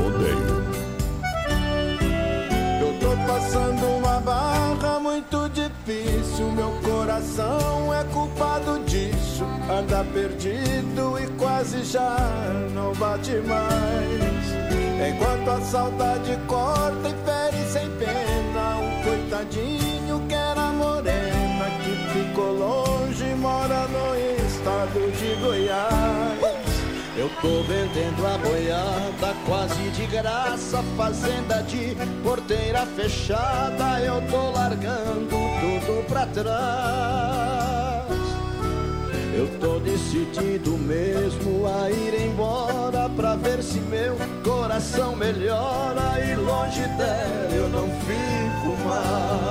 rodeio. 0.04 0.62
Eu 2.80 2.94
tô 3.00 3.12
passando 3.28 3.98
uma 3.98 4.20
barra 4.22 5.00
muito 5.00 5.50
difícil. 5.50 6.52
Meu 6.52 6.72
coração 6.82 7.94
é 7.94 8.04
culpado 8.06 8.80
disso. 8.86 9.44
Anda 9.70 10.06
perdido 10.14 11.20
e 11.20 11.28
quase 11.38 11.84
já 11.84 12.18
não 12.74 12.94
bate 12.94 13.36
mais. 13.48 14.42
Enquanto 15.10 15.50
a 15.50 15.62
saudade 15.62 16.38
corta 16.48 17.10
e 17.10 17.14
fere 17.26 17.66
sem 17.70 17.90
pena. 17.98 18.78
Um 18.78 19.04
coitadinho 19.04 20.22
que 20.28 20.36
era 20.36 20.68
morena 20.72 21.31
que 21.31 21.31
ficou 22.32 22.54
longe, 22.54 23.36
mora 23.36 23.88
no 23.88 24.16
estado 24.48 25.12
de 25.18 25.36
Goiás. 25.42 26.40
Eu 27.18 27.30
tô 27.42 27.62
vendendo 27.64 28.26
a 28.26 28.38
boiada 28.38 29.36
quase 29.46 29.90
de 29.92 30.06
graça, 30.08 30.82
fazenda 30.96 31.62
de 31.64 31.96
porteira 32.24 32.86
fechada. 32.86 34.00
Eu 34.00 34.22
tô 34.30 34.52
largando 34.52 35.30
tudo 35.30 36.08
pra 36.08 36.26
trás. 36.28 38.06
Eu 39.36 39.48
tô 39.60 39.80
decidido 39.80 40.78
mesmo 40.78 41.68
a 41.68 41.92
ir 41.92 42.28
embora 42.28 43.10
pra 43.10 43.36
ver 43.36 43.62
se 43.62 43.80
meu 43.80 44.16
coração 44.44 45.16
melhora 45.16 46.20
e 46.26 46.36
longe 46.36 46.82
dela 46.98 47.52
eu 47.52 47.70
não 47.70 47.90
fico 48.02 48.88
mais. 48.88 49.51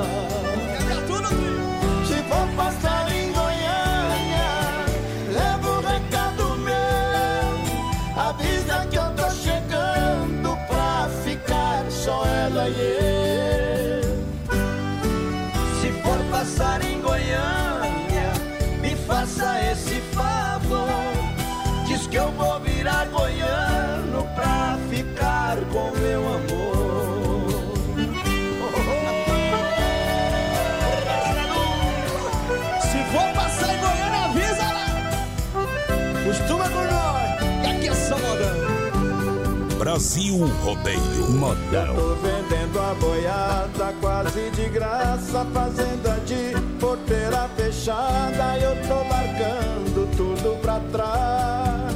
Brasil 39.91 40.47
Rodeio 40.62 41.01
Eu 41.18 41.30
Modão. 41.32 41.97
tô 41.97 42.14
vendendo 42.14 42.78
a 42.78 42.95
boiada 42.95 43.93
quase 44.01 44.49
de 44.51 44.68
graça, 44.68 45.45
fazenda 45.53 46.12
de 46.24 46.55
porteira 46.78 47.51
fechada, 47.57 48.57
eu 48.59 48.76
tô 48.86 48.95
largando 48.95 50.09
tudo 50.16 50.57
pra 50.61 50.78
trás. 50.93 51.93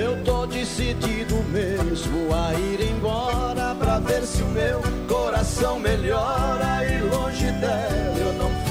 Eu 0.00 0.22
tô 0.22 0.46
decidido 0.46 1.34
mesmo 1.50 2.32
a 2.32 2.54
ir 2.54 2.92
embora 2.92 3.74
pra 3.74 3.98
ver 3.98 4.22
se 4.22 4.40
o 4.40 4.48
meu 4.50 4.80
coração 5.08 5.80
melhora 5.80 6.84
e 6.84 7.00
longe 7.10 7.50
dela 7.50 8.18
eu 8.20 8.32
não 8.34 8.67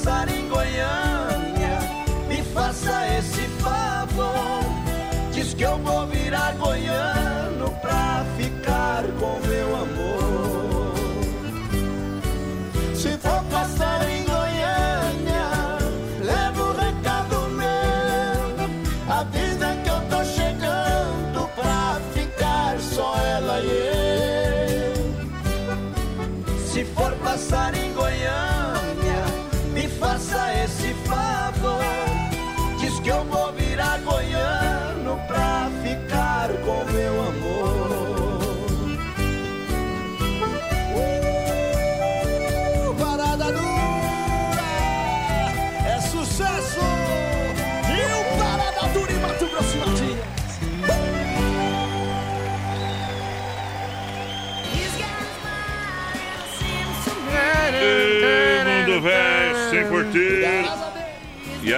passar 0.00 0.28
em 0.30 0.48
Goiânia, 0.48 1.78
me 2.26 2.42
faça 2.54 3.18
esse 3.18 3.42
favor. 3.60 4.64
Diz 5.32 5.52
que 5.52 5.62
eu 5.62 5.76
vou 5.78 6.06
virar 6.06 6.54
goiano 6.54 7.70
pra 7.82 8.24
ficar 8.38 9.04
com 9.18 9.38
meu 9.46 9.76
amor. 9.76 10.94
Se 12.94 13.10
for 13.18 13.44
passar 13.50 14.08
em 14.08 14.09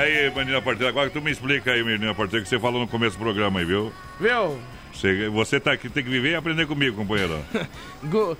aí, 0.03 0.30
menina 0.34 0.61
porteira, 0.62 0.88
agora 0.90 1.09
que 1.09 1.18
tu 1.18 1.22
me 1.24 1.30
explica 1.30 1.72
aí, 1.72 1.82
menina 1.82 2.14
porteira, 2.14 2.42
que 2.42 2.48
você 2.48 2.59
falou 2.59 2.80
no 2.80 2.88
começo 2.88 3.16
do 3.16 3.22
programa 3.22 3.61
aí, 3.61 3.64
viu? 3.66 3.92
Viu? 4.20 4.59
Você, 4.92 5.28
você 5.28 5.59
tá 5.61 5.72
aqui, 5.72 5.88
tem 5.88 6.05
que 6.05 6.11
viver 6.11 6.30
e 6.32 6.34
aprender 6.34 6.66
comigo, 6.66 6.96
companheiro. 6.96 7.38
Gu- 8.05 8.36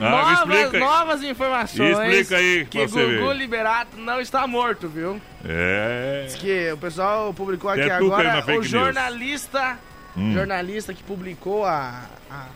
Ah, 0.00 0.44
novas, 0.46 0.72
novas 0.72 1.22
informações. 1.22 1.98
Explica 1.98 2.36
aí, 2.36 2.64
que 2.64 2.78
você 2.88 3.04
Gugu 3.04 3.28
ver. 3.28 3.36
Liberato 3.36 3.96
não 3.98 4.20
está 4.22 4.46
morto, 4.46 4.88
viu? 4.88 5.20
É. 5.44 6.22
Diz 6.26 6.34
que 6.36 6.72
o 6.72 6.78
pessoal 6.78 7.32
publicou 7.34 7.70
aqui 7.70 7.90
agora 7.90 8.42
o 8.58 8.62
jornalista, 8.62 9.78
Hum. 10.16 10.32
jornalista 10.32 10.92
que 10.94 11.02
publicou 11.02 11.64
a, 11.66 12.04
a- 12.30 12.46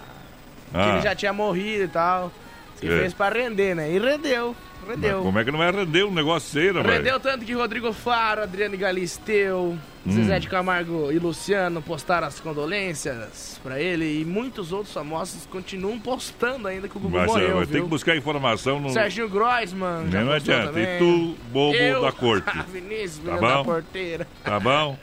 que 0.70 0.76
Ah. 0.78 0.88
ele 0.94 1.02
já 1.02 1.14
tinha 1.14 1.32
morrido 1.32 1.84
e 1.84 1.88
tal. 1.88 2.32
Que 2.80 2.86
É. 2.88 2.98
fez 3.00 3.14
pra 3.14 3.28
render, 3.30 3.74
né? 3.74 3.90
E 3.90 3.98
rendeu, 3.98 4.54
Mas 4.86 4.96
rendeu. 4.96 5.22
como 5.22 5.38
é 5.38 5.44
que 5.44 5.50
não 5.50 5.58
vai 5.58 5.70
render 5.72 6.04
um 6.04 6.12
negócio 6.12 6.58
né, 6.60 6.82
velho? 6.82 6.88
Rendeu 6.94 7.20
tanto 7.20 7.44
que 7.44 7.52
Rodrigo 7.52 7.92
Faro, 7.92 8.42
Adriane 8.42 8.76
Galisteu, 8.76 9.76
Hum. 10.06 10.12
Zezé 10.12 10.38
de 10.38 10.48
Camargo 10.48 11.10
e 11.10 11.18
Luciano 11.18 11.82
postaram 11.82 12.28
as 12.28 12.38
condolências 12.38 13.60
pra 13.60 13.80
ele 13.80 14.20
e 14.20 14.24
muitos 14.24 14.70
outros 14.72 14.94
famosos 14.94 15.46
continuam 15.46 15.98
postando 15.98 16.68
ainda 16.68 16.86
que 16.88 16.96
o 16.96 17.00
Gugu 17.00 17.16
Mas 17.16 17.26
morreu, 17.26 17.66
ter 17.66 17.82
que 17.82 17.88
buscar 17.88 18.16
informação 18.16 18.78
no. 18.78 18.90
Serginho 18.90 19.28
Groisman 19.28 20.04
não 20.04 20.10
postou 20.12 20.32
adianta. 20.34 20.66
também. 20.68 20.84
E 20.84 20.98
tu, 20.98 21.34
bobo 21.52 21.74
Eu, 21.74 22.02
da 22.02 22.12
corte. 22.14 22.46
Vinícius, 22.72 23.18
Tá 23.18 23.32
menino 23.32 23.48
da 23.48 23.54
bom? 23.56 23.64
porteira. 23.64 24.28
Tá 24.44 24.60
bom? 24.60 24.96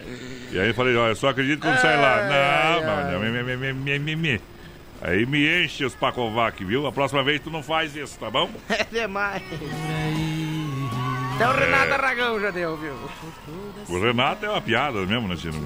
E 0.54 0.58
aí 0.60 0.70
eu 0.70 0.74
falei, 0.74 0.96
ó, 0.96 1.10
eu 1.10 1.16
só 1.18 1.28
acredito 1.28 1.60
quando 1.62 1.78
sai 1.80 1.98
lá. 1.98 2.80
Não, 2.82 2.88
não, 2.88 3.12
não, 3.12 3.20
me, 3.20 3.44
me, 3.44 3.58
me, 3.58 3.74
me, 3.74 4.00
me, 4.00 4.16
me. 4.16 4.42
Aí 5.06 5.26
me 5.26 5.66
enche 5.66 5.84
os 5.84 5.94
Pacovac, 5.94 6.64
viu? 6.64 6.88
A 6.88 6.92
próxima 6.92 7.22
vez 7.22 7.42
tu 7.42 7.52
não 7.52 7.62
faz 7.62 7.94
isso, 7.94 8.18
tá 8.18 8.32
bom? 8.32 8.50
É 8.70 8.86
demais. 8.86 9.44
Até 11.36 11.48
o 11.48 11.52
Renato 11.52 11.94
Aragão 11.94 12.40
já 12.40 12.52
deu, 12.52 12.78
viu? 12.78 12.94
O 13.90 14.00
Renato 14.00 14.46
é 14.46 14.50
uma 14.50 14.62
piada 14.62 15.00
mesmo, 15.06 15.28
né, 15.28 15.36
Tino? 15.36 15.60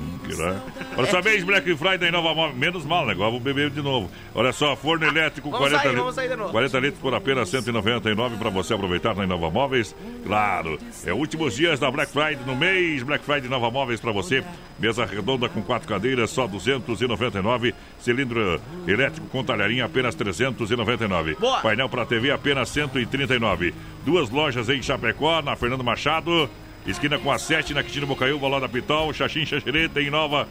Olha 0.97 1.11
só, 1.11 1.21
mês 1.21 1.43
Black 1.43 1.75
Friday 1.75 2.09
Nova 2.09 2.33
Móvel. 2.33 2.55
Menos 2.55 2.85
mal, 2.85 3.05
né? 3.05 3.11
Agora 3.11 3.31
vou 3.31 3.39
beber 3.39 3.69
de 3.69 3.81
novo. 3.81 4.09
Olha 4.33 4.51
só, 4.53 4.75
forno 4.75 5.05
elétrico, 5.05 5.49
Vamos 5.51 5.67
40 5.67 5.77
sair, 5.77 5.87
litros. 5.89 6.01
vamos 6.01 6.15
sair 6.15 6.29
de 6.29 6.35
novo. 6.35 6.51
40 6.51 6.79
litros 6.79 7.01
por 7.01 7.13
apenas 7.13 7.49
199 7.49 8.37
para 8.37 8.49
você 8.49 8.73
aproveitar 8.73 9.13
na 9.15 9.25
Inova 9.25 9.49
Móveis. 9.49 9.93
Claro, 10.25 10.77
é 11.05 11.13
últimos 11.13 11.55
dias 11.55 11.79
da 11.79 11.91
Black 11.91 12.11
Friday 12.11 12.39
no 12.45 12.55
mês 12.55 13.03
Black 13.03 13.23
Friday 13.25 13.49
Nova 13.49 13.69
Móveis 13.69 13.99
para 13.99 14.11
você. 14.11 14.43
Mesa 14.79 15.05
redonda 15.05 15.49
com 15.49 15.61
quatro 15.61 15.87
cadeiras, 15.87 16.29
só 16.29 16.47
299. 16.47 17.73
Cilindro 17.99 18.61
elétrico 18.87 19.27
com 19.27 19.43
talharinha, 19.43 19.85
apenas 19.85 20.15
399. 20.15 21.35
Boa. 21.35 21.59
Painel 21.61 21.89
para 21.89 22.05
TV, 22.05 22.31
apenas 22.31 22.69
139. 22.69 23.73
Duas 24.05 24.29
lojas 24.29 24.69
em 24.69 24.81
Chapecó, 24.81 25.41
na 25.41 25.56
Fernando 25.57 25.83
Machado. 25.83 26.49
Esquina 26.85 27.19
com 27.19 27.29
a 27.29 27.37
7 27.37 27.73
na 27.73 27.83
Quitino 27.83 28.07
Bocaiúva, 28.07 28.47
lá 28.47 28.59
da 28.59 28.69
Pitol, 28.69 29.13
Xaxim 29.13 29.45
Xaxereta 29.45 29.99
em 29.99 30.09
Nova. 30.09 30.47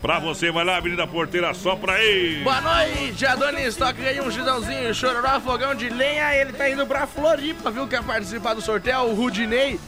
Pra 0.00 0.20
você, 0.20 0.50
vai 0.50 0.64
lá, 0.64 0.76
Avenida 0.76 1.06
Porteira, 1.06 1.52
só 1.54 1.74
pra 1.74 1.94
aí. 1.94 2.40
Boa 2.44 2.60
noite, 2.60 3.26
Adonis 3.26 3.76
Toque 3.76 4.02
ganhou 4.02 4.26
um 4.26 4.30
gidãozinho, 4.30 4.94
chororó, 4.94 5.40
fogão 5.40 5.74
de 5.74 5.88
lenha, 5.88 6.36
ele 6.36 6.52
tá 6.52 6.68
indo 6.68 6.86
pra 6.86 7.06
Floripa, 7.06 7.70
viu? 7.70 7.86
Quer 7.88 8.02
participar 8.02 8.54
do 8.54 8.60
sorteio, 8.60 9.02
o 9.02 9.14
Rudinei, 9.14 9.78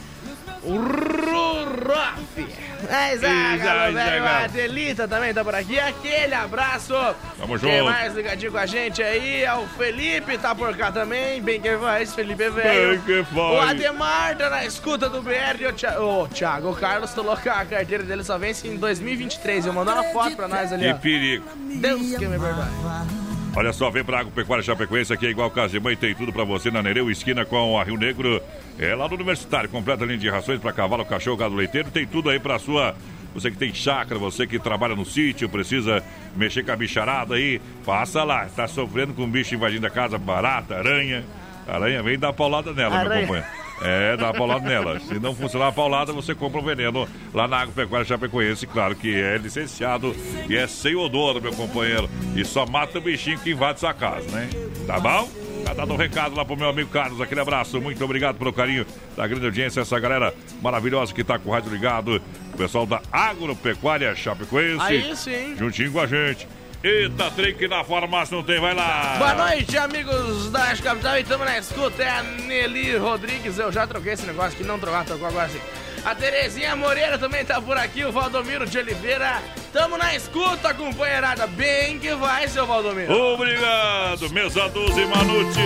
Ruroff. 0.65 2.47
É, 2.89 3.17
Zaga. 3.17 4.43
a 4.43 4.47
Delita 4.47 5.07
também 5.07 5.33
tá 5.33 5.43
por 5.43 5.55
aqui, 5.55 5.79
aquele 5.79 6.33
abraço. 6.33 6.93
Tamo 7.37 7.57
Quem 7.59 7.71
junto. 7.79 7.85
mais 7.85 8.13
ligadinho 8.13 8.51
com 8.51 8.57
a 8.57 8.65
gente 8.65 9.01
aí, 9.01 9.43
é 9.43 9.53
o 9.55 9.65
Felipe, 9.69 10.37
tá 10.37 10.53
por 10.53 10.75
cá 10.77 10.91
também, 10.91 11.41
bem 11.41 11.59
que 11.59 11.75
faz, 11.77 12.13
Felipe 12.13 12.43
é 12.43 12.49
velho. 12.49 12.89
Bem 12.89 13.01
que 13.01 13.23
faz. 13.33 13.35
O 13.37 13.59
Ademar 13.59 14.35
tá 14.37 14.49
na 14.49 14.65
escuta 14.65 15.09
do 15.09 15.21
BR, 15.21 15.61
e 15.61 15.65
o 15.67 15.73
Thi- 15.73 15.87
o 15.97 16.27
Thiago, 16.27 16.71
o 16.71 16.75
Carlos 16.75 17.11
falou 17.13 17.35
que 17.37 17.49
a 17.49 17.65
carteira 17.65 18.03
dele 18.03 18.23
só 18.23 18.37
vence 18.37 18.67
em 18.67 18.77
2023, 18.77 19.65
eu 19.65 19.73
mandou 19.73 19.93
uma 19.93 20.03
foto 20.05 20.35
pra 20.35 20.47
nós 20.47 20.71
ali, 20.71 20.83
Que 20.85 20.91
ó. 20.91 20.95
perigo. 20.97 21.45
Deus 21.75 22.01
que 22.17 22.27
me 22.27 22.37
perdoe. 22.39 23.24
Olha 23.55 23.71
só, 23.71 23.89
vem 23.89 24.03
pra 24.03 24.19
Agropecuária 24.19 24.61
Chapecoense, 24.61 25.13
aqui 25.13 25.27
é 25.27 25.29
igual 25.29 25.49
casa 25.49 25.71
de 25.71 25.79
mãe, 25.79 25.95
tem 25.95 26.13
tudo 26.13 26.33
pra 26.33 26.43
você 26.43 26.69
na 26.69 26.83
Nereu, 26.83 27.09
esquina 27.09 27.45
com 27.45 27.79
a 27.79 27.83
Rio 27.85 27.95
Negro. 27.95 28.41
É 28.77 28.93
lá 28.93 29.07
no 29.07 29.15
Universitário, 29.15 29.69
completa 29.69 30.03
linha 30.03 30.17
de 30.17 30.29
rações 30.29 30.59
pra 30.59 30.73
cavalo, 30.73 31.05
cachorro, 31.05 31.37
gado 31.37 31.55
leiteiro, 31.55 31.89
tem 31.89 32.05
tudo 32.05 32.29
aí 32.29 32.37
pra 32.37 32.59
sua 32.59 32.93
você 33.33 33.51
que 33.51 33.57
tem 33.57 33.73
chácara, 33.73 34.17
você 34.17 34.47
que 34.47 34.57
trabalha 34.57 34.95
no 34.95 35.05
sítio, 35.05 35.49
precisa 35.49 36.01
mexer 36.35 36.63
com 36.63 36.71
a 36.71 36.75
bicharada 36.75 37.35
aí, 37.35 37.61
passa 37.85 38.23
lá. 38.23 38.45
Tá 38.45 38.65
sofrendo 38.65 39.13
com 39.13 39.23
um 39.23 39.29
bicho 39.29 39.53
invadindo 39.53 39.85
a 39.85 39.89
casa, 39.89 40.17
barata, 40.17 40.75
aranha. 40.77 41.23
Aranha, 41.67 42.01
vem 42.01 42.17
dar 42.17 42.31
paulada 42.31 42.71
nela, 42.73 42.95
Aranha. 42.95 43.09
meu 43.09 43.27
companheiro. 43.27 43.64
É, 43.81 44.15
dá 44.17 44.25
uma 44.25 44.33
paulada 44.33 44.67
nela. 44.67 44.99
Se 44.99 45.19
não 45.19 45.35
funcionar 45.35 45.67
a 45.67 45.71
paulada, 45.71 46.13
você 46.13 46.33
compra 46.33 46.59
um 46.61 46.63
veneno 46.63 47.07
lá 47.33 47.47
na 47.47 47.57
Agropecuária 47.57 48.05
Chapecoense. 48.05 48.65
Claro 48.67 48.95
que 48.95 49.13
é 49.13 49.37
licenciado 49.37 50.15
e 50.49 50.55
é 50.55 50.65
sem 50.67 50.95
odor, 50.95 51.41
meu 51.41 51.53
companheiro. 51.53 52.09
E 52.35 52.45
só 52.45 52.65
mata 52.65 52.97
o 52.97 53.01
bichinho 53.01 53.39
que 53.39 53.51
invade 53.51 53.79
sua 53.79 53.93
casa, 53.93 54.29
né? 54.31 54.49
Tá 54.87 54.99
bom? 54.99 55.29
Tá 55.65 55.73
dado 55.73 55.93
um 55.93 55.97
recado 55.97 56.35
lá 56.35 56.45
pro 56.45 56.55
meu 56.55 56.69
amigo 56.69 56.89
Carlos. 56.89 57.19
Aquele 57.19 57.41
abraço. 57.41 57.81
Muito 57.81 58.03
obrigado 58.03 58.37
pelo 58.37 58.53
carinho 58.53 58.85
da 59.17 59.27
grande 59.27 59.45
audiência. 59.45 59.81
Essa 59.81 59.99
galera 59.99 60.33
maravilhosa 60.61 61.13
que 61.13 61.23
tá 61.23 61.39
com 61.39 61.49
o 61.49 61.53
rádio 61.53 61.71
ligado. 61.71 62.21
O 62.53 62.57
pessoal 62.57 62.85
da 62.85 63.01
Agropecuária 63.11 64.15
Chapecoense. 64.15 64.81
Aí 64.81 65.15
sim. 65.15 65.55
Juntinho 65.57 65.91
com 65.91 65.99
a 65.99 66.05
gente. 66.05 66.47
Eita, 66.85 67.31
trem 67.31 67.55
que 67.55 67.67
na 67.67 67.83
farmácia 67.83 68.37
não 68.37 68.43
tem, 68.43 68.59
vai 68.59 68.75
lá. 68.75 69.15
Boa 69.17 69.33
noite, 69.33 69.75
amigos 69.75 70.51
da 70.51 70.65
Rádio 70.65 70.83
Capital. 70.83 71.17
E 71.17 71.21
estamos 71.21 71.47
na 71.47 71.57
escuta. 71.57 72.03
É 72.03 72.09
a 72.09 72.21
Nelly 72.21 72.95
Rodrigues. 72.97 73.57
Eu 73.57 73.71
já 73.71 73.87
troquei 73.87 74.13
esse 74.13 74.23
negócio 74.27 74.51
aqui, 74.51 74.63
não 74.63 74.77
trocar, 74.77 75.03
trocou 75.03 75.27
agora 75.27 75.49
sim. 75.49 75.59
A 76.05 76.13
Terezinha 76.13 76.75
Moreira 76.75 77.17
também 77.17 77.43
tá 77.43 77.59
por 77.59 77.75
aqui. 77.75 78.05
O 78.05 78.11
Valdomiro 78.11 78.67
de 78.67 78.77
Oliveira. 78.77 79.41
Tamo 79.73 79.97
na 79.97 80.15
escuta, 80.15 80.75
companheirada. 80.75 81.47
Bem 81.47 81.97
que 81.97 82.13
vai, 82.13 82.47
seu 82.47 82.67
Valdomiro. 82.67 83.11
Obrigado, 83.11 84.29
mesa 84.29 84.69
12 84.69 85.05
Manute. 85.07 85.59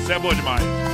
Isso 0.00 0.12
é 0.12 0.18
bom 0.20 0.32
demais. 0.32 0.93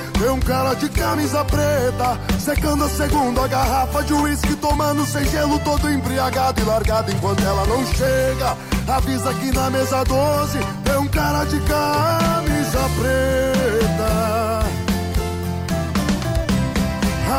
tem 0.21 0.29
um 0.29 0.39
cara 0.39 0.75
de 0.75 0.87
camisa 0.89 1.43
preta 1.43 2.19
Secando 2.39 2.83
a 2.83 2.89
segunda 2.89 3.47
garrafa 3.47 4.03
de 4.03 4.13
uísque 4.13 4.55
Tomando 4.55 5.03
sem 5.05 5.25
gelo 5.25 5.57
todo 5.59 5.89
embriagado 5.89 6.61
e 6.61 6.63
largado 6.63 7.11
enquanto 7.11 7.43
ela 7.43 7.65
não 7.65 7.85
chega. 7.87 8.55
Avisa 8.87 9.33
que 9.33 9.51
na 9.51 9.69
mesa 9.69 10.03
12 10.03 10.59
tem 10.83 10.97
um 10.97 11.07
cara 11.07 11.43
de 11.45 11.59
camisa 11.61 12.79
preta. 12.99 14.61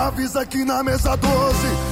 Avisa 0.07 0.47
que 0.47 0.65
na 0.65 0.83
mesa 0.83 1.17
12 1.17 1.92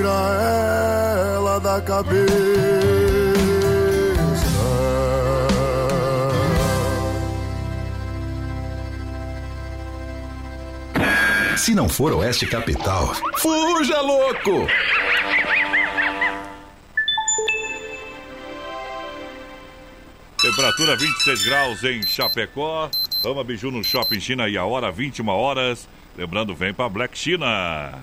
tira 0.00 1.36
ela 1.36 1.58
da 1.58 1.80
cabeça. 1.80 2.30
Se 11.56 11.74
não 11.74 11.88
for 11.88 12.12
Oeste 12.14 12.46
Capital, 12.46 13.14
fuja 13.36 14.00
louco! 14.00 14.66
Temperatura 20.40 20.96
26 20.96 21.44
graus 21.44 21.84
em 21.84 22.02
Chapecó. 22.02 22.88
Rama 23.22 23.44
Biju 23.44 23.70
no 23.70 23.84
Shopping 23.84 24.18
China 24.18 24.48
e 24.48 24.56
a 24.56 24.64
hora 24.64 24.90
21 24.90 25.28
horas. 25.28 25.86
Lembrando, 26.16 26.54
vem 26.54 26.72
pra 26.72 26.88
Black 26.88 27.16
China. 27.16 28.02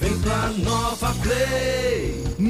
Vem 0.00 0.18
pra 0.20 0.48
Nova 0.48 1.14
Play. 1.22 2.29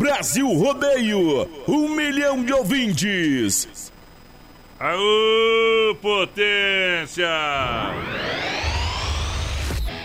Brasil 0.00 0.48
Rodeio, 0.54 1.46
um 1.68 1.94
milhão 1.94 2.42
de 2.42 2.54
ouvintes. 2.54 3.92
Aô, 4.80 5.94
potência! 6.00 7.28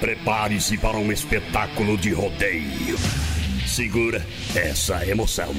Prepare-se 0.02 0.78
para 0.78 0.98
um 0.98 1.14
espetáculo 1.14 1.98
de 1.98 2.12
rodeio. 2.12 2.98
Segura 3.66 4.22
essa 4.54 5.08
emoção. 5.08 5.56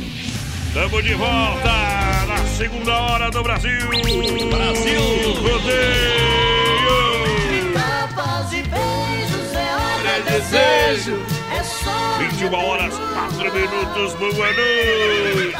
Estamos 0.66 1.02
de 1.02 1.14
volta 1.14 2.26
na 2.28 2.36
segunda 2.58 2.92
hora 2.92 3.30
do 3.30 3.42
Brasil. 3.42 3.88
Brasil 4.50 5.32
Rodeio. 5.32 6.92
Tapas 7.72 8.52
e 8.52 8.62
beijos 8.64 9.54
é 9.54 9.74
hora 9.76 10.20
de 10.20 10.30
desejo. 10.30 11.35
É 11.66 11.68
só 11.68 12.18
21 12.18 12.54
horas, 12.54 12.94
4 12.94 13.52
minutos, 13.52 14.14
boa 14.14 14.32
noite. 14.32 15.56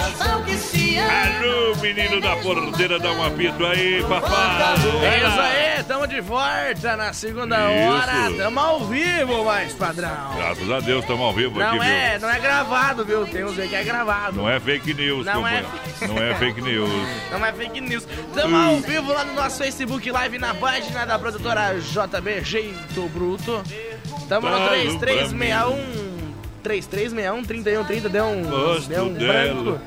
Alô, 0.99 1.75
menino 1.83 2.21
da 2.21 2.37
porteira, 2.37 2.99
dá 3.01 3.11
um 3.11 3.25
apito 3.25 3.67
aí, 3.67 4.05
papai. 4.09 4.75
É 5.03 5.19
isso 5.19 5.41
aí, 5.41 5.83
tamo 5.83 6.07
de 6.07 6.21
volta 6.21 6.97
na 6.97 7.13
segunda 7.13 7.57
Isso. 7.57 7.91
hora. 7.93 8.33
Tamo 8.37 8.61
ao 8.61 8.87
vivo, 8.87 9.45
mais 9.45 9.73
padrão. 9.75 10.37
Graças 10.37 10.71
a 10.71 10.79
Deus, 10.79 11.01
estamos 11.03 11.25
ao 11.25 11.33
vivo 11.33 11.61
aqui, 11.61 11.77
Não 11.77 11.83
é, 11.83 12.11
viu? 12.13 12.21
não 12.21 12.31
é 12.35 12.39
gravado, 12.41 13.05
viu? 13.05 13.27
Tem 13.27 13.45
uns 13.45 13.59
aí 13.59 13.69
que 13.69 13.75
é 13.75 13.83
gravado. 13.83 14.37
Não 14.37 14.49
é 14.49 14.61
fake 14.61 14.95
news, 14.95 15.27
Não 15.27 15.47
é. 15.47 15.63
companheiro. 15.63 15.69
Não 16.15 16.23
é 16.23 16.35
fake 16.37 16.61
news. 16.63 16.91
Não 17.33 17.45
é 17.45 17.53
fake 17.53 17.81
news. 17.81 18.07
Tamo 18.33 18.57
ao 18.57 18.77
vivo 18.77 19.13
lá 19.13 19.25
no 19.25 19.35
nosso 19.35 19.59
Facebook 19.59 20.09
Live 20.11 20.39
na 20.39 20.55
página 20.55 21.05
da 21.05 21.19
produtora 21.19 21.75
JB 21.81 22.45
Jeito 22.45 23.09
Bruto. 23.13 23.63
Tamo 24.29 24.49
no 24.49 24.57
Fala 24.57 24.69
3361 24.71 25.96
3361 26.67 27.45
3130 27.45 28.09
deu 28.09 28.25
um 28.25 28.43
Gosto 28.43 28.89
deu 28.89 29.05
um 29.05 29.13
dela. 29.13 29.33
branco. 29.63 29.81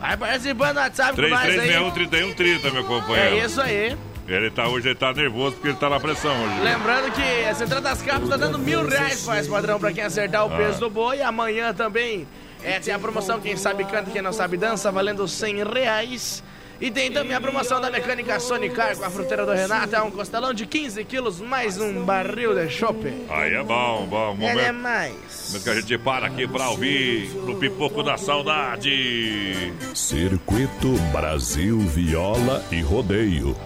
Vai 0.00 0.16
participando 0.16 0.72
do 0.74 0.80
WhatsApp 0.80 1.14
com 1.14 1.28
nós 1.28 1.40
aí. 1.58 1.70
3361-3130, 1.70 2.72
meu 2.72 2.84
companheiro. 2.84 3.36
É 3.36 3.44
isso 3.44 3.60
aí. 3.60 3.96
Ele 4.26 4.50
tá 4.50 4.66
hoje, 4.68 4.88
ele 4.88 4.94
tá 4.94 5.12
nervoso 5.12 5.52
porque 5.56 5.68
ele 5.68 5.76
tá 5.76 5.90
na 5.90 6.00
pressão 6.00 6.32
hoje. 6.44 6.60
Lembrando 6.62 7.12
que 7.12 7.44
a 7.48 7.54
Central 7.54 7.80
das 7.80 8.00
Capas 8.02 8.28
tá 8.28 8.36
dando 8.36 8.58
mil 8.58 8.86
reais, 8.86 9.24
faz 9.24 9.46
padrão, 9.46 9.78
pra 9.78 9.92
quem 9.92 10.02
acertar 10.04 10.46
o 10.46 10.52
Ah. 10.52 10.56
peso 10.56 10.80
do 10.80 10.88
boi. 10.88 11.20
Amanhã 11.22 11.74
também 11.74 12.26
é, 12.64 12.78
tem 12.80 12.94
a 12.94 12.98
promoção 12.98 13.40
Quem 13.40 13.56
Sabe 13.56 13.84
Canta, 13.84 14.10
Quem 14.10 14.22
Não 14.22 14.32
Sabe 14.32 14.56
Dança, 14.56 14.90
valendo 14.90 15.26
100 15.28 15.64
reais. 15.64 16.42
E 16.82 16.90
tem 16.90 17.12
também 17.12 17.32
a 17.36 17.40
promoção 17.40 17.80
da 17.80 17.88
mecânica 17.88 18.40
Sonicar 18.40 18.96
com 18.96 19.04
a 19.04 19.10
fruteira 19.10 19.46
do 19.46 19.52
Renato. 19.52 19.94
É 19.94 20.02
um 20.02 20.10
costelão 20.10 20.52
de 20.52 20.66
15 20.66 21.04
quilos, 21.04 21.40
mais 21.40 21.80
um 21.80 22.04
barril 22.04 22.56
de 22.56 22.68
chope. 22.68 23.14
Aí 23.30 23.54
é 23.54 23.62
bom, 23.62 24.04
bom. 24.10 24.32
É 24.32 24.34
Momento, 24.34 24.64
demais. 24.64 25.46
momento 25.46 25.62
que 25.62 25.70
a 25.70 25.74
gente 25.76 25.98
para 25.98 26.26
aqui 26.26 26.48
pra 26.48 26.70
ouvir 26.70 27.28
no 27.46 27.54
Pipoco 27.54 28.02
da 28.02 28.18
Saudade. 28.18 29.72
Circuito 29.94 30.94
Brasil 31.12 31.78
Viola 31.78 32.64
e 32.72 32.80
Rodeio. 32.80 33.56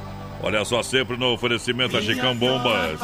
Olha 0.43 0.63
só, 0.67 0.83
sempre 0.83 1.17
no 1.17 1.33
oferecimento 1.33 1.97
a 1.97 2.03
Chicão 2.03 2.37
Bombas. 2.37 3.01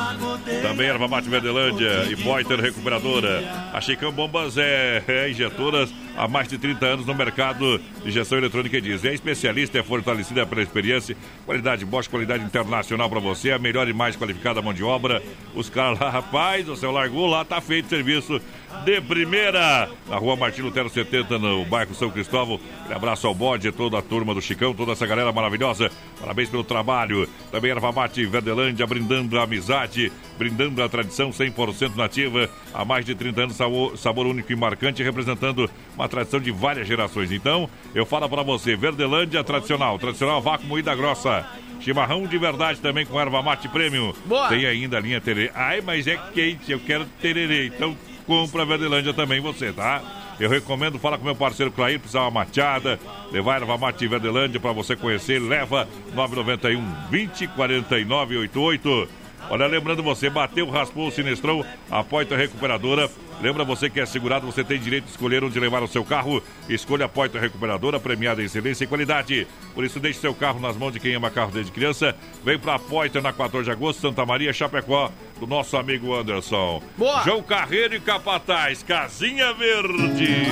Também 0.60 0.88
Erva 0.88 1.08
Mate 1.08 1.30
Verdelândia 1.30 2.04
e 2.10 2.16
Poiter 2.16 2.60
Recuperadora. 2.60 3.42
A 3.72 3.80
Chicão 3.80 4.12
Bombas 4.12 4.58
é, 4.58 5.02
é 5.08 5.30
injetoras 5.30 5.90
há 6.16 6.28
mais 6.28 6.48
de 6.48 6.58
30 6.58 6.84
anos 6.86 7.06
no 7.06 7.14
mercado 7.14 7.78
de 8.02 8.08
injeção 8.08 8.38
eletrônica 8.38 8.76
e 8.76 8.80
diz. 8.80 9.04
É 9.04 9.12
especialista, 9.12 9.78
é 9.78 9.82
fortalecida 9.82 10.46
pela 10.46 10.62
experiência, 10.62 11.16
qualidade 11.44 11.84
Bosch, 11.84 12.08
qualidade 12.08 12.44
internacional 12.44 13.08
para 13.08 13.20
você, 13.20 13.52
a 13.52 13.58
melhor 13.58 13.88
e 13.88 13.92
mais 13.92 14.16
qualificada 14.16 14.62
mão 14.62 14.72
de 14.72 14.84
obra. 14.84 15.22
Os 15.54 15.68
caras 15.68 15.98
lá, 15.98 16.10
rapaz, 16.10 16.68
o 16.68 16.76
seu 16.76 16.90
largou 16.90 17.26
lá, 17.26 17.44
tá 17.44 17.60
feito 17.60 17.88
serviço 17.88 18.40
de 18.84 19.00
primeira. 19.00 19.88
Na 20.08 20.16
rua 20.16 20.34
Martim 20.34 20.62
Lutero 20.62 20.88
70, 20.88 21.38
no 21.38 21.64
bairro 21.64 21.94
São 21.94 22.10
Cristóvão. 22.10 22.58
Um 22.88 22.94
abraço 22.94 23.26
ao 23.26 23.34
bode, 23.34 23.70
toda 23.70 23.98
a 23.98 24.02
turma 24.02 24.34
do 24.34 24.40
Chicão, 24.40 24.74
toda 24.74 24.92
essa 24.92 25.06
galera 25.06 25.32
maravilhosa. 25.32 25.90
Parabéns 26.20 26.48
pelo 26.48 26.64
trabalho. 26.64 27.28
Também 27.50 27.70
Erva 27.70 27.92
Mate 27.92 28.24
Verdelândia, 28.26 28.86
brindando 28.86 29.38
a 29.38 29.44
amizade, 29.44 30.10
brindando 30.38 30.82
a 30.82 30.88
tradição 30.88 31.30
100% 31.30 31.96
nativa. 31.96 32.48
Há 32.74 32.84
mais 32.84 33.04
de 33.04 33.14
30 33.14 33.42
anos, 33.42 33.56
sabor, 33.56 33.96
sabor 33.96 34.26
único 34.26 34.52
e 34.52 34.56
marcante, 34.56 35.02
representando 35.02 35.70
uma 36.02 36.08
tradição 36.08 36.40
de 36.40 36.50
várias 36.50 36.86
gerações. 36.86 37.30
Então, 37.30 37.68
eu 37.94 38.04
falo 38.04 38.28
para 38.28 38.42
você, 38.42 38.76
Verdelândia 38.76 39.42
tradicional, 39.44 39.98
tradicional 39.98 40.42
vácuo 40.42 40.66
moída 40.66 40.94
grossa. 40.94 41.46
Chimarrão 41.80 42.26
de 42.26 42.38
verdade 42.38 42.80
também 42.80 43.06
com 43.06 43.20
erva 43.20 43.42
mate 43.42 43.68
premium. 43.68 44.12
Boa. 44.26 44.48
Tem 44.48 44.66
ainda 44.66 44.98
a 44.98 45.00
linha 45.00 45.20
tererê. 45.20 45.50
Ai, 45.54 45.80
mas 45.80 46.06
é 46.06 46.16
quente, 46.32 46.70
eu 46.70 46.80
quero 46.80 47.04
tererê. 47.20 47.66
Então 47.66 47.96
compra 48.26 48.62
a 48.62 48.64
Verdelândia 48.64 49.12
também 49.12 49.40
você, 49.40 49.72
tá? 49.72 50.00
Eu 50.38 50.48
recomendo, 50.48 50.98
fala 50.98 51.18
com 51.18 51.24
meu 51.24 51.34
parceiro 51.34 51.70
Clair, 51.70 51.98
precisar 51.98 52.22
uma 52.22 52.30
mateada, 52.30 52.98
levar 53.30 53.56
erva 53.56 53.76
mate 53.78 54.06
Verdelândia 54.06 54.60
para 54.60 54.72
você 54.72 54.96
conhecer, 54.96 55.40
leva 55.40 55.88
991 56.14 57.10
20 57.10 57.46
49 57.48 58.36
88. 58.38 59.21
Olha, 59.50 59.66
lembrando 59.66 60.02
você, 60.02 60.30
bateu, 60.30 60.68
raspou, 60.70 61.10
sinistrou, 61.10 61.64
a 61.90 62.02
Poitra 62.02 62.36
Recuperadora. 62.36 63.10
Lembra 63.40 63.64
você 63.64 63.90
que 63.90 64.00
é 64.00 64.06
segurado, 64.06 64.46
você 64.46 64.62
tem 64.62 64.78
direito 64.78 65.04
de 65.04 65.10
escolher 65.10 65.42
onde 65.42 65.58
levar 65.58 65.82
o 65.82 65.88
seu 65.88 66.04
carro. 66.04 66.42
Escolha 66.68 67.06
a 67.06 67.08
Poitra 67.08 67.40
Recuperadora, 67.40 67.98
premiada 67.98 68.40
em 68.40 68.44
excelência 68.44 68.84
e 68.84 68.86
qualidade. 68.86 69.46
Por 69.74 69.84
isso, 69.84 69.98
deixe 69.98 70.20
seu 70.20 70.32
carro 70.32 70.60
nas 70.60 70.76
mãos 70.76 70.92
de 70.92 71.00
quem 71.00 71.14
ama 71.14 71.30
carro 71.30 71.50
desde 71.50 71.72
criança. 71.72 72.14
Vem 72.44 72.58
pra 72.58 72.78
Poitra 72.78 73.20
na 73.20 73.32
14 73.32 73.64
de 73.64 73.70
agosto, 73.70 74.00
Santa 74.00 74.24
Maria, 74.24 74.52
Chapecó, 74.52 75.10
do 75.40 75.46
nosso 75.46 75.76
amigo 75.76 76.14
Anderson. 76.14 76.80
Boa! 76.96 77.22
João 77.24 77.42
Carreiro 77.42 77.96
e 77.96 78.00
Capataz, 78.00 78.82
Casinha 78.82 79.52
Verde. 79.54 80.46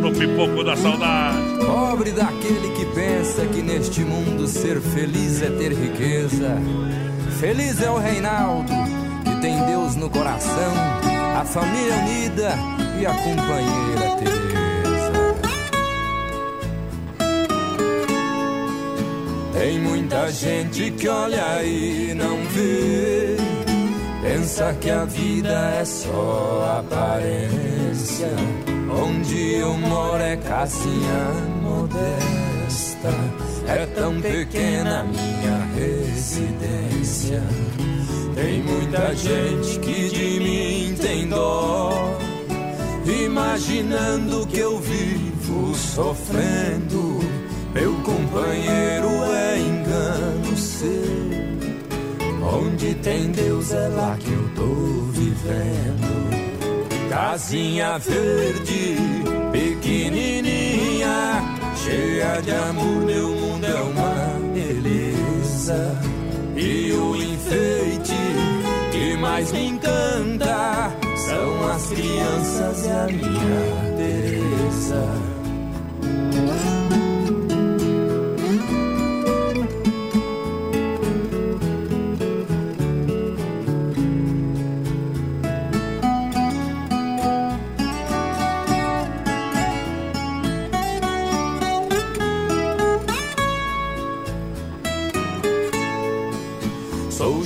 No 0.00 0.12
pipoco 0.12 0.64
da 0.64 0.76
saudade. 0.76 1.64
Pobre 1.64 2.12
daquele 2.12 2.72
que 2.74 2.86
pensa 2.94 3.44
que 3.46 3.60
neste 3.60 4.00
mundo 4.00 4.46
ser 4.46 4.80
feliz 4.80 5.42
é 5.42 5.50
ter 5.50 5.72
riqueza. 5.72 6.56
Feliz 7.42 7.82
é 7.82 7.90
o 7.90 7.98
Reinaldo, 7.98 8.72
que 9.24 9.40
tem 9.40 9.60
Deus 9.66 9.96
no 9.96 10.08
coração, 10.08 10.72
a 11.36 11.44
família 11.44 11.96
unida 11.96 12.54
e 13.00 13.04
a 13.04 13.12
companheira 13.12 14.16
Teresa. 14.20 15.12
Tem 19.58 19.80
muita 19.80 20.30
gente 20.30 20.92
que 20.92 21.08
olha 21.08 21.64
e 21.64 22.14
não 22.14 22.36
vê, 22.44 23.36
pensa 24.22 24.72
que 24.80 24.88
a 24.88 25.04
vida 25.04 25.74
é 25.80 25.84
só 25.84 26.78
aparência. 26.78 28.30
Onde 29.04 29.54
eu 29.54 29.76
moro 29.78 30.22
é 30.22 30.36
casinha 30.36 31.26
modesta, 31.60 33.10
é 33.66 33.86
tão 33.94 34.20
pequena 34.20 35.04
minha 35.04 35.58
residência. 35.74 37.42
Tem 38.34 38.62
muita 38.62 39.14
gente 39.14 39.78
que 39.80 40.08
de 40.08 40.40
mim 40.40 40.94
tem 41.00 41.28
dó, 41.28 42.18
imaginando 43.06 44.46
que 44.46 44.58
eu 44.58 44.78
vivo 44.78 45.74
sofrendo. 45.74 47.20
Meu 47.74 47.94
companheiro 48.02 49.08
é 49.24 49.58
engano 49.58 50.56
seu. 50.56 51.42
Onde 52.42 52.94
tem 52.96 53.30
Deus 53.30 53.72
é 53.72 53.88
lá 53.88 54.16
que 54.18 54.32
eu 54.32 54.48
tô 54.54 54.74
vivendo. 55.12 56.42
Casinha 57.08 57.98
verde, 57.98 58.96
pequenininha, 59.52 60.61
cheia 61.84 62.40
de 62.42 62.50
amor, 62.52 63.04
meu 63.04 63.28
mundo 63.28 63.66
é 63.66 63.74
uma 63.74 64.52
beleza. 64.54 65.98
E 66.56 66.92
o 66.92 67.16
enfeite 67.16 68.14
que 68.92 69.16
mais 69.16 69.50
me 69.52 69.66
encanta 69.66 70.92
são 71.16 71.70
as 71.70 71.86
crianças 71.88 72.86
e 72.86 72.90
a 72.90 73.06
minha 73.06 73.96
Teresa. 73.96 75.41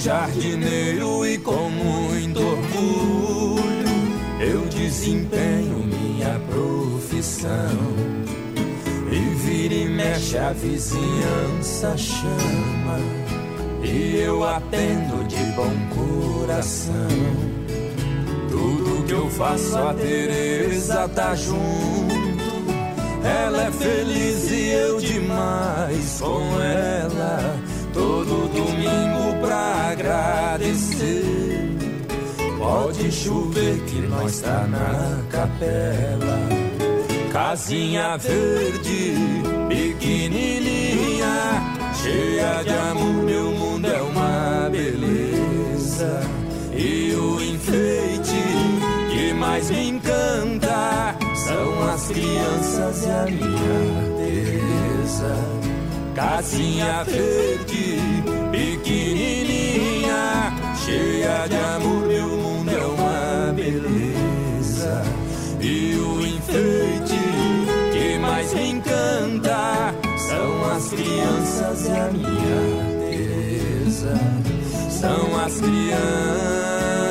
Jardineiro 0.07 1.27
e 1.27 1.37
com 1.39 1.69
muito 1.69 2.39
orgulho 2.41 3.89
eu 4.39 4.61
desempenho 4.67 5.79
minha 5.79 6.41
profissão. 6.49 7.51
E 9.11 9.35
vira 9.35 9.75
e 9.75 9.89
mexe 9.89 10.39
a 10.39 10.53
vizinhança 10.53 11.97
chama 11.97 13.01
e 13.83 14.19
eu 14.19 14.45
atendo 14.45 15.25
de 15.25 15.43
bom 15.57 15.75
coração. 15.93 16.93
Tudo 18.49 19.05
que 19.07 19.13
eu 19.13 19.29
faço 19.31 19.77
a 19.77 19.93
Teresa 19.93 21.09
tá 21.09 21.35
junto. 21.35 22.47
Ela 23.25 23.65
é 23.65 23.73
feliz 23.73 24.53
e 24.53 24.69
eu 24.69 25.01
demais 25.01 26.21
com 26.21 26.63
ela. 26.63 27.57
Todo 27.93 28.49
domingo 28.53 29.26
pra 29.41 29.91
agradecer. 29.91 31.77
Pode 32.59 33.13
chover 33.13 33.79
que 33.87 34.01
nós 34.09 34.41
tá 34.41 34.67
na 34.67 35.23
capela. 35.31 36.39
Casinha 37.33 38.17
verde, 38.17 39.15
pequenininha, 39.69 41.35
cheia 42.03 42.63
de 42.65 42.71
amor, 42.71 43.25
meu 43.25 43.51
mundo 43.53 43.87
é 43.87 44.03
uma 44.03 44.71
beleza. 44.71 46.21
E 46.75 47.15
o 47.15 47.41
enfeite 47.43 48.43
que 49.11 49.33
mais 49.35 49.71
me 49.71 49.89
encanta 49.91 51.15
são 51.35 51.89
as 51.91 52.09
crianças 52.09 53.05
e 53.05 53.11
a 53.11 53.25
minha 53.27 54.07
Teresa. 54.17 55.37
Casinha 56.15 57.05
verde, 57.05 58.01
pequenininha, 58.87 60.53
cheia 60.85 61.49
de 61.49 61.57
amor, 61.57 62.07
meu 62.07 62.29
mundo 62.29 62.71
é 62.71 62.87
uma 62.87 63.53
beleza. 63.53 65.03
E 65.61 65.97
o 65.97 66.25
enfeite 66.25 67.19
que 67.93 68.19
mais 68.19 68.55
me 68.55 68.71
encanta 68.71 69.93
são 70.17 70.71
as 70.73 70.89
crianças 70.89 71.87
e 71.87 71.91
a 71.91 72.11
minha 72.13 72.87
Teresa. 73.01 74.15
São 74.89 75.37
as 75.45 75.61
crianças 75.61 77.06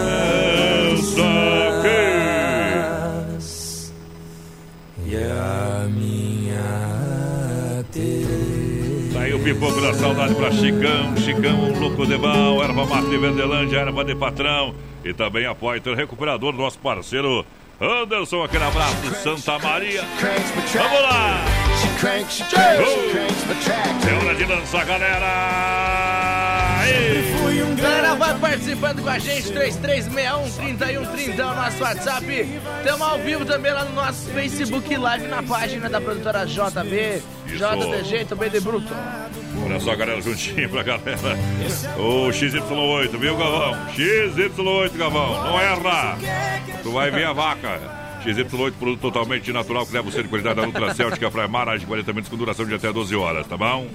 pipoco 9.46 9.80
da 9.80 9.94
saudade 9.94 10.34
pra 10.34 10.52
Chicão, 10.52 11.16
Chicão, 11.18 11.66
um 11.66 11.80
louco 11.80 12.04
de 12.08 12.18
mal, 12.18 12.64
erva 12.64 12.84
mate 12.84 13.16
Verdelândia, 13.16 13.78
erva 13.78 14.04
de 14.04 14.16
patrão 14.16 14.74
e 15.04 15.14
também 15.14 15.46
a 15.46 15.54
Poiter 15.54 15.96
Recuperador, 15.96 16.52
nosso 16.52 16.80
parceiro 16.80 17.46
Anderson, 17.80 18.44
aquele 18.44 18.64
abraço 18.64 18.96
de 19.02 19.16
Santa 19.18 19.60
Maria. 19.60 20.04
Vamos 20.74 21.02
lá! 21.04 21.46
Uh! 22.56 24.10
É 24.10 24.26
hora 24.26 24.34
de 24.34 24.46
lançar, 24.46 24.84
galera! 24.84 26.45
Galera, 27.76 28.16
vai 28.16 28.38
participando 28.40 29.02
com 29.02 29.10
a 29.10 29.20
gente, 29.20 29.52
3361-3130 29.54 31.40
é 31.40 31.46
o 31.46 31.56
nosso 31.56 31.84
WhatsApp. 31.84 32.60
Estamos 32.80 33.02
ao 33.02 33.20
vivo 33.20 33.46
também 33.46 33.74
lá 33.74 33.84
no 33.86 33.94
nosso 33.94 34.30
Facebook 34.30 34.96
Live, 34.96 35.28
na 35.28 35.44
página 35.44 35.90
da 35.90 36.00
produtora 36.00 36.46
JB, 36.46 37.22
JDG, 37.48 38.26
também 38.26 38.50
de 38.50 38.60
Bruto. 38.60 38.94
Olha 39.64 39.80
só, 39.80 39.96
galera, 39.96 40.22
juntinho 40.22 40.70
pra 40.70 40.84
galera. 40.84 41.38
O 41.98 42.30
XY8, 42.30 43.18
viu, 43.18 43.38
Gavão? 43.38 43.74
XY8, 43.96 44.98
Gavão, 44.98 45.44
não 45.44 45.60
erra! 45.60 46.18
Tu 46.82 46.92
vai 46.92 47.12
ver 47.12 47.26
a 47.26 47.34
vaca. 47.34 47.80
XY8, 48.24 48.74
produto 48.74 49.02
totalmente 49.02 49.52
natural 49.52 49.86
que 49.86 49.94
leva 49.94 50.10
você 50.10 50.24
de 50.24 50.30
qualidade 50.30 50.56
da 50.56 50.66
Nutracêutica 50.66 51.30
Fraimar, 51.30 51.68
mais 51.68 51.82
de 51.82 51.86
40 51.86 52.12
minutos 52.12 52.30
com 52.30 52.38
duração 52.38 52.66
de 52.66 52.74
até 52.74 52.92
12 52.92 53.16
horas, 53.16 53.46
tá 53.48 53.58
bom? 53.58 53.88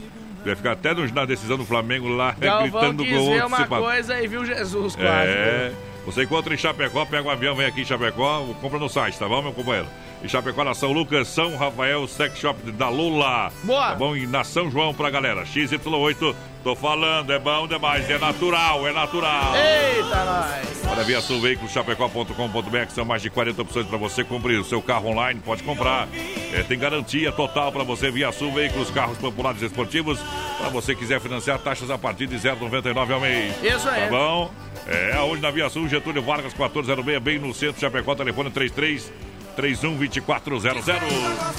Vai 0.44 0.54
ficar 0.56 0.72
até 0.72 0.94
no- 0.94 1.06
na 1.12 1.24
decisão 1.26 1.56
do 1.58 1.64
Flamengo 1.66 2.08
lá, 2.08 2.34
Galvão 2.38 2.80
gritando 2.94 3.04
gol. 3.04 3.30
ver 3.34 3.44
uma 3.44 3.66
coisa 3.66 4.22
e 4.22 4.26
viu 4.26 4.44
Jesus 4.44 4.96
quase. 4.96 5.30
É. 5.30 5.72
Você 6.06 6.22
encontra 6.22 6.54
em 6.54 6.56
Chapecó, 6.56 7.04
pega 7.04 7.28
um 7.28 7.30
avião, 7.30 7.54
vem 7.54 7.66
aqui 7.66 7.82
em 7.82 7.84
Chapecó, 7.84 8.42
compra 8.60 8.78
no 8.78 8.88
site, 8.88 9.18
tá 9.18 9.28
bom, 9.28 9.42
meu 9.42 9.52
companheiro? 9.52 9.86
E 10.22 10.28
Chapecó 10.28 10.62
na 10.62 10.74
São 10.74 10.92
Lucas, 10.92 11.28
São 11.28 11.56
Rafael, 11.56 12.06
Sex 12.06 12.38
Shop 12.38 12.70
da 12.72 12.90
Lula. 12.90 13.50
Boa! 13.62 13.88
Tá 13.88 13.94
bom? 13.94 14.14
E 14.14 14.26
na 14.26 14.44
São 14.44 14.70
João 14.70 14.92
pra 14.92 15.08
galera. 15.08 15.44
XY8, 15.44 16.34
tô 16.62 16.76
falando, 16.76 17.32
é 17.32 17.38
bom 17.38 17.66
demais, 17.66 18.08
é 18.10 18.18
natural, 18.18 18.86
é 18.86 18.92
natural. 18.92 19.54
Eita, 19.56 20.24
nós! 20.24 20.82
Olha, 20.90 21.04
via 21.04 21.22
Sul 21.22 21.40
Veículos, 21.40 21.72
chapecó.com.br, 21.72 22.86
que 22.86 22.92
são 22.92 23.04
mais 23.06 23.22
de 23.22 23.30
40 23.30 23.62
opções 23.62 23.86
para 23.86 23.96
você 23.96 24.22
cumprir 24.22 24.60
o 24.60 24.64
seu 24.64 24.82
carro 24.82 25.08
online, 25.08 25.40
pode 25.42 25.62
comprar. 25.62 26.06
É, 26.52 26.62
tem 26.64 26.78
garantia 26.78 27.32
total 27.32 27.72
para 27.72 27.82
você, 27.82 28.10
via 28.10 28.30
Sul 28.30 28.52
Veículos, 28.52 28.90
carros 28.90 29.16
populares 29.16 29.62
esportivos. 29.62 30.20
Para 30.58 30.68
você 30.68 30.94
quiser 30.94 31.18
financiar, 31.18 31.58
taxas 31.60 31.90
a 31.90 31.96
partir 31.96 32.26
de 32.26 32.36
0,99 32.36 33.10
ao 33.10 33.20
mês. 33.20 33.54
Isso 33.62 33.88
aí. 33.88 34.02
Tá 34.02 34.10
bom? 34.10 34.50
É, 34.86 35.18
onde 35.20 35.40
na 35.40 35.50
Via 35.50 35.70
Sul, 35.70 35.88
Getúlio 35.88 36.22
Vargas, 36.22 36.52
1406, 36.52 37.22
bem 37.22 37.38
no 37.38 37.54
centro, 37.54 37.80
Chapecó, 37.80 38.14
telefone 38.14 38.50
33 38.50 39.29
31 39.60 39.96
2400. 39.96 40.86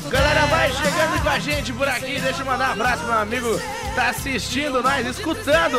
Galera, 0.09 0.45
vai 0.47 0.71
chegando 0.71 1.21
com 1.21 1.29
a 1.29 1.37
gente 1.37 1.71
por 1.71 1.87
aqui. 1.87 2.19
Deixa 2.19 2.41
eu 2.41 2.45
mandar 2.47 2.69
um 2.69 2.71
abraço 2.73 2.97
pro 3.03 3.07
meu 3.13 3.21
amigo 3.21 3.61
tá 3.95 4.09
assistindo 4.09 4.81
nós, 4.81 5.05
escutando. 5.05 5.77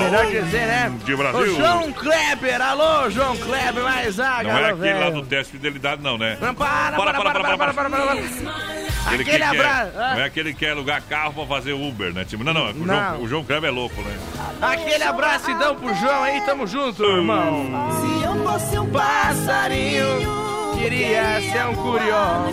Melhor 0.00 0.26
dizer, 0.26 0.66
né? 0.66 0.92
de 1.04 1.16
Brasil. 1.16 1.40
O 1.40 1.56
João 1.56 1.92
Kleber. 1.92 2.60
Alô, 2.60 3.10
João 3.10 3.36
Kleber, 3.36 3.82
mais 3.82 4.20
ah, 4.20 4.42
Não 4.44 4.58
é 4.58 4.70
aquele 4.70 4.98
lá 4.98 5.10
do 5.10 5.22
teste 5.22 5.52
de 5.52 5.58
fidelidade, 5.58 6.02
não, 6.02 6.16
né? 6.16 6.38
Não, 6.40 6.54
para, 6.54 6.92
para, 6.96 7.14
para, 7.14 7.32
para, 7.32 7.56
para, 7.56 7.56
para, 7.56 7.74
para, 7.74 7.90
para. 7.90 8.12
Aquele 8.12 9.24
que 9.24 9.30
Aquele 9.30 9.38
quer- 9.38 9.42
abraço. 9.42 9.92
ah. 9.96 10.14
Não 10.14 10.20
é 10.20 10.24
aquele 10.24 10.52
que 10.52 10.58
quer 10.60 10.70
alugar 10.72 11.02
carro 11.02 11.32
pra 11.32 11.46
fazer 11.46 11.72
Uber, 11.72 12.12
né? 12.12 12.24
Tipo, 12.24 12.44
não, 12.44 12.52
não, 12.52 12.70
o, 12.70 12.74
Não. 12.74 12.86
João, 12.86 13.22
o 13.22 13.28
João 13.28 13.44
Kleber 13.44 13.70
é 13.70 13.72
louco, 13.72 14.00
né? 14.02 14.16
Aquele 14.60 15.04
abraço 15.04 15.50
então 15.50 15.74
pro 15.76 15.94
João 15.94 16.22
aí, 16.22 16.40
tamo 16.42 16.66
junto, 16.66 17.02
irmão. 17.04 17.66
Se 18.00 18.24
eu 18.24 18.44
fosse 18.44 18.78
um 18.78 18.90
passarinho, 18.90 20.45
queria 20.76 21.40
ser 21.40 21.66
um 21.66 21.74
curió. 21.74 22.46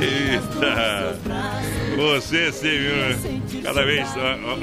Eita! 0.00 1.18
Você 1.96 2.52
sim, 2.52 2.68
viu? 2.68 3.62
Cada 3.62 3.84
vez. 3.84 4.08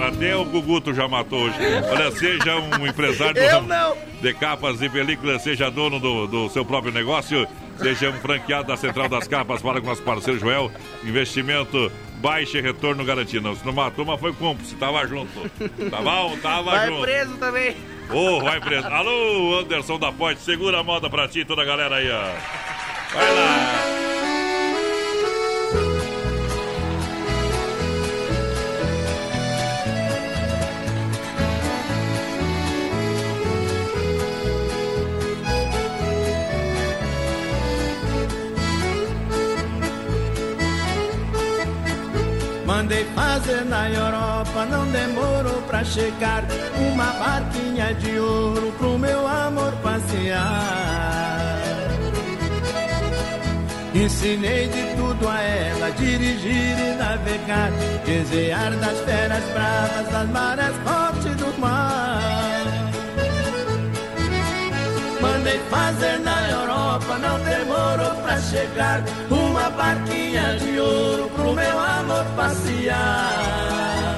Até 0.07 0.35
o 0.35 0.45
Guguto 0.45 0.93
já 0.93 1.07
matou 1.07 1.43
hoje. 1.43 1.55
Olha, 1.89 2.11
seja 2.11 2.55
um 2.57 2.87
empresário 2.87 3.41
de 4.21 4.33
capas 4.33 4.81
e 4.81 4.89
películas, 4.89 5.41
seja 5.43 5.69
dono 5.69 5.99
do, 5.99 6.27
do 6.27 6.49
seu 6.49 6.65
próprio 6.65 6.91
negócio, 6.91 7.47
seja 7.77 8.09
um 8.09 8.13
franqueado 8.19 8.67
da 8.67 8.77
Central 8.77 9.07
das 9.07 9.27
Capas 9.27 9.61
para 9.61 9.79
com 9.79 9.87
nosso 9.87 10.01
parceiro 10.01 10.39
Joel. 10.39 10.71
Investimento 11.03 11.91
baixo 12.17 12.57
e 12.57 12.61
retorno 12.61 13.05
garantido. 13.05 13.47
Não, 13.47 13.55
se 13.55 13.65
não 13.65 13.73
matou, 13.73 14.05
mas 14.05 14.19
foi 14.19 14.33
cúmplice, 14.33 14.75
tava 14.75 15.05
junto. 15.07 15.29
Tá 15.89 16.01
bom? 16.01 16.37
Tava 16.41 16.71
Vai 16.71 16.87
junto. 16.87 17.01
preso 17.01 17.37
também. 17.37 17.75
Ô, 18.11 18.41
vai 18.41 18.59
preso. 18.59 18.87
Alô, 18.87 19.59
Anderson 19.59 19.99
da 19.99 20.11
Ponte, 20.11 20.41
segura 20.41 20.79
a 20.79 20.83
moda 20.83 21.09
pra 21.09 21.27
ti, 21.27 21.45
toda 21.45 21.61
a 21.61 21.65
galera 21.65 21.95
aí, 21.95 22.09
ó. 22.09 22.23
Vai 23.13 23.35
lá. 23.35 24.18
Mandei 42.69 43.03
fazer 43.15 43.65
na 43.65 43.89
Europa, 43.89 44.63
não 44.69 44.85
demorou 44.91 45.59
pra 45.63 45.83
chegar 45.83 46.43
uma 46.77 47.05
barquinha 47.13 47.95
de 47.95 48.19
ouro 48.19 48.71
pro 48.77 48.95
meu 48.95 49.27
amor 49.27 49.71
passear. 49.81 51.57
Ensinei 53.95 54.67
de 54.67 54.95
tudo 54.95 55.27
a 55.27 55.41
ela, 55.41 55.89
dirigir 55.93 56.77
e 56.77 56.95
navegar, 56.95 57.71
desejar 58.05 58.71
das 58.75 58.99
feras 58.99 59.43
bravas, 59.45 60.07
das 60.11 60.29
marés 60.29 60.75
fortes 60.85 61.35
do 61.37 61.59
mar. 61.59 62.21
Mandei 65.19 65.59
fazer 65.71 66.19
na 66.19 66.49
Europa, 66.51 67.17
não 67.17 67.39
demorou 67.39 68.08
pra 68.29 68.39
chegar 68.41 69.03
uma 69.31 69.71
barquinha 69.71 70.55
de 70.59 70.79
ouro 70.79 71.29
pro 71.31 71.53
meu 71.53 71.79
amor 71.79 72.23
passear. 72.35 74.15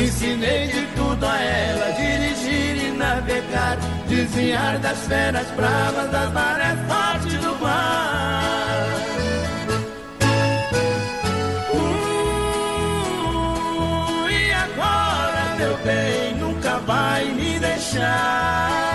Ensinei 0.00 0.68
de 0.68 0.86
tudo 0.94 1.26
a 1.26 1.36
ela, 1.36 1.92
dirigir 1.92 2.76
e 2.76 2.90
navegar, 2.92 3.76
desviar 4.06 4.78
das 4.78 4.98
feras 5.06 5.50
bravas, 5.56 6.10
das 6.12 6.32
marés 6.32 6.78
fortes 6.88 7.34
do 7.40 7.56
mar. 7.60 8.86
Uh, 11.72 12.70
e 14.30 14.52
agora, 14.52 15.56
meu 15.58 15.76
bem, 15.78 16.36
nunca 16.36 16.78
vai 16.78 17.24
me 17.24 17.58
deixar. 17.58 18.93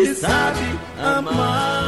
que 0.00 0.14
sabe 0.14 0.78
amar. 0.98 1.79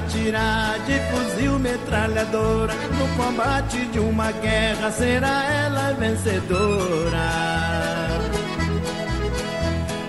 ela 0.00 0.06
a 0.06 0.08
tirar 0.08 0.78
de 0.80 0.98
fuzil 1.10 1.58
metralhadora. 1.58 2.74
No 2.98 3.08
combate 3.16 3.86
de 3.86 3.98
uma 3.98 4.32
guerra 4.32 4.90
será 4.90 5.44
ela 5.44 5.92
vencedora. 5.92 7.30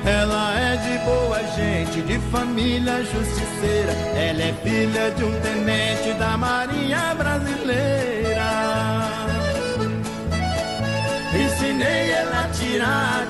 Ela 0.03 0.59
é 0.59 0.75
de 0.77 0.97
boa 1.05 1.39
gente, 1.55 2.01
de 2.01 2.19
família 2.31 3.03
justiceira. 3.03 3.91
Ela 4.15 4.41
é 4.41 4.53
filha 4.63 5.11
de 5.11 5.23
um 5.23 5.39
tenente 5.41 6.13
da 6.17 6.37
Marinha 6.37 7.15
Brasileira. 7.15 8.51
Ensinei 11.33 12.11
ela 12.11 12.40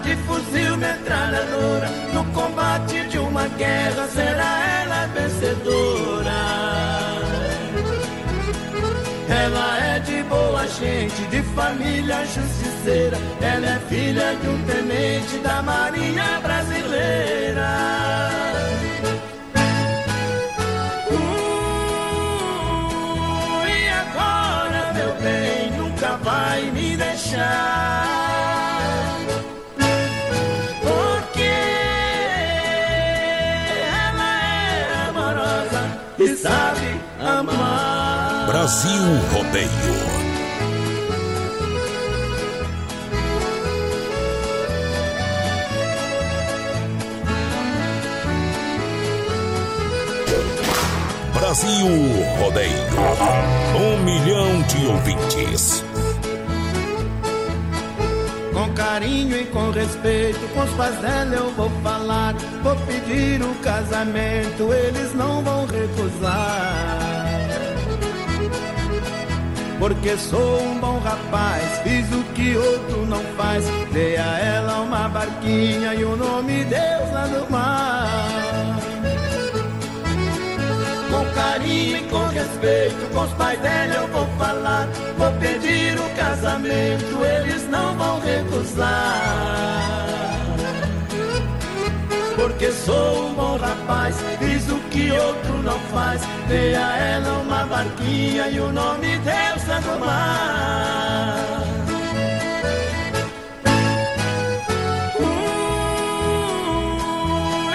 de 0.03 0.15
fuzil 0.27 0.77
metralhadora. 0.77 1.89
No 2.13 2.23
combate 2.25 3.07
de 3.07 3.17
uma 3.17 3.47
guerra 3.47 4.07
será 4.07 4.81
ela 4.81 5.07
vencedora. 5.07 6.31
Ela 9.27 9.95
é 9.95 9.99
de 9.99 10.21
boa 10.23 10.67
gente, 10.67 11.23
de 11.31 11.41
família 11.55 12.23
justiceira. 12.25 13.17
Ela 13.41 13.65
é 13.65 13.79
filha 13.89 14.35
de 14.35 14.47
um 14.47 14.63
tenente 14.65 15.37
da 15.39 15.63
Marinha 15.63 16.39
Brasileira. 16.43 18.50
Brasil 38.61 38.91
Rodeio. 39.33 39.69
Brasil 51.33 51.87
Rodeio. 52.39 52.71
Um 53.75 54.03
milhão 54.03 54.61
de 54.67 54.85
ouvintes. 54.85 55.83
Com 58.53 58.73
carinho 58.75 59.37
e 59.37 59.45
com 59.45 59.71
respeito, 59.71 60.39
com 60.53 60.59
os 60.61 60.69
pais 60.75 60.99
dela 60.99 61.33
eu 61.33 61.49
vou 61.55 61.71
falar. 61.81 62.35
Vou 62.61 62.75
pedir 62.85 63.41
o 63.41 63.55
casamento, 63.55 64.71
eles 64.71 65.15
não 65.15 65.41
vão 65.43 65.65
recusar. 65.65 67.00
Porque 69.81 70.15
sou 70.15 70.61
um 70.61 70.79
bom 70.79 70.99
rapaz, 70.99 71.79
fiz 71.79 72.05
o 72.11 72.23
que 72.35 72.55
outro 72.55 73.03
não 73.07 73.23
faz. 73.35 73.65
Dei 73.91 74.15
a 74.15 74.37
ela 74.37 74.81
uma 74.81 75.09
barquinha 75.09 75.95
e 75.95 76.03
o 76.03 76.15
nome 76.15 76.63
Deus 76.65 77.11
lá 77.11 77.25
no 77.25 77.49
mar. 77.49 78.31
carinho 81.33 81.97
e 81.97 82.03
com 82.09 82.25
respeito. 82.27 83.13
Com 83.13 83.21
os 83.21 83.33
pais 83.33 83.59
dela 83.59 83.93
eu 83.95 84.07
vou 84.09 84.27
falar, 84.37 84.87
vou 85.17 85.31
pedir 85.39 85.97
o 85.99 86.09
casamento, 86.15 87.25
eles 87.25 87.67
não 87.69 87.97
vão 87.97 88.19
recusar. 88.19 89.61
Porque 92.35 92.71
sou 92.71 93.29
um 93.29 93.33
bom 93.33 93.57
rapaz, 93.57 94.15
outro 95.19 95.61
não 95.63 95.79
faz. 95.91 96.21
Dei 96.47 96.75
a 96.75 96.97
ela 96.97 97.39
uma 97.39 97.65
barquinha 97.65 98.47
e 98.49 98.59
o 98.59 98.71
nome 98.71 99.17
deu 99.19 99.59
Santo 99.65 99.99
Mar. 99.99 101.61
Uh, 105.19 106.51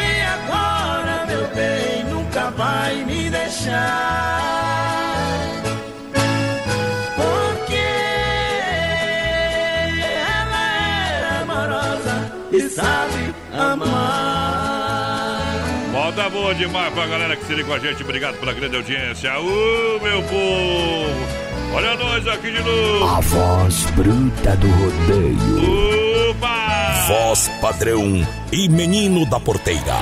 e 0.00 0.22
agora, 0.36 1.26
meu 1.26 1.48
bem, 1.54 2.04
nunca 2.04 2.50
vai 2.50 3.04
me 3.04 3.30
deixar. 3.30 4.65
Boa 16.46 16.54
demais 16.54 16.94
pra 16.94 17.08
galera 17.08 17.34
que 17.34 17.44
se 17.44 17.54
liga 17.54 17.66
com 17.66 17.74
a 17.74 17.78
gente. 17.80 18.04
Obrigado 18.04 18.38
pela 18.38 18.52
grande 18.52 18.76
audiência. 18.76 19.32
Uh, 19.40 20.00
meu 20.00 20.22
povo! 20.22 21.74
Olha 21.74 21.96
nós 21.96 22.24
aqui 22.28 22.52
de 22.52 22.62
novo. 22.62 23.04
A 23.04 23.20
voz 23.20 23.82
bruta 23.96 24.56
do 24.56 24.68
rodeio. 24.68 26.30
Opa! 26.30 27.04
Voz 27.08 27.50
padrão 27.60 28.24
e 28.52 28.68
menino 28.68 29.28
da 29.28 29.40
porteira. 29.40 29.98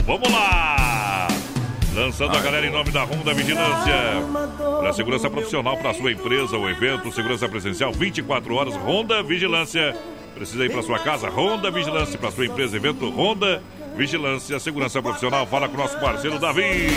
Vamos 0.06 0.32
lá. 0.32 1.28
Lançando 1.96 2.36
a 2.36 2.42
galera 2.42 2.66
em 2.68 2.72
nome 2.72 2.92
da 2.92 3.04
Honda 3.04 3.34
Vigilância. 3.34 3.94
Para 4.80 4.92
segurança 4.94 5.30
profissional 5.30 5.78
para 5.78 5.94
sua 5.94 6.12
empresa 6.12 6.58
ou 6.58 6.70
evento, 6.70 7.12
segurança 7.12 7.48
presencial 7.48 7.94
24 7.94 8.54
horas, 8.54 8.76
Honda 8.76 9.24
Vigilância. 9.24 9.96
Precisa 10.34 10.66
ir 10.66 10.72
para 10.72 10.82
sua 10.82 11.00
casa, 11.00 11.30
Honda 11.30 11.72
Vigilância. 11.72 12.20
Para 12.20 12.32
sua 12.32 12.46
empresa, 12.46 12.76
evento, 12.76 13.10
Honda 13.10 13.48
Vigilância, 13.48 13.85
segurança 14.60 15.02
profissional. 15.02 15.48
Fala 15.48 15.68
com 15.68 15.76
o 15.76 15.78
nosso 15.78 15.98
parceiro 16.00 16.40
Davi. 16.40 16.88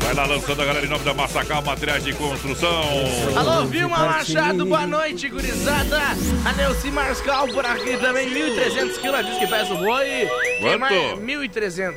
Vai 0.00 0.14
lá 0.14 0.26
lançando 0.26 0.62
a 0.62 0.64
galera 0.64 0.86
em 0.86 0.88
nome 0.88 1.04
da 1.04 1.14
Massacal 1.14 1.62
Materiais 1.62 2.02
de 2.04 2.12
Construção. 2.14 2.84
Alô, 3.36 3.66
Vilma 3.66 3.98
Machado, 3.98 4.64
boa 4.64 4.86
noite, 4.86 5.28
gurizada. 5.28 6.00
A 6.44 6.52
Neuci 6.54 6.90
Marscal 6.90 7.48
por 7.48 7.64
aqui 7.64 7.96
também, 7.98 8.28
1.300 8.28 8.98
quilos, 9.00 9.26
diz 9.26 9.38
que 9.38 9.46
pesa 9.46 9.74
o 9.74 9.78
boi. 9.78 10.28
Quem 10.58 10.78
Quanto? 10.78 10.80
mais? 10.80 11.18
1.300. 11.18 11.94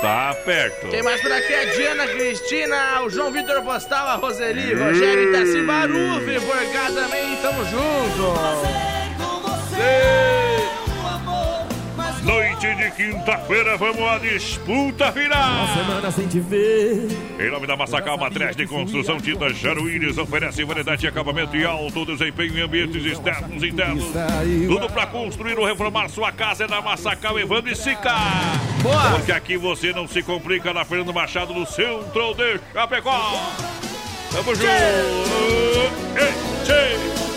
Tá 0.00 0.36
perto. 0.44 0.88
Quem 0.88 1.02
mais 1.02 1.20
por 1.20 1.30
aqui 1.30 1.52
é 1.52 1.62
a 1.62 1.74
Diana 1.76 2.06
Cristina, 2.08 3.02
o 3.02 3.10
João 3.10 3.30
Vitor 3.30 3.62
Postal, 3.62 4.08
a 4.08 4.14
Roseli, 4.16 4.74
Rogério 4.74 5.28
Itaci 5.28 5.62
Barufi, 5.62 6.40
por 6.44 6.72
cá 6.72 6.90
também, 6.92 7.36
tamo 7.36 7.64
junto. 7.66 8.32
Noite 12.24 12.72
de 12.76 12.90
quinta-feira, 12.92 13.76
vamos 13.76 14.00
à 14.00 14.16
disputa 14.18 15.10
final. 15.10 15.66
Semana 15.76 16.10
sem 16.12 16.28
te 16.28 16.38
ver. 16.38 17.08
Em 17.40 17.50
nome 17.50 17.66
da 17.66 17.76
Massacal 17.76 18.16
Matriz 18.16 18.54
de 18.54 18.64
Construção 18.64 19.18
Tinta 19.18 19.52
Jaruíris 19.52 20.16
oferece 20.18 20.62
variedade 20.64 21.00
de 21.00 21.08
acabamento 21.08 21.56
e 21.56 21.64
alto 21.64 22.06
desempenho 22.06 22.56
em 22.56 22.62
ambientes 22.62 23.04
externos 23.04 23.60
e 23.62 23.68
internos. 23.68 24.04
Tudo 24.68 24.88
para 24.88 25.06
construir 25.06 25.58
ou 25.58 25.66
reformar 25.66 26.08
sua 26.08 26.30
casa 26.30 26.64
é 26.64 26.68
da 26.68 26.80
Massacal 26.80 27.40
Evandro 27.40 27.72
e 27.72 27.74
Sica. 27.74 28.14
Boa! 28.82 29.10
Porque 29.16 29.32
aqui 29.32 29.56
você 29.56 29.92
não 29.92 30.06
se 30.06 30.22
complica 30.22 30.72
na 30.72 30.84
Fernando 30.84 31.12
Machado 31.12 31.52
no 31.52 31.66
centro 31.66 32.34
de 32.34 32.60
Chapecó. 32.72 33.52
Tamo 34.30 34.54
junto! 34.54 34.66
Ei, 36.16 36.32
tchê. 36.64 37.31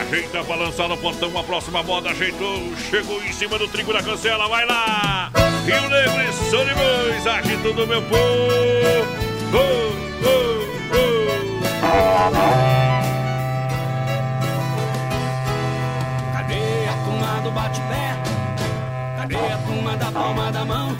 Ajeita 0.00 0.44
pra 0.44 0.54
lançar 0.54 0.88
no 0.88 0.96
portão 0.96 1.36
a 1.36 1.42
próxima 1.42 1.82
moda, 1.82 2.10
ajeitou, 2.10 2.72
chegou 2.88 3.20
em 3.22 3.32
cima 3.32 3.58
do 3.58 3.66
trigo 3.66 3.92
da 3.92 4.00
cancela, 4.00 4.48
vai 4.48 4.64
lá! 4.64 5.30
Rio 5.66 5.88
Negro 5.88 6.22
e 6.22 6.32
Sonimões, 6.48 7.26
agita 7.26 7.72
do 7.72 7.86
meu 7.86 8.00
povo! 8.02 9.18
Cadê 16.32 16.88
a 16.88 17.04
turma 17.04 17.40
do 17.42 17.50
bate-pé? 17.50 18.16
Cadê 19.16 19.36
a 19.36 19.58
turma 19.66 19.96
da 19.96 20.12
palma 20.12 20.52
da 20.52 20.64
mão? 20.64 20.96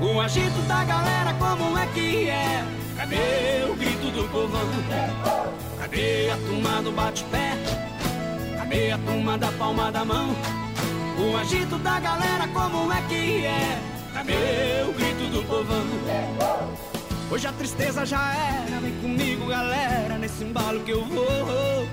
O 0.00 0.20
agito 0.20 0.60
da 0.62 0.82
galera, 0.84 1.34
como 1.34 1.78
é 1.78 1.86
que 1.88 2.28
é? 2.30 2.64
Cadê 2.96 3.70
o 3.70 3.74
grito 3.74 4.10
do 4.10 4.24
povão? 4.30 4.68
Cadê 5.78 6.30
a 6.30 6.36
turma 6.38 6.82
do 6.82 6.90
bate-pé? 6.90 7.54
Cadê 8.64 8.92
a 8.92 8.98
turma 8.98 9.36
da 9.36 9.52
palma 9.52 9.92
da 9.92 10.06
mão? 10.06 10.34
O 11.18 11.36
agito 11.36 11.76
da 11.80 12.00
galera, 12.00 12.48
como 12.48 12.90
é 12.90 13.02
que 13.02 13.44
é? 13.44 13.78
Cadê 14.14 14.82
o 14.88 14.92
grito 14.94 15.30
do 15.30 15.42
povão? 15.42 15.84
Hoje 17.30 17.46
a 17.46 17.52
tristeza 17.52 18.06
já 18.06 18.32
era, 18.32 18.80
vem 18.80 18.94
comigo 19.02 19.46
galera, 19.48 20.16
nesse 20.16 20.44
embalo 20.44 20.80
que 20.80 20.92
eu 20.92 21.04
vou. 21.04 21.86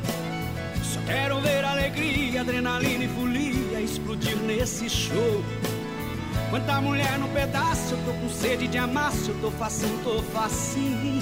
Só 0.82 1.02
quero 1.06 1.42
ver 1.42 1.66
alegria, 1.66 2.40
adrenalina 2.40 3.04
e 3.04 3.08
folia 3.10 3.82
explodir 3.82 4.38
nesse 4.38 4.90
show. 4.90 5.44
Quanta 6.50 6.80
mulher 6.80 7.20
no 7.20 7.28
pedaço, 7.28 7.96
eu 7.96 7.98
tô 8.06 8.14
com 8.14 8.30
sede 8.30 8.70
de 8.70 8.78
amasso, 8.78 9.32
eu 9.32 9.42
tô 9.42 9.52
facinho, 9.52 10.00
tô 10.06 10.24
facinho. 10.32 11.22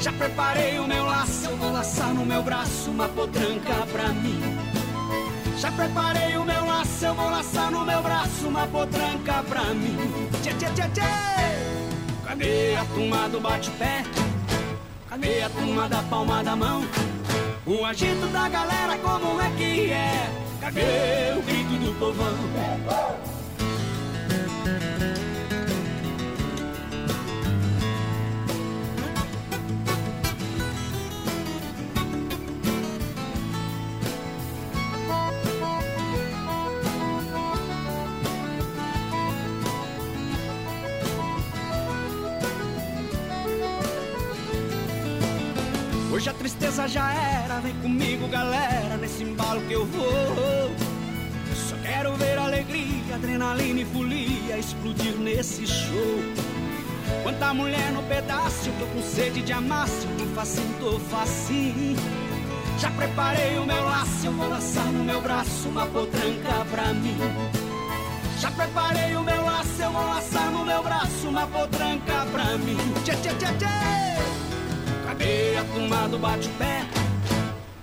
Já 0.00 0.12
preparei 0.12 0.78
o 0.78 0.86
meu 0.86 1.04
laço, 1.04 1.46
eu 1.46 1.56
vou 1.56 1.72
laçar 1.72 2.14
no 2.14 2.24
meu 2.24 2.42
braço 2.42 2.90
uma 2.90 3.08
potranca 3.08 3.74
pra 3.92 4.08
mim. 4.08 4.40
Já 5.58 5.72
preparei 5.72 6.36
o 6.36 6.44
meu 6.44 6.66
laço, 6.66 7.04
eu 7.04 7.14
vou 7.14 7.30
laçar 7.30 7.70
no 7.70 7.84
meu 7.84 8.02
braço 8.02 8.46
uma 8.46 8.66
potranca 8.66 9.42
pra 9.48 9.64
mim. 9.74 9.96
Tchê, 10.42 10.52
tchê, 10.54 10.66
tchê, 10.66 10.88
tchê. 10.90 11.76
Cadê 12.26 12.76
a 12.76 12.84
turma 12.84 13.28
do 13.28 13.40
bate-pé? 13.40 14.04
Cadê 15.08 15.42
a 15.42 15.48
turma 15.48 15.88
da 15.88 16.02
palma 16.02 16.44
da 16.44 16.54
mão? 16.54 16.84
O 17.64 17.84
agito 17.84 18.26
da 18.28 18.48
galera, 18.48 18.98
como 18.98 19.40
é 19.40 19.50
que 19.56 19.90
é? 19.90 20.30
Cadê 20.60 21.36
o 21.36 21.42
grito 21.42 21.84
do 21.84 21.98
povão? 21.98 22.34
Hoje 46.16 46.30
a 46.30 46.32
tristeza 46.32 46.88
já 46.88 47.12
era, 47.12 47.60
vem 47.60 47.74
comigo 47.74 48.26
galera, 48.28 48.96
nesse 48.96 49.22
embalo 49.22 49.60
que 49.60 49.74
eu 49.74 49.84
vou. 49.84 50.70
Só 51.54 51.76
quero 51.82 52.16
adrenalina 53.12 53.80
e 53.80 53.84
folia 53.84 54.56
explodir 54.56 55.12
nesse 55.18 55.66
show. 55.66 56.18
Quanta 57.22 57.52
mulher 57.52 57.92
no 57.92 58.02
pedaço, 58.04 58.70
tô 58.78 58.86
com 58.86 59.02
sede 59.02 59.42
de 59.42 59.52
tô 60.18 60.24
facinho, 60.34 60.74
tô 60.80 60.98
facinho. 61.00 61.98
Já 62.78 62.90
preparei 62.92 63.58
o 63.58 63.66
meu 63.66 63.84
laço, 63.84 64.24
eu 64.24 64.32
vou 64.32 64.48
lançar 64.48 64.86
no 64.86 65.04
meu 65.04 65.20
braço 65.20 65.68
uma 65.68 65.84
potranca 65.84 66.64
pra 66.70 66.94
mim. 66.94 67.18
Já 68.40 68.50
preparei 68.50 69.14
o 69.16 69.22
meu 69.22 69.44
laço, 69.44 69.82
eu 69.82 69.92
vou 69.92 70.06
laçar 70.06 70.50
no 70.50 70.64
meu 70.64 70.82
braço 70.82 71.28
uma 71.28 71.46
potranca 71.46 72.24
pra 72.32 72.56
mim. 72.56 72.78
Tchê, 73.04 73.12
tchê, 73.16 73.34
tchê, 73.34 73.52
tchê. 73.58 74.55
Cadê 75.06 75.56
a 75.56 75.64
turma 75.64 76.08
do 76.08 76.18
bate-pé? 76.18 76.84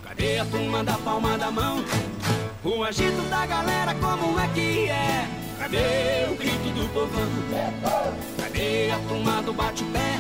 Cadê 0.04 0.40
a 0.40 0.46
turma 0.46 0.84
da 0.84 0.98
palma 0.98 1.38
da 1.38 1.50
mão? 1.50 1.82
O 2.66 2.84
agito 2.84 3.22
da 3.30 3.46
galera, 3.46 3.96
como 3.96 4.38
é 4.38 4.48
que 4.50 4.90
é? 4.90 5.26
Cadê 5.58 6.30
o 6.30 6.36
grito 6.36 6.70
do 6.76 6.90
povão? 6.90 7.30
Cadê 8.38 8.92
a 8.92 9.00
turma 9.08 9.42
do 9.42 9.54
bate-pé? 9.54 10.20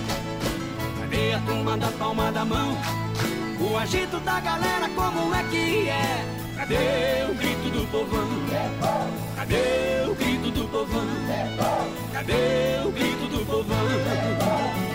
Cadê 1.01 1.33
a 1.33 1.39
turma 1.39 1.77
da 1.77 1.91
palma 1.91 2.31
da 2.31 2.45
mão? 2.45 2.77
O 3.59 3.77
agito 3.77 4.17
da 4.21 4.39
galera, 4.39 4.87
como 4.95 5.35
é 5.35 5.43
que 5.51 5.89
é? 5.89 6.25
Cadê 6.55 7.25
o 7.29 7.35
grito 7.35 7.69
do 7.69 7.87
povão? 7.91 8.29
Cadê 9.35 10.09
o 10.09 10.15
grito 10.15 10.51
do 10.51 10.67
povão? 10.69 11.07
Cadê 12.13 12.79
o 12.85 12.91
grito 12.91 13.27
do 13.27 13.45
povão? 13.45 14.92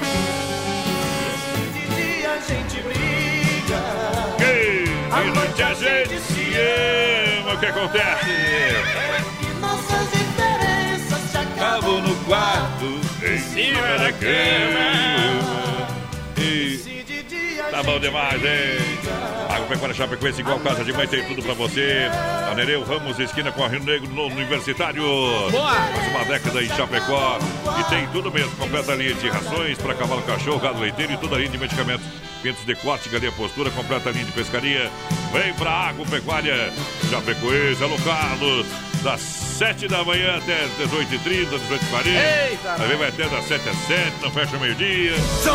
A 2.39 2.41
gente 2.41 2.81
briga. 2.83 3.81
Ei, 4.39 4.85
de 4.85 5.31
noite 5.33 5.61
a 5.61 5.75
gente 5.75 6.21
se 6.21 6.55
ama. 6.55 7.55
O 7.55 7.59
que 7.59 7.67
acontece? 7.67 8.31
Nossas 9.61 10.09
diferenças 10.13 11.21
se 11.33 11.59
Cabo 11.59 12.01
no 12.01 12.15
quarto, 12.27 13.01
em 13.25 13.39
cima 13.39 13.99
da 13.99 14.13
cama. 14.13 15.68
Tá 17.79 17.85
bom 17.85 18.01
demais, 18.01 18.43
hein? 18.43 18.77
Agropecuária 19.49 19.95
Chapecoense, 19.95 20.41
igual 20.41 20.59
casa 20.59 20.85
de 20.85 20.93
mãe, 20.93 21.07
tem 21.07 21.23
tudo 21.27 21.41
pra 21.45 21.55
você. 21.55 22.11
A 22.51 22.53
Nereu 22.53 22.83
Ramos, 22.83 23.21
esquina 23.21 23.53
com 23.53 23.63
a 23.63 23.69
Rio 23.69 23.85
Negro, 23.85 24.09
no 24.09 24.27
Universitário. 24.27 25.05
Boa! 25.49 25.75
Mais 25.75 26.09
uma 26.09 26.25
década 26.25 26.61
em 26.61 26.67
Chapecó. 26.71 27.39
E 27.79 27.85
tem 27.85 28.09
tudo 28.09 28.33
mesmo, 28.33 28.51
completa 28.57 28.91
a 28.91 28.97
linha 28.97 29.15
de 29.15 29.29
rações 29.29 29.79
para 29.79 29.95
cavalo, 29.95 30.23
cachorro, 30.23 30.59
gado 30.59 30.81
leiteiro 30.81 31.13
e 31.13 31.17
toda 31.19 31.37
a 31.37 31.39
linha 31.39 31.51
de 31.51 31.59
medicamentos. 31.59 32.05
Pintos 32.43 32.67
de 32.67 32.75
corte, 32.75 33.09
galinha 33.11 33.31
postura, 33.31 33.71
completa 33.71 34.09
a 34.09 34.13
linha 34.13 34.25
de 34.25 34.33
pescaria. 34.33 34.91
Vem 35.33 35.55
pra 35.55 35.71
Agropecuária 35.71 36.73
Chapecoense, 37.09 37.85
Alô 37.85 37.97
Carlos, 37.99 38.67
das 39.03 39.21
7 39.21 39.89
da 39.89 40.05
manhã 40.05 40.37
até 40.37 40.65
as 40.65 40.71
18h30, 40.89 41.49
18h40. 41.49 42.07
Eita, 42.07 42.77
Aí 42.83 42.97
vai 42.97 43.09
até 43.09 43.29
das 43.29 43.45
7 43.47 43.69
às 43.69 43.77
7, 43.87 44.13
não 44.23 44.31
fecha 44.31 44.57
o 44.57 44.61
meio-dia. 44.61 45.13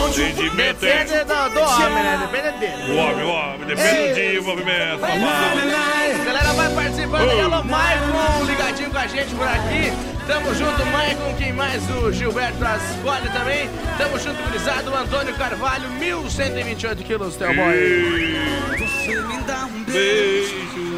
Atendimento 0.10 0.86
é- 0.86 1.04
Depende 1.04 1.24
do, 1.24 1.50
do 1.54 1.60
homem, 1.62 2.04
né? 2.04 2.28
Depende 2.32 2.58
dele. 2.60 2.92
o 2.92 2.96
homem, 2.98 3.26
o 3.26 3.30
homem, 3.30 3.68
depende 3.68 4.10
do 4.10 4.14
dia, 4.16 4.42
o 4.42 4.44
movimento, 4.44 5.00
papai. 5.00 6.14
A 6.22 6.24
galera 6.26 6.54
vai 6.54 6.70
participando 6.74 7.30
aí. 7.30 7.42
Alô, 7.42 7.64
Maicon, 7.64 8.46
ligadinho 8.46 8.90
com 8.90 8.98
a 8.98 9.08
gente 9.08 9.36
por 9.36 9.48
aqui. 9.48 9.94
Tamo 10.28 10.56
junto, 10.56 10.86
Maicon. 10.86 11.36
Quem 11.38 11.52
mais? 11.54 11.84
O 11.90 12.12
Gilberto 12.12 12.64
Ascoli 12.66 13.30
também. 13.30 13.70
Tamo 13.98 14.18
junto, 14.20 14.42
gurizado. 14.44 14.90
O 14.92 14.96
Antônio 14.96 15.34
Carvalho, 15.36 15.90
1128 16.00 17.04
quilos, 17.04 17.36
teu 17.36 17.54
boy. 17.54 18.38
Você 18.78 19.20
me 19.22 19.38
dá 19.44 19.66
um 19.66 19.84
Beijo. 19.84 20.93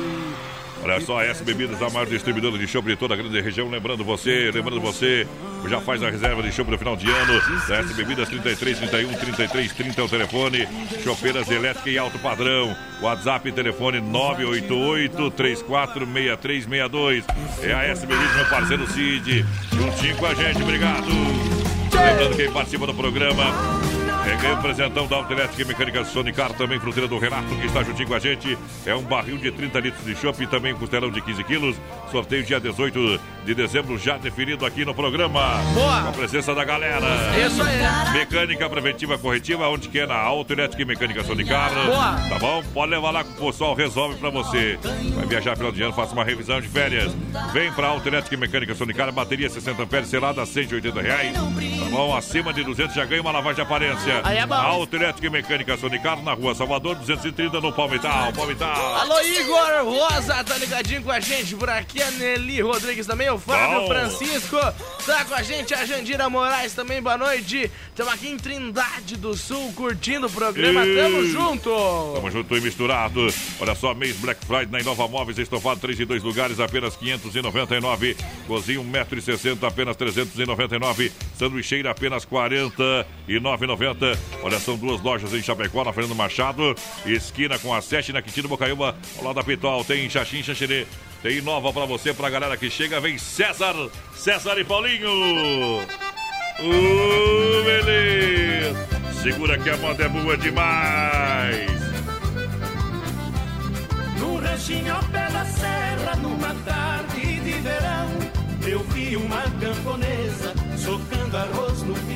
Olha 0.86 1.02
só, 1.02 1.20
S 1.20 1.44
Bebidas, 1.44 1.82
a 1.82 1.90
maior 1.90 2.06
distribuidora 2.06 2.60
de 2.60 2.68
chopp 2.68 2.88
de 2.88 2.96
toda 2.96 3.16
a 3.16 3.18
grande 3.18 3.42
região. 3.42 3.68
Lembrando 3.68 4.04
você, 4.04 4.52
lembrando 4.54 4.80
você, 4.80 5.26
já 5.68 5.82
faz 5.82 6.04
a 6.04 6.12
reserva 6.12 6.44
de 6.44 6.52
chopp 6.52 6.70
no 6.70 6.78
final 6.78 6.96
de 6.96 7.10
ano. 7.10 7.42
Da 7.68 7.78
S 7.78 7.92
Bebidas 7.96 8.30
33 8.30 8.78
31 8.78 9.14
33 9.14 9.74
30 9.74 10.00
é 10.00 10.04
o 10.04 10.08
telefone. 10.08 10.68
Chopeiras 11.04 11.50
elétrica 11.50 11.90
e 11.90 11.98
alto 11.98 12.20
padrão. 12.20 12.78
WhatsApp 13.02 13.50
e 13.50 13.52
telefone 13.52 14.00
988 14.00 15.32
346362. 15.32 17.26
É 17.64 17.74
a 17.74 17.84
S 17.86 18.06
Bebidas, 18.06 18.36
meu 18.36 18.46
parceiro 18.46 18.86
Cid. 18.86 19.44
Juntinho 19.74 20.16
com 20.18 20.28
a 20.28 20.36
gente, 20.36 20.62
obrigado. 20.62 21.08
Lembrando 21.08 22.36
quem 22.36 22.52
participa 22.52 22.86
do 22.86 22.94
programa. 22.94 23.95
É, 24.26 24.56
presentão 24.56 25.06
da 25.06 25.18
Autoelétrica 25.18 25.62
e 25.62 25.66
Mecânica 25.66 26.04
Sonicar, 26.04 26.52
também 26.54 26.80
fruteira 26.80 27.08
do 27.08 27.20
Renato, 27.20 27.56
que 27.56 27.68
está 27.68 27.84
juntinho 27.84 28.08
com 28.08 28.16
a 28.16 28.20
gente. 28.20 28.58
É 28.84 28.96
um 28.96 29.04
barril 29.04 29.38
de 29.38 29.52
30 29.52 29.80
litros 29.80 30.04
de 30.04 30.16
chopp 30.16 30.42
e 30.44 30.48
também 30.48 30.74
um 30.74 30.78
costelão 30.78 31.12
de 31.12 31.22
15 31.22 31.44
quilos. 31.44 31.76
Sorteio 32.12 32.44
dia 32.44 32.60
18 32.60 33.20
de 33.46 33.54
dezembro, 33.54 33.98
já 33.98 34.18
definido 34.18 34.66
aqui 34.66 34.84
no 34.84 34.96
programa. 34.96 35.62
Boa! 35.74 36.02
Com 36.02 36.10
a 36.10 36.12
presença 36.12 36.56
da 36.56 36.64
galera. 36.64 37.06
Isso 37.46 37.62
aí. 37.62 38.14
Mecânica 38.14 38.68
preventiva 38.68 39.18
corretiva, 39.18 39.68
onde 39.70 39.88
quer 39.90 40.08
na 40.08 40.16
Autoelétrica 40.16 40.82
e 40.82 40.86
Mecânica 40.86 41.24
Sonicar. 41.24 41.72
Boa! 41.74 42.16
Tá 42.28 42.40
bom? 42.40 42.64
Pode 42.74 42.92
levar 42.92 43.12
lá 43.12 43.24
que 43.24 43.32
o 43.40 43.46
pessoal 43.52 43.76
resolve 43.76 44.16
pra 44.18 44.32
você. 44.32 44.80
Vai 45.16 45.28
viajar 45.28 45.56
de 45.56 45.84
ano, 45.84 45.94
faça 45.94 46.14
uma 46.14 46.24
revisão 46.24 46.60
de 46.60 46.68
férias. 46.68 47.16
Vem 47.54 47.72
pra 47.72 47.88
Autoelétrica 47.88 48.36
e 48.36 48.38
Mecânica 48.38 48.74
Sonicar, 48.74 49.12
bateria 49.12 49.50
60 49.50 49.84
amperes, 49.84 50.08
selada 50.10 50.42
a 50.42 50.46
180 50.46 51.02
reais. 51.02 51.34
Tá 51.34 51.90
bom? 51.92 52.16
Acima 52.16 52.52
de 52.52 52.64
200 52.64 52.96
já 52.96 53.06
ganha 53.06 53.22
uma 53.22 53.32
lavagem 53.32 53.56
de 53.56 53.62
aparência. 53.62 54.15
Aí 54.24 54.38
é 54.38 54.46
bom. 54.46 54.56
Autoelétrica 54.56 55.28
e 55.28 55.30
Mecânica 55.30 55.78
Sonicar, 55.78 56.22
na 56.24 56.34
rua 56.34 56.56
Salvador, 56.56 56.96
230 56.96 57.60
no 57.62 57.72
Palmital. 57.72 58.32
Palmital. 58.34 58.96
Alô, 58.96 59.22
Igor 59.22 59.84
Rosa, 59.84 60.44
tá 60.44 60.58
ligadinho 60.58 61.04
com 61.04 61.12
a 61.12 61.20
gente 61.20 61.56
por 61.56 61.70
aqui. 61.70 62.02
A 62.02 62.12
Nelly 62.12 62.62
Rodrigues 62.62 63.08
também, 63.08 63.30
o 63.30 63.38
Fábio 63.38 63.82
Bom. 63.82 63.88
Francisco 63.88 64.58
tá 65.06 65.26
com 65.26 65.36
a 65.36 65.42
gente. 65.42 65.74
A 65.74 65.86
Jandira 65.86 66.30
Moraes 66.30 66.74
também, 66.74 67.02
boa 67.02 67.18
noite. 67.18 67.70
Estamos 67.90 68.14
aqui 68.14 68.30
em 68.30 68.38
Trindade 68.38 69.18
do 69.18 69.36
Sul, 69.36 69.74
curtindo 69.74 70.28
o 70.28 70.30
programa. 70.30 70.86
Ei. 70.86 70.96
Tamo 70.96 71.26
junto. 71.26 71.70
Tamo 72.16 72.32
junto 72.32 72.58
e 72.58 72.62
misturado. 72.62 73.28
Olha 73.60 73.76
só, 73.76 73.94
mês 73.94 74.16
Black 74.18 74.46
Friday 74.46 74.68
na 74.72 74.80
Inova 74.80 75.08
Móveis, 75.08 75.38
estofado 75.38 75.80
3 75.80 76.00
e 76.02 76.06
2 76.06 76.24
lugares, 76.24 76.60
apenas 76.60 76.96
599. 76.96 78.18
Cozinha 78.48 78.80
1,60m, 78.80 79.68
apenas 79.68 79.96
399. 79.96 81.12
Sanduicheira, 81.38 81.92
apenas 81.92 82.26
49,90. 82.26 84.05
Olha, 84.44 84.60
são 84.60 84.78
duas 84.78 85.02
lojas 85.02 85.34
em 85.34 85.42
Chapecó, 85.42 85.84
na 85.84 85.94
Fernando 85.94 86.16
Machado, 86.16 86.76
esquina 87.06 87.58
com 87.58 87.74
a 87.74 87.82
7 87.82 88.14
na 88.14 88.22
Quintino 88.22 88.48
Bocaiúva, 88.48 88.96
ao 89.18 89.24
lado 89.24 89.36
da 89.36 89.44
Pitol. 89.44 89.84
Tem 89.84 90.10
Xaxim, 90.10 90.44
Xaxerê. 90.44 90.86
Tem 91.22 91.42
nova 91.42 91.74
pra 91.74 91.86
você, 91.86 92.14
pra 92.14 92.30
galera 92.30 92.56
que 92.56 92.70
chega. 92.70 93.00
Vem 93.00 93.18
César, 93.18 93.76
César 94.14 94.60
e 94.60 94.64
Paulinho. 94.64 95.10
Uh, 96.60 97.64
beleza. 97.64 98.88
Segura 99.24 99.58
que 99.58 99.70
a 99.70 99.78
moda 99.78 100.04
é 100.04 100.08
boa 100.08 100.38
demais. 100.38 101.72
Num 104.20 104.38
ranchinho 104.38 104.94
ao 104.94 105.04
pé 105.06 105.28
da 105.32 105.46
serra, 105.46 106.16
numa 106.22 106.54
tarde 106.64 107.40
de 107.40 107.52
verão, 107.54 108.10
eu 108.68 108.84
vi 108.84 109.18
uma 109.18 109.42
camponesa 109.60 110.54
socando 110.78 111.38
arroz 111.38 111.82
no 111.82 111.96
pilão. 111.96 112.15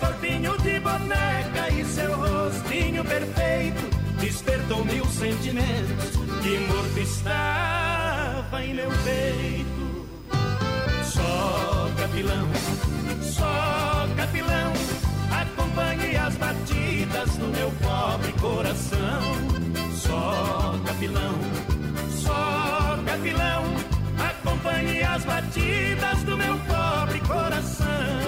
Corpinho 0.00 0.56
de 0.58 0.80
boneca 0.80 1.70
e 1.72 1.84
seu 1.84 2.16
rostinho 2.16 3.04
perfeito 3.04 3.90
despertou 4.20 4.84
mil 4.84 5.04
sentimentos 5.06 6.10
que 6.42 6.58
morto 6.68 6.98
estava 6.98 8.64
em 8.64 8.74
meu 8.74 8.90
peito. 9.04 10.06
Só 11.04 11.90
capilão, 11.98 12.48
só 13.22 14.08
capilão, 14.16 14.72
acompanhe 15.30 16.16
as 16.16 16.34
batidas 16.36 17.36
do 17.36 17.46
meu 17.48 17.70
pobre 17.82 18.32
coração. 18.32 19.22
Só 19.94 20.78
capilão, 20.86 21.34
só 22.10 22.98
capilão, 23.06 23.64
acompanhe 24.18 25.02
as 25.02 25.24
batidas 25.24 26.22
do 26.24 26.36
meu 26.36 26.58
pobre 26.58 27.20
coração. 27.20 28.23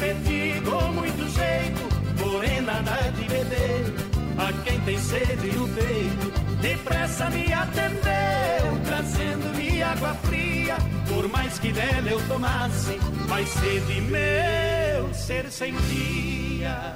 Pedi 0.00 0.60
com 0.60 0.92
muito 0.92 1.28
jeito, 1.30 2.24
morena 2.24 2.82
dá 2.82 3.10
de 3.10 3.24
beber, 3.24 3.94
a 4.38 4.52
quem 4.64 4.80
tem 4.80 4.98
sede 4.98 5.52
no 5.56 5.68
peito. 5.68 6.32
Depressa 6.60 7.30
me 7.30 7.52
atendeu, 7.52 8.80
trazendo-me 8.84 9.82
água 9.82 10.14
fria, 10.24 10.76
por 11.08 11.28
mais 11.28 11.58
que 11.58 11.72
dela 11.72 12.08
eu 12.08 12.20
tomasse, 12.28 12.98
mais 13.28 13.48
sede 13.48 14.00
meu 14.00 15.14
ser 15.14 15.50
sentia. 15.50 16.94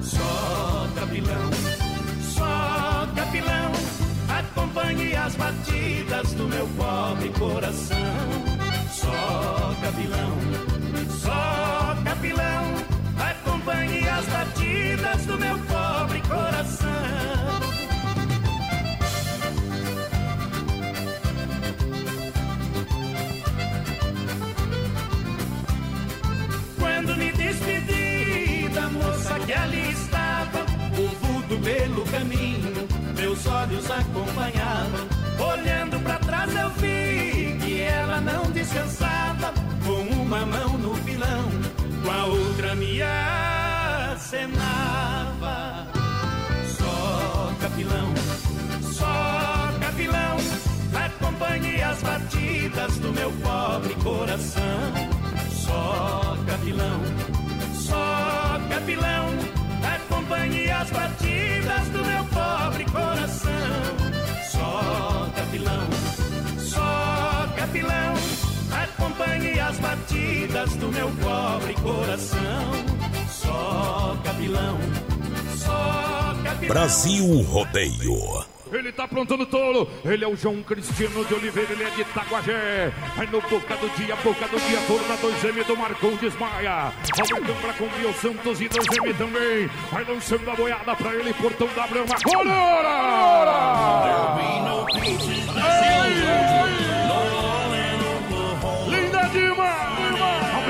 Só 0.00 0.88
capilão, 0.94 1.50
só 2.22 3.08
capilão, 3.16 3.72
acompanhe 4.28 5.16
as 5.16 5.34
batidas 5.34 6.32
do 6.34 6.48
meu 6.48 6.66
pobre 6.76 7.28
coração. 7.30 7.98
Só 8.90 9.74
capilão, 9.82 10.38
pilão 12.20 12.74
acompanhe 13.18 14.08
as 14.08 14.24
batidas 14.26 15.26
do 15.26 15.38
meu 15.38 15.58
pobre 15.58 16.20
coração. 16.22 16.88
Quando 26.78 27.16
me 27.16 27.32
despedi 27.32 28.68
da 28.74 28.88
moça 28.88 29.38
que 29.40 29.52
ali 29.52 29.90
estava, 29.90 30.66
o 30.98 31.08
vulto 31.26 31.58
pelo 31.62 32.04
caminho, 32.06 32.88
meus 33.16 33.46
olhos 33.46 33.90
acompanhavam. 33.90 35.06
Olhando 35.38 36.00
para 36.02 36.18
trás 36.18 36.54
eu 36.54 36.70
vi 36.70 37.56
que 37.60 37.80
ela 37.80 38.20
não 38.20 38.50
descansava, 38.50 39.52
com 39.84 40.22
uma 40.22 40.44
mão 40.44 40.76
no 40.78 40.94
vilão 40.94 41.77
outra 42.28 42.74
me 42.74 43.00
acenava. 44.12 44.66
Só 46.76 47.52
capilão, 47.60 48.14
só 48.92 49.72
capilão, 49.80 50.36
acompanhe 50.94 51.82
as 51.82 52.02
batidas 52.02 52.98
do 52.98 53.12
meu 53.12 53.30
pobre 53.42 53.94
coração. 53.94 54.92
Só 55.50 56.36
capilão, 56.46 57.00
só 57.74 58.60
capilão, 58.68 59.26
acompanhe 59.94 60.70
as 60.70 60.90
batidas 60.90 61.88
do 61.88 62.04
meu 62.04 62.24
pobre 62.24 62.84
coração. 62.84 63.96
Só 64.50 65.30
capilão, 65.34 65.86
as 69.68 69.78
batidas 69.80 70.74
do 70.76 70.88
meu 70.88 71.10
pobre 71.22 71.74
coração. 71.74 72.72
Só 73.28 74.16
capilão, 74.24 74.78
só 75.56 76.34
capilão. 76.42 76.68
Brasil 76.68 77.42
Rodeio. 77.42 78.46
Ele 78.72 78.92
tá 78.92 79.04
aprontando 79.04 79.46
tolo. 79.46 79.88
Ele 80.04 80.24
é 80.24 80.28
o 80.28 80.36
João 80.36 80.62
Cristiano 80.62 81.24
de 81.24 81.34
Oliveira, 81.34 81.72
ele 81.72 81.84
é 81.84 81.90
de 81.90 82.02
Itaguajé. 82.02 82.92
Aí 83.16 83.26
no 83.26 83.40
boca 83.42 83.76
do 83.76 83.88
dia, 83.96 84.16
boca 84.16 84.46
do 84.48 84.60
dia, 84.60 84.78
toro 84.86 85.06
na 85.08 85.16
2M 85.16 85.66
do 85.66 85.76
Marcão 85.76 86.16
Desmaia. 86.16 86.92
Robert 87.18 87.46
Câmara 87.46 87.72
com 87.74 87.88
Mil 87.98 88.12
Santos 88.14 88.60
e 88.60 88.68
2M 88.68 89.16
também. 89.16 89.70
Vai 89.90 90.04
lançando 90.04 90.50
a 90.50 90.54
boiada 90.54 90.94
pra 90.96 91.14
ele, 91.14 91.32
portão 91.34 91.68
da 91.74 91.86
Brama. 91.86 92.14
Agora! 92.14 93.68
Linda 95.00 95.47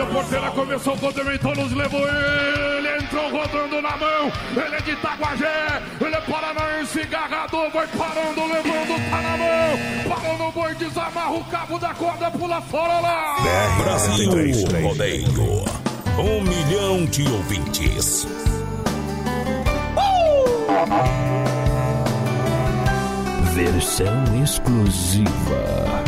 porteira 0.08 0.50
começou 0.50 0.94
o 0.94 0.98
Codementou, 0.98 1.54
nos 1.54 1.72
levou 1.72 2.00
ele, 2.00 2.96
entrou 2.96 3.30
rodando 3.30 3.82
na 3.82 3.96
mão. 3.96 4.32
Ele 4.52 4.76
é 4.76 4.80
de 4.80 4.90
Itaguajé, 4.92 5.82
ele 6.00 6.14
é 6.14 6.20
paranaense, 6.20 7.00
agarrador, 7.00 7.70
vai 7.70 7.86
parando, 7.88 8.40
levando, 8.46 9.10
tá 9.10 9.22
na 9.22 9.36
mão. 9.36 10.16
Parou 10.16 10.38
no 10.38 10.52
boi, 10.52 10.74
desamarra 10.74 11.32
o 11.32 11.44
cabo 11.44 11.78
da 11.78 11.94
corda, 11.94 12.30
pula 12.30 12.60
fora 12.62 13.00
lá. 13.00 13.36
Brasil 13.78 14.30
Rodeio. 14.82 15.64
Um 16.18 16.42
milhão 16.42 17.06
de 17.06 17.22
ouvintes. 17.30 18.26
Versão 23.54 24.42
exclusiva. 24.42 26.07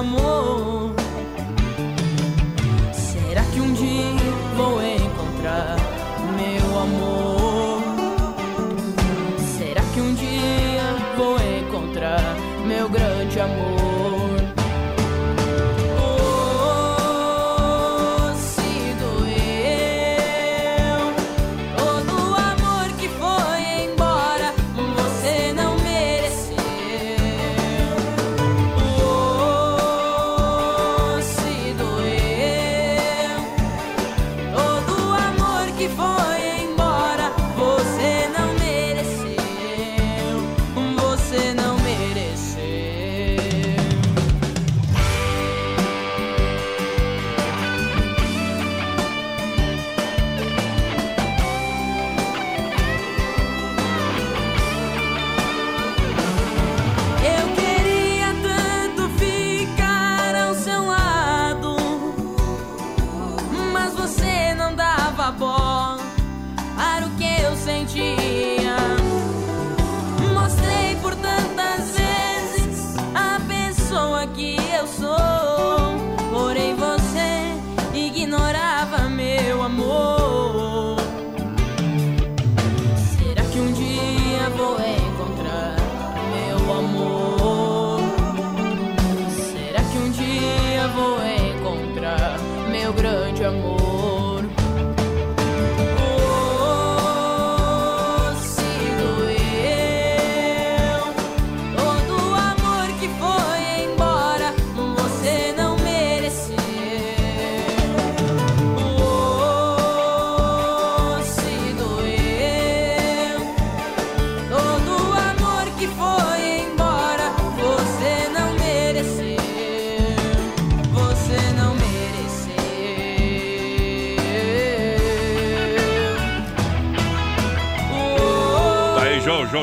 amor. 0.00 0.69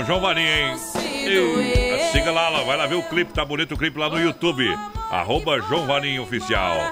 João, 0.06 0.20
João, 0.22 0.38
hein? 0.38 0.76
E, 1.30 2.10
siga 2.12 2.32
lá, 2.32 2.50
lá, 2.50 2.64
vai 2.64 2.78
lá 2.78 2.86
ver 2.88 2.96
o 2.96 3.04
clipe, 3.04 3.34
tá 3.34 3.44
bonito 3.44 3.74
o 3.74 3.78
clipe 3.78 3.98
lá 4.00 4.10
no 4.10 4.20
YouTube. 4.20 4.66
Arroba 5.12 5.60
João 5.62 5.86
Varinho 5.86 6.24
Oficial. 6.24 6.92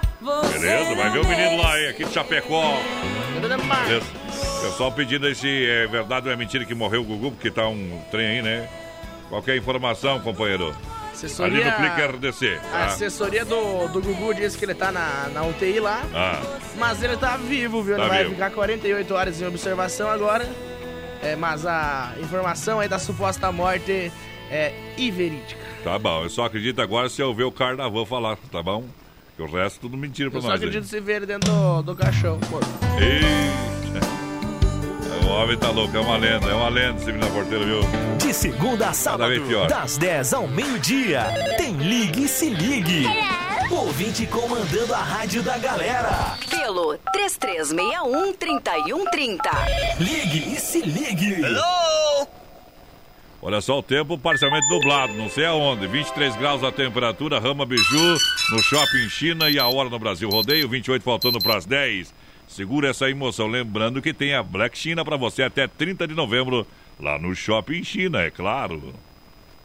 Beleza? 0.52 0.96
Vai 0.96 1.10
ver 1.12 1.20
o 1.20 1.28
menino 1.28 1.62
lá, 1.62 1.80
hein? 1.80 1.90
Aqui 1.90 2.06
de 2.06 2.14
Chapecó. 2.14 2.78
Beleza? 3.40 4.06
Pessoal 4.62 4.92
pedindo 4.92 5.28
aí 5.28 5.36
se 5.36 5.66
é 5.70 5.88
verdade 5.88 6.28
ou 6.28 6.34
é 6.34 6.36
mentira 6.38 6.66
que 6.66 6.74
morreu 6.74 7.02
o 7.02 7.04
Gugu, 7.04 7.32
porque 7.32 7.52
tá 7.52 7.68
um 7.68 8.02
trem 8.12 8.26
aí, 8.28 8.42
né? 8.42 8.68
Qualquer 9.30 9.56
informação, 9.58 10.20
companheiro? 10.20 10.76
Assessoria- 11.14 11.62
Ali 11.62 11.72
no 11.72 11.78
Clique 11.96 12.02
RDC. 12.02 12.60
A 12.74 12.78
tá? 12.78 12.86
assessoria 12.86 13.46
do, 13.46 13.88
do 13.88 14.02
Gugu 14.02 14.34
disse 14.34 14.58
que 14.58 14.66
ele 14.66 14.76
tá 14.76 14.92
na, 14.92 15.30
na 15.34 15.44
UTI 15.44 15.80
lá, 15.80 16.04
Ah, 16.14 16.42
mas 16.78 17.02
ele 17.02 17.16
tá 17.16 17.38
vivo, 17.38 17.82
viu? 17.82 17.96
Tá 17.96 18.02
ele 18.04 18.10
vai 18.10 18.24
vivo. 18.24 18.36
ficar 18.36 18.52
48 18.52 19.14
horas 19.14 19.42
em 19.42 19.46
observação 19.46 20.10
agora. 20.10 20.46
É, 21.26 21.36
mas 21.36 21.66
a 21.66 22.14
informação 22.22 22.80
aí 22.80 22.88
da 22.88 23.00
suposta 23.00 23.52
morte 23.52 24.12
é 24.52 24.74
inverídica. 24.98 25.60
tá 25.84 25.98
bom. 25.98 26.24
Eu 26.24 26.30
só 26.30 26.46
acredito 26.46 26.80
agora 26.82 27.10
se 27.10 27.20
eu 27.22 27.34
ver 27.34 27.44
o 27.46 27.52
carnaval 27.52 28.06
falar, 28.06 28.38
tá 28.52 28.62
bom? 28.62 28.84
Que 29.36 29.42
o 29.42 29.52
resto 29.52 29.80
tudo 29.82 29.98
mentira 29.98 30.30
pra 30.30 30.38
Eu 30.38 30.42
só 30.44 30.50
nós. 30.50 30.62
aí. 30.62 30.68
acredito 30.68 30.88
se 30.90 31.00
ver 31.00 31.18
ele 31.18 31.26
dentro 31.26 31.52
do, 31.52 31.82
do 31.82 31.96
caixão, 31.96 32.40
pô. 32.42 32.60
Eita. 33.02 34.06
O 35.26 35.28
homem 35.28 35.58
tá 35.58 35.72
louco, 35.72 35.98
é 35.98 36.00
uma 36.00 36.18
lenda, 36.18 36.48
é 36.48 36.54
uma 36.54 36.70
lenda 36.70 36.98
esse 36.98 37.08
menino 37.08 37.26
na 37.26 37.32
porteira, 37.34 37.66
viu? 37.66 37.80
De 38.20 38.32
segunda 38.34 38.90
a 38.90 38.94
sábado, 38.94 39.34
das 39.68 39.98
10 39.98 40.34
ao 40.34 40.48
meio-dia, 40.48 41.24
tem 41.58 41.74
Ligue 41.76 42.26
e 42.26 42.28
Se 42.28 42.48
Ligue. 42.50 43.06
Ouvinte 43.72 44.28
comandando 44.28 44.94
a 44.94 45.00
rádio 45.00 45.42
da 45.42 45.58
galera. 45.58 46.38
Pelo 46.50 46.98
3361-3130. 47.16 49.40
Ligue 50.00 50.54
e 50.54 50.60
Se 50.60 50.82
Ligue. 50.82 51.38
Olha 53.42 53.62
só 53.62 53.80
o 53.80 53.84
tempo 53.84 54.18
parcialmente 54.18 54.68
nublado, 54.70 55.14
não 55.14 55.30
sei 55.30 55.46
aonde. 55.46 55.88
23 55.88 56.36
graus 56.36 56.62
a 56.64 56.72
temperatura, 56.72 57.40
Rama 57.40 57.66
Biju, 57.66 58.18
no 58.52 58.64
Shopping 58.64 59.10
China 59.10 59.50
e 59.50 59.58
a 59.58 59.68
hora 59.68 59.90
no 59.90 60.00
Brasil 60.00 60.30
Rodeio, 60.30 60.70
28 60.70 61.04
faltando 61.04 61.40
para 61.40 61.58
as 61.58 61.66
10. 61.66 62.14
Segura 62.48 62.90
essa 62.90 63.10
emoção, 63.10 63.48
lembrando 63.48 64.02
que 64.02 64.14
tem 64.14 64.36
a 64.36 64.44
Black 64.44 64.78
China 64.78 65.04
para 65.04 65.18
você 65.18 65.42
até 65.44 65.68
30 65.68 66.08
de 66.08 66.14
novembro, 66.14 66.68
lá 67.00 67.18
no 67.18 67.36
Shopping 67.36 67.84
China, 67.84 68.22
é 68.22 68.30
claro. 68.30 68.94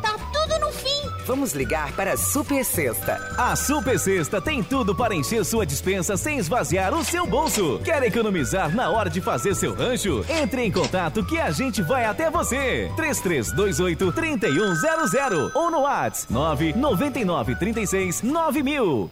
tá 0.00 0.16
tudo 0.32 0.58
no 0.58 0.72
fim. 0.72 1.00
Vamos 1.26 1.52
ligar 1.52 1.92
para 1.92 2.14
a 2.14 2.16
Super 2.16 2.64
Sexta. 2.64 3.14
A 3.38 3.54
Super 3.54 3.98
Sexta 3.98 4.40
tem 4.40 4.62
tudo 4.62 4.94
para 4.94 5.14
encher 5.14 5.44
sua 5.44 5.64
dispensa 5.64 6.16
sem 6.16 6.38
esvaziar 6.38 6.94
o 6.94 7.04
seu 7.04 7.26
bolso. 7.26 7.80
Quer 7.84 8.02
economizar 8.02 8.74
na 8.74 8.90
hora 8.90 9.08
de 9.08 9.20
fazer 9.20 9.54
seu 9.54 9.74
rancho? 9.74 10.24
Entre 10.28 10.64
em 10.64 10.72
contato 10.72 11.24
que 11.24 11.38
a 11.38 11.50
gente 11.50 11.82
vai 11.82 12.04
até 12.04 12.30
você. 12.30 12.90
3328 12.96 14.12
3100 14.12 15.52
ou 15.54 15.70
no 15.70 15.82
WhatsApp 15.82 16.32
999 16.32 17.56
36 17.56 18.22
9000. 18.22 19.10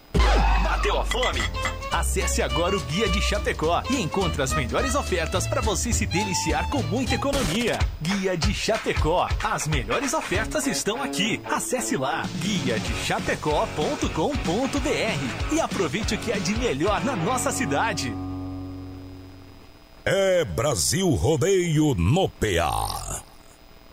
Bateu 0.62 1.00
a 1.00 1.04
fome? 1.04 1.40
Acesse 1.90 2.42
agora 2.42 2.76
o 2.76 2.80
Guia 2.80 3.08
de 3.08 3.20
Chapecó 3.20 3.82
e 3.90 4.00
encontre 4.00 4.42
as 4.42 4.52
melhores 4.52 4.94
ofertas 4.94 5.46
para 5.46 5.60
você 5.60 5.92
se 5.92 6.04
deliciar 6.06 6.68
com 6.68 6.82
muita 6.82 7.14
economia. 7.14 7.78
Guia 8.00 8.36
de 8.36 8.52
Chapecó. 8.52 9.28
As 9.42 9.66
melhores 9.66 10.12
ofertas 10.12 10.66
estão 10.78 11.02
aqui. 11.02 11.40
Acesse 11.44 11.96
lá 11.96 12.22
guia 12.40 12.78
de 12.78 12.94
chapecó.com.br 13.04 15.52
e 15.52 15.60
aproveite 15.60 16.14
o 16.14 16.18
que 16.18 16.32
é 16.32 16.38
de 16.38 16.54
melhor 16.56 17.04
na 17.04 17.16
nossa 17.16 17.50
cidade. 17.50 18.14
É 20.04 20.44
Brasil 20.44 21.08
Rodeio 21.10 21.94
no 21.94 22.28
PA. 22.28 23.22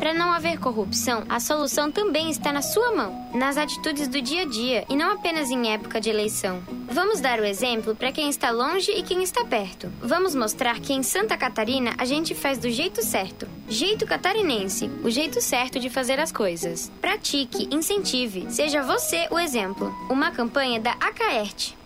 Para 0.00 0.14
não 0.14 0.32
haver 0.32 0.58
corrupção, 0.58 1.24
a 1.28 1.38
solução 1.38 1.92
também 1.92 2.30
está 2.30 2.50
na 2.54 2.62
sua 2.62 2.90
mão, 2.96 3.28
nas 3.34 3.58
atitudes 3.58 4.08
do 4.08 4.22
dia 4.22 4.42
a 4.42 4.44
dia 4.46 4.86
e 4.88 4.96
não 4.96 5.12
apenas 5.12 5.50
em 5.50 5.74
época 5.74 6.00
de 6.00 6.08
eleição. 6.08 6.62
Vamos 6.90 7.20
dar 7.20 7.38
o 7.38 7.44
exemplo 7.44 7.94
para 7.94 8.10
quem 8.10 8.30
está 8.30 8.50
longe 8.50 8.90
e 8.92 9.02
quem 9.02 9.22
está 9.22 9.44
perto. 9.44 9.92
Vamos 10.00 10.34
mostrar 10.34 10.80
que 10.80 10.94
em 10.94 11.02
Santa 11.02 11.36
Catarina 11.36 11.94
a 11.98 12.06
gente 12.06 12.34
faz 12.34 12.56
do 12.56 12.70
jeito 12.70 13.04
certo. 13.04 13.46
Jeito 13.68 14.06
catarinense, 14.06 14.90
o 15.04 15.10
jeito 15.10 15.38
certo 15.42 15.78
de 15.78 15.90
fazer 15.90 16.18
as 16.18 16.32
coisas. 16.32 16.90
Pratique, 16.98 17.68
incentive, 17.70 18.46
seja 18.48 18.82
você 18.82 19.28
o 19.30 19.38
exemplo. 19.38 19.94
Uma 20.08 20.30
campanha 20.30 20.80
da 20.80 20.92
Acaerte. 20.92 21.76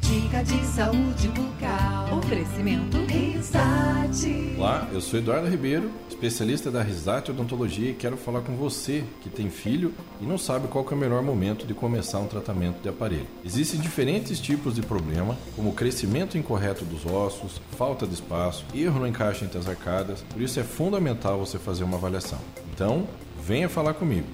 Dica 0.00 0.44
de 0.44 0.64
saúde 0.66 1.26
bucal. 1.30 2.16
Oferecimento 2.16 3.03
Risate. 3.44 4.54
Olá, 4.56 4.88
eu 4.90 5.02
sou 5.02 5.18
Eduardo 5.18 5.46
Ribeiro, 5.46 5.90
especialista 6.08 6.70
da 6.70 6.82
Risate 6.82 7.30
Odontologia 7.30 7.90
e 7.90 7.94
quero 7.94 8.16
falar 8.16 8.40
com 8.40 8.56
você 8.56 9.04
que 9.20 9.28
tem 9.28 9.50
filho 9.50 9.92
e 10.18 10.24
não 10.24 10.38
sabe 10.38 10.66
qual 10.66 10.82
que 10.82 10.94
é 10.94 10.96
o 10.96 10.98
melhor 10.98 11.22
momento 11.22 11.66
de 11.66 11.74
começar 11.74 12.20
um 12.20 12.26
tratamento 12.26 12.80
de 12.80 12.88
aparelho. 12.88 13.26
Existem 13.44 13.78
diferentes 13.78 14.40
tipos 14.40 14.74
de 14.74 14.80
problema, 14.80 15.36
como 15.54 15.68
o 15.68 15.74
crescimento 15.74 16.38
incorreto 16.38 16.86
dos 16.86 17.04
ossos, 17.04 17.60
falta 17.76 18.06
de 18.06 18.14
espaço, 18.14 18.64
erro 18.74 19.00
no 19.00 19.06
encaixe 19.06 19.44
entre 19.44 19.58
as 19.58 19.68
arcadas, 19.68 20.24
por 20.32 20.40
isso 20.40 20.58
é 20.58 20.62
fundamental 20.62 21.38
você 21.38 21.58
fazer 21.58 21.84
uma 21.84 21.98
avaliação. 21.98 22.38
Então, 22.72 23.06
venha 23.42 23.68
falar 23.68 23.92
comigo. 23.92 24.26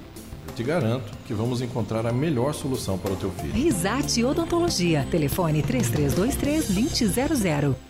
Eu 0.46 0.54
te 0.54 0.62
garanto 0.62 1.10
que 1.26 1.34
vamos 1.34 1.60
encontrar 1.60 2.06
a 2.06 2.12
melhor 2.12 2.54
solução 2.54 2.96
para 2.96 3.12
o 3.12 3.16
teu 3.16 3.30
filho. 3.32 3.52
Risate 3.52 4.24
Odontologia. 4.24 5.04
Telefone 5.10 5.62
3323 5.62 6.68
2000. 6.68 7.89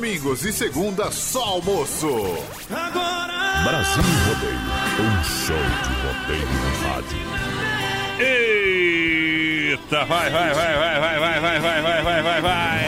Domingos 0.01 0.43
e 0.45 0.51
segunda 0.51 1.11
só 1.11 1.43
almoço. 1.43 2.07
Brasil 2.67 4.03
Rodeio, 4.25 4.57
um 4.99 5.23
show 5.23 5.55
de 5.83 5.93
rodeio 6.01 6.47
no 6.47 6.71
rádio. 6.87 7.21
Eita, 9.77 10.03
vai, 10.05 10.31
vai, 10.31 10.55
vai, 10.55 10.73
vai, 10.73 10.99
vai, 10.99 11.19
vai, 11.19 11.39
vai, 11.39 11.59
vai, 11.59 11.81
vai, 11.83 12.01
vai, 12.01 12.23
vai, 12.23 12.41
vai. 12.41 12.79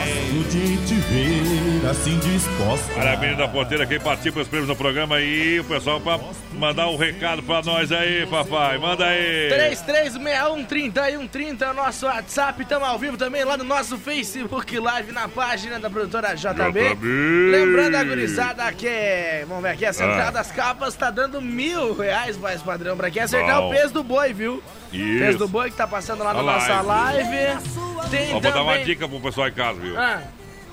de 0.50 0.78
te 0.88 0.96
ver 0.96 1.53
assim 1.90 2.18
disposta. 2.20 2.94
Parabéns 2.94 3.38
da 3.38 3.48
porteira, 3.48 3.86
quem 3.86 4.00
participa 4.00 4.40
dos 4.40 4.48
prêmios 4.48 4.68
do 4.70 4.76
programa 4.76 5.18
aí, 5.18 5.60
o 5.60 5.64
pessoal 5.64 6.00
pra 6.00 6.20
mandar 6.54 6.88
um 6.88 6.98
recado 6.98 7.44
pra 7.44 7.62
nós 7.62 7.92
aí, 7.92 8.26
papai. 8.28 8.78
Manda 8.78 9.06
aí. 9.06 9.50
33613130 9.52 11.62
é 11.62 11.72
o 11.72 11.74
nosso 11.74 12.06
WhatsApp. 12.06 12.62
Estamos 12.62 12.88
ao 12.88 12.98
vivo 12.98 13.18
também 13.18 13.44
lá 13.44 13.58
no 13.58 13.64
nosso 13.64 13.98
Facebook 13.98 14.78
Live, 14.80 15.12
na 15.12 15.28
página 15.28 15.80
da 15.80 15.90
produtora 15.90 16.34
JB. 16.36 16.96
JB. 16.96 17.52
Lembrando 17.52 17.96
a 17.96 18.04
gurizada 18.04 18.72
que, 18.72 19.44
vamos 19.48 19.64
ver 19.64 19.70
aqui, 19.72 19.86
a 19.86 19.94
central 19.94 20.28
Ah. 20.28 20.32
das 20.32 20.52
capas 20.52 20.96
tá 20.96 21.10
dando 21.12 21.42
mil 21.42 21.94
reais, 21.96 22.38
mais 22.38 22.62
padrão, 22.62 22.96
pra 22.96 23.12
quem 23.12 23.22
acertar 23.22 23.60
Bom. 23.62 23.68
o 23.68 23.72
peso 23.72 23.94
do 23.94 24.04
boi, 24.04 24.34
viu? 24.34 24.64
Isso. 24.92 25.20
Peso 25.20 25.38
do 25.40 25.48
boi 25.48 25.72
que 25.72 25.78
tá 25.78 25.88
passando 25.88 26.24
lá 26.24 26.34
na 26.34 26.40
A 26.40 26.44
nossa 26.44 26.82
live. 26.82 27.30
live. 27.30 27.64
Tem 28.10 28.30
Ó, 28.30 28.40
vou 28.40 28.42
dar 28.42 28.62
uma 28.62 28.72
também... 28.74 28.86
dica 28.86 29.08
pro 29.10 29.20
pessoal 29.20 29.48
em 29.48 29.54
casa, 29.54 29.80
viu? 29.80 30.00
Ah. 30.00 30.22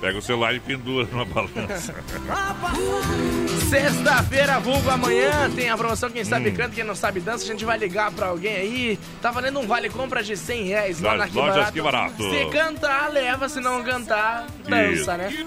Pega 0.01 0.17
o 0.17 0.21
celular 0.21 0.55
e 0.55 0.59
pendura 0.59 1.07
numa 1.11 1.23
balança. 1.23 1.93
Sexta-feira, 3.69 4.59
vulgo 4.59 4.89
amanhã, 4.89 5.49
tem 5.55 5.69
a 5.69 5.77
promoção 5.77 6.09
Quem 6.09 6.23
Sabe 6.25 6.49
Hum. 6.49 6.55
Canta, 6.55 6.75
Quem 6.75 6.83
Não 6.83 6.95
Sabe 6.95 7.19
Dança. 7.19 7.43
A 7.43 7.47
gente 7.47 7.63
vai 7.63 7.77
ligar 7.77 8.11
pra 8.11 8.27
alguém 8.27 8.55
aí. 8.55 8.99
Tá 9.21 9.29
valendo 9.31 9.59
um 9.59 9.67
vale 9.67 9.89
compra 9.89 10.23
de 10.23 10.35
100 10.35 10.63
reais 10.65 10.99
lá 10.99 11.15
na 11.15 11.27
lojas. 11.31 11.69
Que 11.69 11.81
Barato. 11.81 12.29
Se 12.29 12.45
cantar, 12.45 13.11
leva. 13.11 13.47
Se 13.47 13.59
não 13.61 13.83
cantar, 13.83 14.47
dança, 14.67 14.91
Isso. 14.91 15.11
né? 15.17 15.45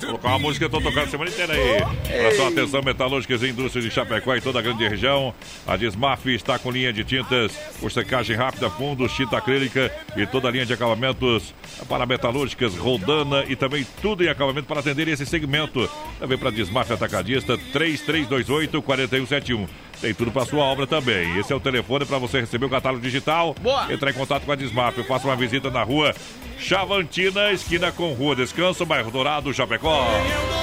Colocar 0.00 0.28
uma 0.28 0.38
música 0.38 0.66
que 0.68 0.74
eu 0.74 0.80
tô 0.80 0.84
tocando 0.88 1.06
a 1.06 1.10
semana 1.10 1.30
inteira 1.30 1.52
aí. 1.52 1.82
Olha 1.82 2.36
só, 2.36 2.48
atenção, 2.48 2.82
metalúrgicas 2.82 3.42
e 3.42 3.48
indústrias 3.48 3.84
de 3.84 3.90
Chapecó 3.90 4.34
e 4.34 4.40
toda 4.40 4.58
a 4.58 4.62
grande 4.62 4.88
região. 4.88 5.34
A 5.66 5.76
Desmaf 5.76 6.26
está 6.26 6.58
com 6.58 6.70
linha 6.70 6.92
de 6.92 7.04
tintas, 7.04 7.52
por 7.78 7.92
secagem 7.92 8.34
rápida, 8.34 8.70
fundos, 8.70 9.12
tinta 9.12 9.36
acrílica 9.36 9.92
e 10.16 10.26
toda 10.26 10.48
a 10.48 10.50
linha 10.50 10.64
de 10.64 10.72
acabamentos 10.72 11.54
para 11.88 12.06
metalúrgicas, 12.06 12.74
Roldana 12.74 13.44
e 13.46 13.54
também 13.58 13.86
tudo 14.00 14.24
em 14.24 14.28
acabamento 14.28 14.66
para 14.66 14.80
atender 14.80 15.08
esse 15.08 15.26
segmento. 15.26 15.88
Também 16.18 16.38
para 16.38 16.50
Desmaf 16.50 16.90
Atacadista, 16.92 17.58
3328-4171. 17.72 19.68
Tem 20.00 20.14
tudo 20.14 20.30
para 20.30 20.46
sua 20.46 20.64
obra 20.64 20.86
também. 20.86 21.38
Esse 21.38 21.52
é 21.52 21.56
o 21.56 21.60
telefone 21.60 22.04
para 22.04 22.18
você 22.18 22.40
receber 22.40 22.66
o 22.66 22.70
catálogo 22.70 23.02
digital. 23.02 23.54
Boa. 23.60 23.92
Entrar 23.92 24.10
em 24.10 24.14
contato 24.14 24.44
com 24.44 24.52
a 24.52 24.56
Desmaf. 24.56 25.02
Faça 25.04 25.26
uma 25.26 25.36
visita 25.36 25.70
na 25.70 25.82
rua 25.82 26.14
Chavantina, 26.58 27.52
esquina 27.52 27.92
com 27.92 28.12
Rua 28.12 28.34
Descanso, 28.34 28.84
bairro 28.84 29.10
Dourado, 29.10 29.52
Chapecó. 29.54 30.06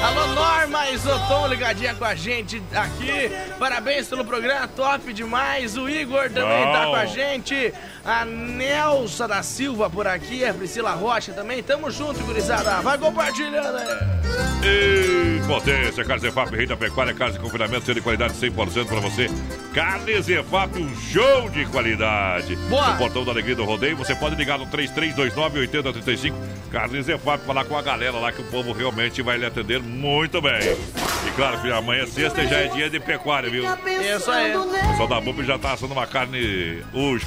Alô, 0.03 0.27
Norma 0.27 0.89
Isotom 0.89 1.47
ligadinha 1.47 1.95
com 1.95 2.05
a 2.05 2.13
gente 2.13 2.61
aqui. 2.73 3.31
Parabéns 3.57 4.07
pelo 4.07 4.25
programa, 4.25 4.67
top 4.67 5.13
demais. 5.13 5.77
O 5.77 5.89
Igor 5.89 6.29
também 6.29 6.65
Bom. 6.65 6.73
tá 6.73 6.85
com 6.87 6.95
a 6.95 7.05
gente. 7.05 7.73
A 8.03 8.25
Nelsa 8.25 9.27
da 9.27 9.41
Silva 9.41 9.89
por 9.89 10.05
aqui, 10.05 10.45
a 10.45 10.53
Priscila 10.53 10.91
Rocha 10.91 11.31
também. 11.33 11.63
Tamo 11.63 11.89
junto, 11.89 12.23
gurizada. 12.23 12.81
Vai 12.81 12.97
compartilhando 12.97 13.77
aí. 13.77 14.55
E 14.65 15.47
potência, 15.47 16.03
Carnes 16.03 16.23
EFAP, 16.23 16.55
rei 16.55 16.65
da 16.65 16.75
pecuária, 16.75 17.13
carne 17.13 17.33
de 17.33 17.39
confinamento, 17.39 17.85
sendo 17.85 17.95
de 17.95 18.01
qualidade 18.01 18.33
100% 18.33 18.87
para 18.87 18.99
você. 18.99 19.29
Carnes 19.75 20.27
EFAP, 20.27 20.79
um 20.79 20.95
show 20.95 21.47
de 21.51 21.65
qualidade. 21.67 22.55
Boa. 22.67 22.93
No 22.93 22.97
portão 22.97 23.23
da 23.23 23.31
Alegria 23.31 23.55
do 23.55 23.63
Rodeio, 23.63 23.95
você 23.95 24.15
pode 24.15 24.35
ligar 24.35 24.57
no 24.57 24.65
3329-8035. 24.65 26.33
Carnes 26.71 27.07
EFAP, 27.07 27.45
falar 27.45 27.63
com 27.65 27.77
a 27.77 27.81
galera 27.83 28.17
lá 28.17 28.31
que 28.31 28.41
o 28.41 28.45
povo 28.45 28.71
realmente 28.71 29.21
vai 29.21 29.37
lhe 29.37 29.45
atender 29.45 29.79
muito 29.79 30.41
bem. 30.41 30.75
E 31.27 31.31
claro, 31.35 31.57
filho, 31.60 31.76
amanhã 31.76 32.03
é 32.03 32.07
sexta 32.07 32.43
e 32.43 32.47
já 32.47 32.57
é 32.57 32.68
dia 32.68 32.89
de 32.89 32.99
pecuária, 32.99 33.49
viu? 33.49 33.64
Isso 34.15 34.31
aí. 34.31 34.56
O 34.56 34.65
pessoal 34.89 35.07
da 35.07 35.19
BUP 35.22 35.43
já 35.43 35.57
tá 35.57 35.73
assando 35.73 35.93
uma 35.93 36.06
carne 36.06 36.84
hoje. 36.93 37.26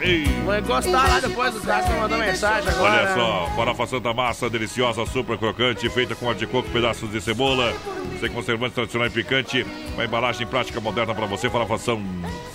Ei, 0.00 0.24
Vou 0.44 0.56
encostar 0.56 1.08
lá 1.08 1.20
depois 1.20 1.54
do 1.54 1.60
Cássio 1.60 1.92
me 1.92 2.00
mandou 2.00 2.18
mensagem 2.18 2.68
agora. 2.68 2.92
Olha 2.92 3.14
só, 3.14 3.50
farofa 3.56 3.86
Santa 3.86 4.12
Massa, 4.12 4.50
deliciosa, 4.50 5.06
super 5.06 5.38
crocante, 5.38 5.88
feita 5.88 6.14
com 6.14 6.28
ar 6.28 6.34
de 6.34 6.46
coco, 6.46 6.68
pedaços 6.70 7.10
de 7.10 7.20
cebola, 7.20 7.72
sem 8.20 8.30
conservantes 8.30 8.74
tradicional 8.74 9.08
e 9.08 9.10
picante, 9.10 9.66
uma 9.94 10.04
embalagem 10.04 10.46
prática 10.46 10.80
moderna 10.80 11.14
para 11.14 11.26
você, 11.26 11.48
farofa, 11.48 11.78
São, 11.78 12.02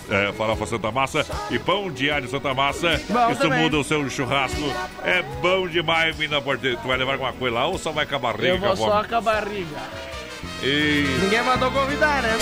é, 0.10 0.32
farofa 0.34 0.66
Santa 0.66 0.92
Massa 0.92 1.26
e 1.50 1.58
pão 1.58 1.92
de 1.92 2.12
alho 2.12 2.30
Santa 2.30 2.54
Massa. 2.54 3.02
Bom 3.10 3.32
Isso 3.32 3.42
também. 3.42 3.60
muda 3.64 3.78
o 3.80 3.84
seu 3.84 4.08
churrasco. 4.10 4.62
É 5.04 5.24
bom 5.42 5.68
demais, 5.68 6.16
menina 6.18 6.42
porteira. 6.42 6.78
Tu 6.78 6.88
vai 6.88 6.98
levar 6.98 7.14
alguma 7.14 7.34
coisa 7.34 7.56
lá 7.56 7.66
ou 7.66 7.78
só 7.78 7.92
vai 7.92 8.06
com 8.06 8.16
a 8.16 8.20
barriga? 8.20 8.48
Eu 8.48 8.60
vou 8.60 8.76
só 8.76 9.04
com 9.04 9.16
a 9.16 9.22
barriga. 9.22 10.13
E 10.62 11.18
Ninguém 11.22 11.44
mandou 11.44 11.70
convidar, 11.72 12.22
né? 12.22 12.38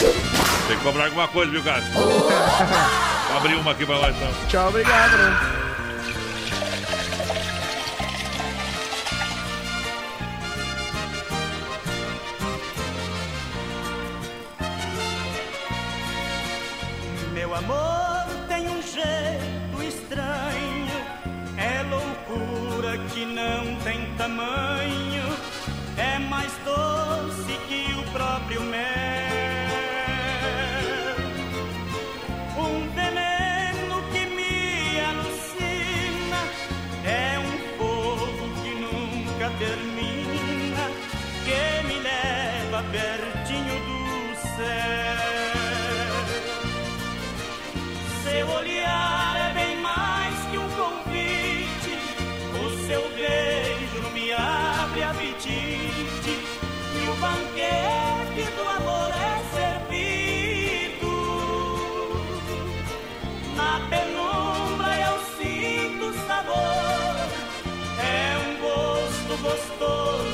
tem 0.67 0.77
que 0.77 0.83
cobrar 0.83 1.05
alguma 1.05 1.27
coisa, 1.27 1.51
viu, 1.51 1.63
cara? 1.63 1.83
Abrir 3.35 3.55
uma 3.55 3.71
aqui 3.71 3.85
pra 3.85 3.95
nós, 3.95 4.15
então. 4.15 4.29
Tchau, 4.47 4.69
obrigado, 4.69 5.17
né? 5.17 5.61
Meu 17.33 17.55
amor 17.55 18.25
tem 18.47 18.67
um 18.67 18.81
jeito 18.81 19.83
estranho, 19.83 20.91
é 21.57 21.81
loucura 21.83 22.97
que 23.09 23.25
não 23.25 23.75
tem 23.83 24.13
tamanho, 24.17 25.23
é 25.97 26.19
mais 26.19 26.51
doce 26.65 27.10
todos. 69.81 70.30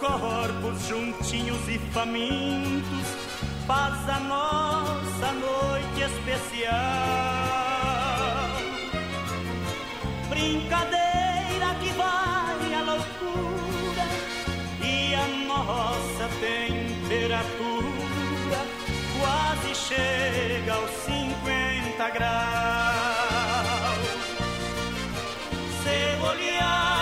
Corpos 0.00 0.88
juntinhos 0.88 1.68
e 1.68 1.78
famintos, 1.92 3.06
faz 3.66 4.08
a 4.08 4.20
nossa 4.20 5.32
noite 5.32 6.02
especial. 6.02 6.70
Brincadeira 10.28 11.74
que 11.80 11.90
vai 11.92 12.74
à 12.74 12.82
loucura, 12.82 13.40
temperatura 16.40 18.00
quase 19.20 19.74
chega 19.74 20.74
aos 20.74 20.90
50 20.90 22.10
graus. 22.10 22.40
Seu 25.82 26.24
olhar 26.24 26.99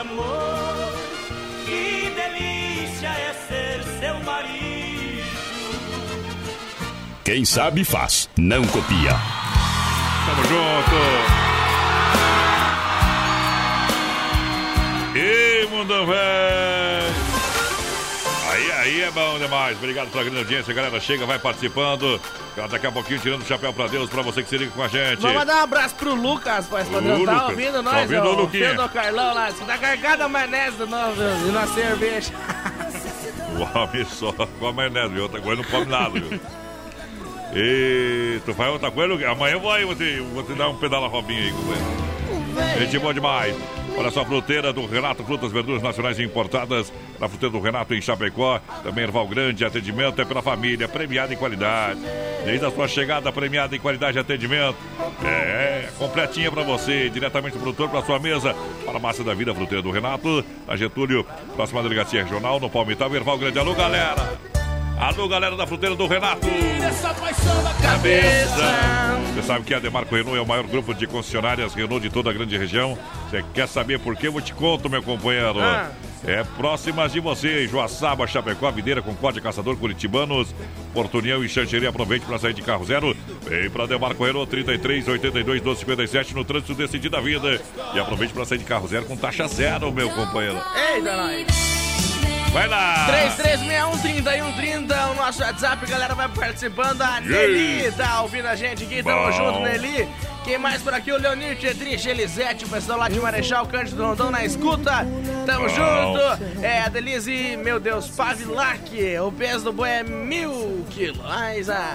amor. 0.00 0.92
Que 1.66 2.10
delícia 2.14 3.08
é 3.08 3.34
ser 3.48 3.84
seu 4.00 4.18
marido. 4.24 5.28
Quem 7.24 7.44
sabe 7.44 7.84
faz, 7.84 8.28
não 8.36 8.64
copia. 8.66 9.14
Tamo 10.26 10.42
junto. 10.48 10.96
E 15.16 15.66
mundo 15.70 16.06
velho. 16.06 17.29
Aí, 18.80 19.02
é 19.02 19.10
bom 19.10 19.38
demais. 19.38 19.76
Obrigado 19.76 20.08
pela 20.10 20.22
grande 20.24 20.38
audiência, 20.38 20.72
galera. 20.72 20.98
Chega, 21.00 21.26
vai 21.26 21.38
participando. 21.38 22.20
Daqui 22.70 22.86
a 22.86 22.92
pouquinho, 22.92 23.18
tirando 23.20 23.42
o 23.42 23.46
chapéu 23.46 23.72
pra 23.72 23.86
Deus, 23.86 24.08
pra 24.10 24.22
você 24.22 24.42
que 24.42 24.48
se 24.48 24.56
liga 24.58 24.70
com 24.72 24.82
a 24.82 24.88
gente. 24.88 25.20
Vamos 25.20 25.36
mandar 25.36 25.56
um 25.56 25.62
abraço 25.64 25.94
pro 25.96 26.14
Lucas. 26.14 26.66
Ô, 26.70 26.76
Tá 26.76 26.98
Lucas. 26.98 27.42
ouvindo 27.50 27.72
Tá 27.74 27.82
nós, 27.82 28.02
ouvindo, 28.02 28.22
ó, 28.26 28.32
ô, 28.32 28.40
Luquinha? 28.42 28.74
do 28.74 28.88
Carlão 28.88 29.34
lá. 29.34 29.50
Você 29.50 29.64
tá 29.64 29.76
carregado 29.78 30.22
a 30.22 30.28
maionese 30.28 30.76
do 30.76 30.86
novo 30.86 31.14
e 31.48 31.52
na 31.52 31.66
cerveja. 31.66 32.32
O 33.50 33.78
homem 33.78 34.04
só 34.06 34.32
come 34.32 34.72
maionese, 34.72 35.12
viu? 35.12 35.22
Outra 35.24 35.40
coisa 35.40 35.60
não 35.62 35.68
come 35.70 35.84
nada, 35.86 36.10
viu? 36.18 36.40
E 37.54 38.40
tu 38.46 38.54
faz 38.54 38.70
outra 38.72 38.90
coisa, 38.90 39.12
Luquinha? 39.12 39.30
amanhã 39.30 39.54
eu 39.54 39.60
vou 39.60 39.72
aí, 39.72 39.84
vou 39.84 39.94
te, 39.94 40.20
vou 40.32 40.42
te 40.44 40.54
dar 40.54 40.68
um 40.68 40.76
pedala 40.76 41.08
robinho 41.08 41.42
aí, 41.42 41.52
companheiro. 41.52 42.78
Gente 42.80 42.98
boa 42.98 43.12
demais. 43.12 43.54
Olha 43.96 44.10
só, 44.10 44.22
a 44.22 44.24
fruteira 44.24 44.72
do 44.72 44.86
Renato, 44.86 45.22
frutas, 45.24 45.52
verduras 45.52 45.82
nacionais 45.82 46.18
importadas. 46.18 46.92
Na 47.18 47.28
fruteira 47.28 47.52
do 47.52 47.60
Renato 47.60 47.94
em 47.94 48.00
Chapecó. 48.00 48.60
Também 48.82 49.04
Erval 49.04 49.28
Grande, 49.28 49.64
atendimento 49.64 50.20
é 50.20 50.24
pela 50.24 50.42
família, 50.42 50.88
premiada 50.88 51.34
em 51.34 51.36
qualidade. 51.36 52.00
Desde 52.44 52.64
a 52.64 52.70
sua 52.70 52.88
chegada, 52.88 53.30
premiada 53.30 53.76
em 53.76 53.78
qualidade 53.78 54.16
e 54.16 54.20
atendimento. 54.20 54.76
É, 55.24 55.88
completinha 55.98 56.50
pra 56.50 56.62
você, 56.62 57.10
diretamente 57.10 57.56
do 57.56 57.62
produtor 57.62 57.88
pra 57.88 58.02
sua 58.02 58.18
mesa. 58.18 58.54
Farmácia 58.84 59.22
da 59.22 59.34
Vida, 59.34 59.54
fruteira 59.54 59.82
do 59.82 59.90
Renato. 59.90 60.44
Na 60.66 60.76
Getúlio, 60.76 61.26
próxima 61.54 61.82
delegacia 61.82 62.22
regional, 62.22 62.58
no 62.58 62.70
Palmital, 62.70 63.14
Erval 63.14 63.38
Grande. 63.38 63.58
Alô, 63.58 63.74
galera! 63.74 64.59
Alô, 65.00 65.26
galera 65.26 65.56
da 65.56 65.66
fruteira 65.66 65.96
do 65.96 66.06
Renato! 66.06 66.46
Essa 66.86 67.14
paixão 67.14 67.64
da 67.64 67.72
cabeça. 67.72 68.54
Você 69.34 69.42
sabe 69.42 69.64
que 69.64 69.72
a 69.72 69.78
Demarco 69.78 70.14
Renault 70.14 70.36
é 70.36 70.42
o 70.42 70.46
maior 70.46 70.66
grupo 70.66 70.92
de 70.92 71.06
concessionárias 71.06 71.72
Renault 71.72 72.06
de 72.06 72.12
toda 72.12 72.28
a 72.28 72.32
grande 72.34 72.58
região. 72.58 72.98
Você 73.30 73.42
quer 73.54 73.66
saber 73.66 73.98
por 73.98 74.14
quê? 74.14 74.28
Eu 74.28 74.32
vou 74.32 74.42
te 74.42 74.52
conto, 74.52 74.90
meu 74.90 75.02
companheiro. 75.02 75.58
Ah. 75.58 75.90
É 76.22 76.44
próximas 76.44 77.12
de 77.12 77.20
você, 77.20 77.66
Joaçaba, 77.66 78.26
Chapecó, 78.26 78.70
Videira, 78.70 79.00
Concórdia, 79.00 79.40
Caçador, 79.40 79.74
Curitibanos, 79.78 80.54
Portunião 80.92 81.42
e 81.42 81.48
Xanxerê. 81.48 81.86
Aproveite 81.86 82.26
para 82.26 82.38
sair 82.38 82.52
de 82.52 82.60
carro 82.60 82.84
zero. 82.84 83.16
Vem 83.48 83.70
para 83.70 83.86
Demarco 83.86 84.22
Renault 84.22 84.50
33 84.50 85.08
82 85.08 85.62
12 85.62 85.80
57 85.80 86.34
no 86.34 86.44
trânsito 86.44 86.74
decidido 86.74 87.16
da 87.16 87.22
vida. 87.22 87.58
E 87.94 87.98
aproveite 87.98 88.34
para 88.34 88.44
sair 88.44 88.58
de 88.58 88.64
carro 88.64 88.86
zero 88.86 89.06
com 89.06 89.16
taxa 89.16 89.48
zero, 89.48 89.90
meu 89.90 90.10
companheiro. 90.10 90.60
Eita, 90.94 91.16
nós. 91.16 91.79
Vai 92.52 92.66
lá! 92.66 93.06
3361-3130, 94.02 95.10
o 95.12 95.14
nosso 95.14 95.40
WhatsApp, 95.40 95.86
galera 95.86 96.14
vai 96.14 96.28
participando. 96.28 97.00
A. 97.00 97.20
Nelly 97.20 97.92
tá 97.92 98.22
ouvindo 98.22 98.46
a 98.46 98.56
gente 98.56 98.82
aqui, 98.84 99.02
tamo 99.02 99.26
Bom. 99.26 99.32
junto, 99.32 99.60
Nelly. 99.60 100.08
Quem 100.42 100.58
mais 100.58 100.82
por 100.82 100.92
aqui? 100.92 101.12
O 101.12 101.18
Leonir 101.18 101.56
Tietrich, 101.56 102.08
Elisete, 102.08 102.64
o 102.64 102.68
pessoal 102.68 102.98
lá 102.98 103.08
de 103.08 103.20
Marechal 103.20 103.66
Cândido 103.66 104.02
Rondão 104.02 104.30
na 104.30 104.44
escuta. 104.44 105.06
Tamo 105.46 105.68
Bom. 105.68 105.68
junto. 105.68 106.64
É, 106.64 106.82
a 106.82 106.88
Denise, 106.88 107.56
meu 107.58 107.78
Deus, 107.78 108.08
Pavilac, 108.08 108.90
o 109.20 109.30
peso 109.30 109.64
do 109.66 109.72
boi 109.72 109.88
é 109.88 110.02
mil 110.02 110.84
quilos. 110.90 111.20
Ai, 111.24 111.62
Zá. 111.62 111.92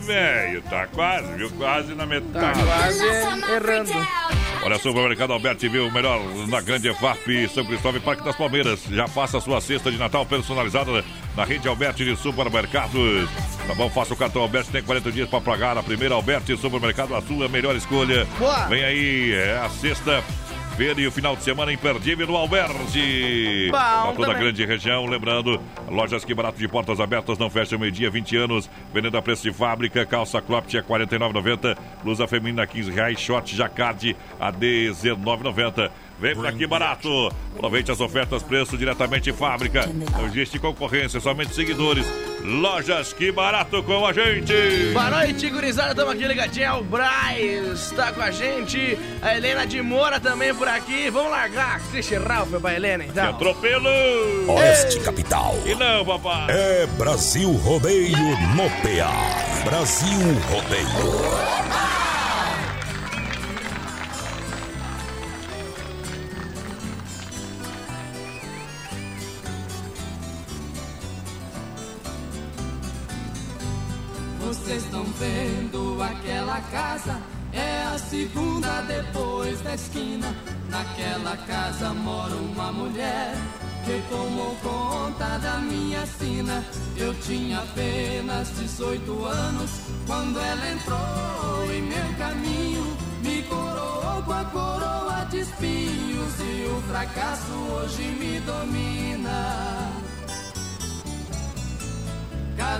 Velho. 0.00 0.62
Tá 0.62 0.86
quase, 0.88 1.32
viu? 1.34 1.50
Quase 1.52 1.94
na 1.94 2.04
metade. 2.04 2.58
Tá 2.58 2.64
quase 2.64 3.04
errando. 3.06 3.92
Olha, 4.64 4.76
Supermercado 4.78 5.32
Alberti 5.32 5.68
viu 5.68 5.86
o 5.86 5.92
melhor 5.92 6.20
na 6.48 6.60
grande 6.60 6.88
EFAP 6.88 7.48
São 7.54 7.64
Cristóvão 7.64 8.00
e 8.00 8.04
Parque 8.04 8.24
das 8.24 8.36
Palmeiras. 8.36 8.80
Já 8.98 9.06
faça 9.06 9.38
a 9.38 9.40
sua 9.40 9.60
cesta 9.60 9.92
de 9.92 9.96
Natal 9.96 10.26
personalizada 10.26 11.04
na 11.36 11.44
rede 11.44 11.68
Alberti 11.68 12.04
de 12.04 12.16
supermercados. 12.16 13.30
Tá 13.64 13.72
bom? 13.72 13.88
Faça 13.88 14.12
o 14.12 14.16
cartão 14.16 14.42
Alberti, 14.42 14.72
tem 14.72 14.82
40 14.82 15.12
dias 15.12 15.28
para 15.28 15.40
pagar. 15.40 15.78
A 15.78 15.84
primeira 15.84 16.16
Alberti 16.16 16.56
Supermercado, 16.56 17.14
a 17.14 17.22
sua 17.22 17.48
melhor 17.48 17.76
escolha. 17.76 18.26
Boa. 18.36 18.66
Vem 18.66 18.82
aí, 18.82 19.32
é 19.34 19.56
a 19.64 19.68
sexta. 19.68 20.20
Feira 20.76 21.00
e 21.00 21.06
o 21.06 21.12
final 21.12 21.36
de 21.36 21.44
semana 21.44 21.72
imperdível 21.72 22.26
no 22.26 22.36
Alberti. 22.36 23.68
Pra 23.70 24.12
toda 24.16 24.32
a 24.32 24.34
grande 24.34 24.64
região. 24.64 25.06
Lembrando, 25.06 25.60
lojas 25.88 26.24
que 26.24 26.34
barato 26.34 26.58
de 26.58 26.66
portas 26.66 26.98
abertas 26.98 27.38
não 27.38 27.48
fecham 27.48 27.78
meio-dia, 27.78 28.10
20 28.10 28.36
anos. 28.36 28.68
Vendendo 28.92 29.16
a 29.16 29.22
preço 29.22 29.44
de 29.44 29.52
fábrica. 29.52 30.04
Calça 30.06 30.42
cropped 30.42 30.76
a 30.76 30.80
R$ 30.80 30.86
49,90. 30.88 31.78
Blusa 32.02 32.26
feminina 32.26 32.64
a 32.64 32.66
15 32.66 32.90
reais. 32.90 33.20
Short 33.20 33.54
jacquard 33.54 34.16
a 34.40 34.50
R$ 34.50 34.56
19,90. 34.56 35.88
Vem 36.20 36.34
por 36.34 36.46
aqui 36.46 36.66
barato. 36.66 37.08
Aproveite 37.56 37.90
as 37.92 38.00
ofertas, 38.00 38.42
preço 38.42 38.76
diretamente 38.76 39.30
de 39.30 39.32
fábrica. 39.32 39.88
Não 40.12 40.26
existe 40.26 40.58
concorrência, 40.58 41.20
somente 41.20 41.54
seguidores. 41.54 42.04
Lojas 42.44 43.12
que 43.12 43.30
barato 43.30 43.82
com 43.82 44.04
a 44.06 44.12
gente. 44.12 44.52
Boa 44.92 45.10
noite, 45.10 45.48
gurizada. 45.50 45.90
Estamos 45.90 46.14
aqui 46.14 46.26
ligadinho. 46.26 46.78
O 46.78 46.84
Braz 46.84 47.92
tá 47.96 48.12
com 48.12 48.20
a 48.22 48.30
gente. 48.30 48.98
A 49.22 49.36
Helena 49.36 49.66
de 49.66 49.80
Moura 49.82 50.18
também 50.18 50.54
por 50.54 50.66
aqui. 50.68 51.08
Vamos 51.10 51.30
largar 51.30 51.76
a 51.76 51.80
Cristian 51.80 52.20
Ralph 52.20 52.50
pra 52.60 52.74
Helena, 52.74 53.04
Que 53.04 53.10
então. 53.10 53.30
atropelo! 53.30 53.88
Oeste 54.48 55.00
Capital. 55.00 55.56
E 55.66 55.74
não, 55.74 56.04
papai. 56.04 56.46
É 56.50 56.86
Brasil 56.96 57.50
Rodeio 57.52 58.16
no 58.56 58.68
PA. 58.82 59.64
Brasil 59.64 60.18
Rodeio. 60.50 62.17
Vocês 74.48 74.82
estão 74.82 75.04
vendo 75.04 76.02
aquela 76.02 76.58
casa? 76.70 77.20
É 77.52 77.82
a 77.82 77.98
segunda 77.98 78.80
depois 78.80 79.60
da 79.60 79.74
esquina. 79.74 80.34
Naquela 80.70 81.36
casa 81.46 81.92
mora 81.92 82.34
uma 82.34 82.72
mulher 82.72 83.34
que 83.84 84.02
tomou 84.08 84.56
conta 84.62 85.36
da 85.36 85.58
minha 85.58 86.06
sina. 86.06 86.64
Eu 86.96 87.12
tinha 87.20 87.58
apenas 87.58 88.48
18 88.56 89.24
anos 89.26 89.70
quando 90.06 90.40
ela 90.40 90.70
entrou 90.70 91.70
em 91.70 91.82
meu 91.82 92.14
caminho. 92.16 92.96
Me 93.22 93.42
coroou 93.42 94.22
com 94.22 94.32
a 94.32 94.44
coroa 94.46 95.26
de 95.30 95.40
espinhos 95.40 96.40
e 96.40 96.66
o 96.74 96.80
fracasso 96.88 97.52
hoje 97.52 98.02
me 98.18 98.40
domina. 98.40 99.97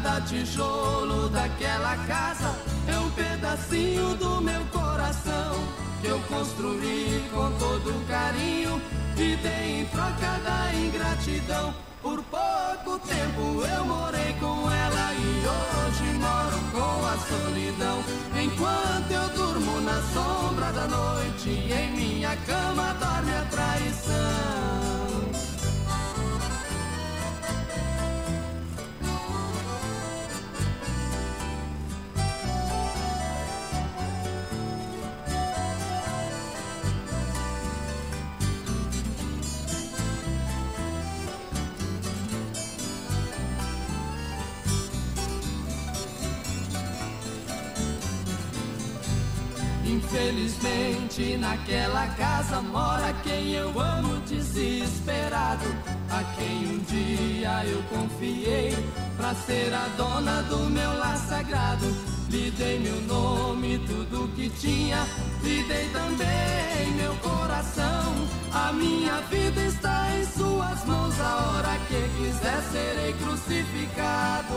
Cada 0.01 0.21
tijolo 0.21 1.29
daquela 1.29 1.97
casa 2.07 2.55
é 2.87 2.97
um 3.01 3.11
pedacinho 3.11 4.15
do 4.15 4.41
meu 4.41 4.65
coração 4.67 5.59
que 6.01 6.07
eu 6.07 6.21
construí 6.29 7.29
com 7.33 7.51
todo 7.59 8.07
carinho 8.07 8.81
e 9.17 9.35
dei 9.35 9.81
em 9.81 9.87
troca 9.87 10.39
da 10.45 10.73
ingratidão. 10.73 11.75
Por 12.01 12.23
pouco 12.23 13.01
tempo 13.09 13.65
eu 13.67 13.85
morei 13.87 14.35
com 14.35 14.71
ela 14.71 15.15
e 15.15 15.43
hoje 15.49 16.13
moro 16.15 16.59
com 16.71 17.05
a 17.05 17.19
solidão. 17.19 18.05
Enquanto 18.41 19.11
eu 19.11 19.29
durmo 19.31 19.81
na 19.81 20.01
sombra 20.13 20.73
da 20.75 20.87
noite, 20.87 21.51
em 21.51 21.91
minha 21.97 22.37
cama 22.47 22.95
dorme 23.01 23.33
a 23.33 23.45
traição. 23.51 24.98
Infelizmente 50.11 51.37
naquela 51.37 52.07
casa 52.17 52.63
mora 52.63 53.13
quem 53.23 53.53
eu 53.53 53.79
amo 53.79 54.19
desesperado, 54.21 55.67
a 56.09 56.25
quem 56.35 56.67
um 56.67 56.79
dia 56.79 57.67
eu 57.67 57.83
confiei 57.91 58.75
pra 59.19 59.35
ser 59.35 59.71
a 59.75 59.87
dona 59.99 60.41
do 60.45 60.61
meu 60.71 60.97
lar 60.97 61.19
sagrado. 61.19 61.85
Lhe 62.31 62.51
dei 62.53 62.79
meu 62.79 62.99
nome, 63.03 63.79
tudo 63.81 64.35
que 64.35 64.49
tinha, 64.49 65.07
lhe 65.43 65.63
dei 65.65 65.91
também 65.91 66.91
meu 66.97 67.15
coração. 67.17 68.27
A 68.51 68.73
minha 68.73 69.21
vida 69.31 69.61
está 69.61 70.09
em 70.17 70.25
suas 70.25 70.87
mãos, 70.87 71.21
a 71.21 71.37
hora 71.37 71.79
que 71.87 72.09
quiser 72.17 72.63
serei 72.73 73.13
crucificado. 73.13 74.57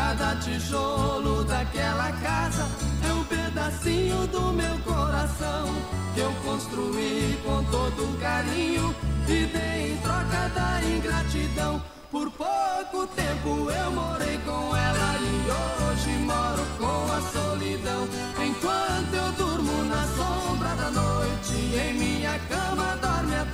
Cada 0.00 0.34
tijolo 0.36 1.44
daquela 1.44 2.10
casa 2.22 2.66
é 3.06 3.12
um 3.12 3.22
pedacinho 3.24 4.26
do 4.28 4.50
meu 4.50 4.78
coração 4.78 5.66
que 6.14 6.20
eu 6.20 6.32
construí 6.42 7.38
com 7.44 7.62
todo 7.64 8.18
carinho 8.18 8.94
e 9.28 9.44
dei 9.44 9.92
em 9.92 9.96
troca 9.98 10.48
da 10.54 10.80
ingratidão. 10.82 11.82
Por 12.10 12.30
pouco 12.30 13.06
tempo 13.14 13.70
eu 13.70 13.90
morei 13.92 14.38
com 14.38 14.74
ela 14.74 15.18
e 15.20 15.92
hoje 15.92 16.18
moro 16.20 16.64
com 16.78 17.12
a 17.12 17.20
solidão. 17.20 18.08
Enquanto 18.42 19.14
eu 19.14 19.32
durmo 19.32 19.84
na 19.84 20.02
sombra 20.16 20.76
da 20.76 20.90
noite, 20.90 21.54
em 21.76 21.92
minha 21.92 22.38
cama 22.48 22.96
dorme 23.02 23.34
a 23.36 23.44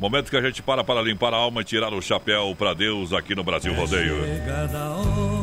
Momento 0.00 0.28
que 0.28 0.36
a 0.36 0.42
gente 0.42 0.60
para 0.62 0.82
para 0.82 1.00
limpar 1.00 1.32
a 1.32 1.36
alma 1.36 1.60
e 1.60 1.64
tirar 1.64 1.92
o 1.94 2.02
chapéu 2.02 2.54
para 2.58 2.74
Deus 2.74 3.12
aqui 3.12 3.34
no 3.34 3.44
Brasil 3.44 3.72
Rodeio. 3.74 4.16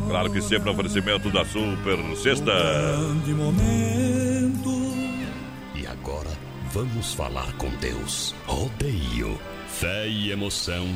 Claro 0.09 0.31
que 0.31 0.41
sempre 0.41 0.65
no 0.65 0.71
oferecimento 0.71 1.29
da 1.31 1.45
Super 1.45 1.97
Sexta. 2.17 2.51
E 5.73 5.87
agora 5.87 6.29
vamos 6.71 7.13
falar 7.13 7.51
com 7.53 7.69
Deus. 7.77 8.35
Rodeio, 8.45 9.39
fé 9.67 10.07
e 10.07 10.31
emoção 10.31 10.87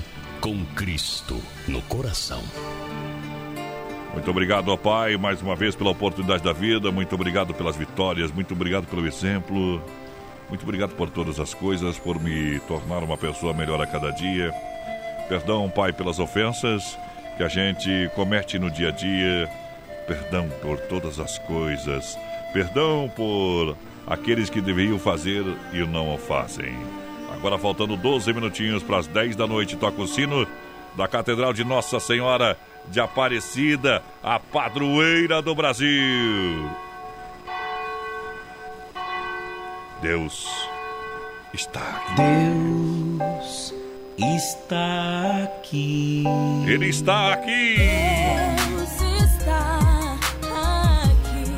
com 0.42 0.66
Cristo 0.76 1.42
no 1.68 1.82
coração. 1.84 2.44
Muito 4.14 4.30
obrigado, 4.32 4.70
ó 4.70 4.78
Pai, 4.78 5.18
mais 5.18 5.42
uma 5.42 5.56
vez 5.56 5.76
pela 5.76 5.92
oportunidade 5.92 6.44
da 6.44 6.54
vida. 6.54 6.92
Muito 6.92 7.16
obrigado 7.16 7.54
pelas 7.54 7.76
vitórias. 7.76 8.32
Muito 8.32 8.54
obrigado 8.54 8.86
pelo 8.86 9.08
exemplo. 9.08 9.82
Muito 10.50 10.64
obrigado 10.64 10.96
por 10.96 11.10
todas 11.10 11.40
as 11.40 11.54
coisas, 11.54 11.98
por 11.98 12.20
me 12.20 12.60
tornar 12.62 13.04
uma 13.04 13.18
pessoa 13.18 13.54
melhor 13.54 13.82
a 13.82 13.88
cada 13.88 14.12
dia. 14.12 14.54
Perdão, 15.28 15.70
Pai, 15.70 15.92
pelas 15.92 16.20
ofensas 16.20 16.98
que 17.36 17.44
a 17.44 17.48
gente 17.48 18.10
comete 18.16 18.60
no 18.60 18.70
dia 18.70 18.90
a 18.90 18.92
dia. 18.92 19.50
Perdão 20.08 20.48
por 20.62 20.80
todas 20.80 21.20
as 21.20 21.40
coisas. 21.40 22.18
Perdão 22.54 23.12
por 23.16 23.76
aqueles 24.06 24.50
que 24.50 24.62
deveriam 24.62 25.00
fazer 25.00 25.44
e 25.74 25.80
não 25.80 26.14
o 26.14 26.18
fazem. 26.18 26.78
Agora 27.34 27.58
faltando 27.58 27.98
12 27.98 28.32
minutinhos 28.32 28.84
para 28.84 28.98
as 28.98 29.08
10 29.08 29.36
da 29.36 29.48
noite, 29.48 29.76
toca 29.76 30.02
o 30.02 30.08
sino 30.08 30.48
da 30.96 31.08
Catedral 31.08 31.54
de 31.54 31.64
Nossa 31.64 32.00
Senhora 32.00 32.58
de 32.88 33.00
Aparecida, 33.00 34.02
a 34.24 34.40
padroeira 34.40 35.42
do 35.42 35.56
Brasil. 35.56 36.85
Deus 40.08 40.46
está 41.52 41.82
aqui. 41.82 42.22
Deus 43.18 43.74
está 44.20 45.44
aqui. 45.46 46.24
Ele 46.68 46.90
está 46.90 47.34
aqui. 47.34 47.78
Deus 48.68 49.02
está 49.24 49.80
aqui. 51.10 51.50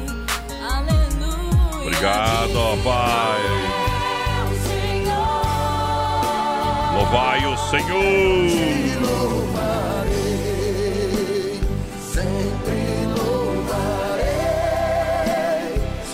Aleluia. 0.64 1.82
Obrigado, 1.82 2.56
ó 2.56 2.78
Pai. 2.86 3.42
Louvai 6.96 7.46
o 7.48 7.58
Senhor. 7.58 8.98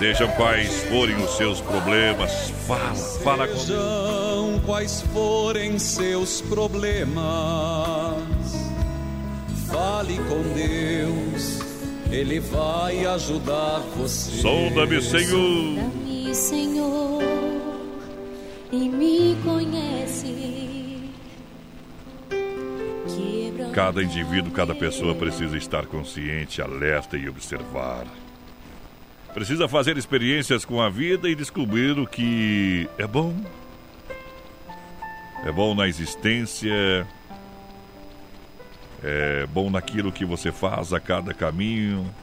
Sejam 0.04 0.28
quais 0.32 0.84
forem 0.90 1.16
os 1.16 1.38
seus 1.38 1.62
problemas, 1.62 2.50
fala, 2.68 2.94
fala 2.94 3.48
com 3.48 3.56
Sejam 3.56 4.62
quais 4.66 5.02
forem 5.14 5.80
seus 5.80 6.42
problemas, 6.42 7.16
fale 9.72 10.18
com 10.28 10.42
Deus, 10.54 11.62
Ele 12.12 12.42
vai 12.42 13.06
ajudar 13.06 13.80
você. 13.96 14.42
Sonda-me, 14.42 15.02
Senhor. 15.02 15.30
Sonda-me, 15.30 16.36
Senhor, 16.36 17.24
e 18.74 18.90
me 18.90 19.38
conhece. 19.42 21.14
Quebra 23.08 23.70
Cada 23.70 24.04
indivíduo, 24.04 24.52
cada 24.52 24.76
pessoa 24.76 25.16
precisa 25.16 25.56
estar 25.56 25.86
consciente, 25.86 26.62
alerta 26.62 27.16
e 27.16 27.30
observar. 27.30 28.06
Precisa 29.34 29.68
fazer 29.68 29.98
experiências 29.98 30.64
com 30.64 30.80
a 30.80 30.90
vida 30.90 31.28
e 31.28 31.34
descobrir 31.34 31.98
o 31.98 32.06
que 32.06 32.88
é 33.00 33.08
bom. 33.08 33.36
É 35.44 35.52
bom 35.52 35.74
na 35.74 35.88
existência. 35.88 37.08
É 39.02 39.48
bom 39.48 39.72
naquilo 39.72 40.12
que 40.12 40.24
você 40.24 40.52
faz 40.52 40.94
a 40.94 41.00
cada 41.00 41.34
caminho. 41.34 42.14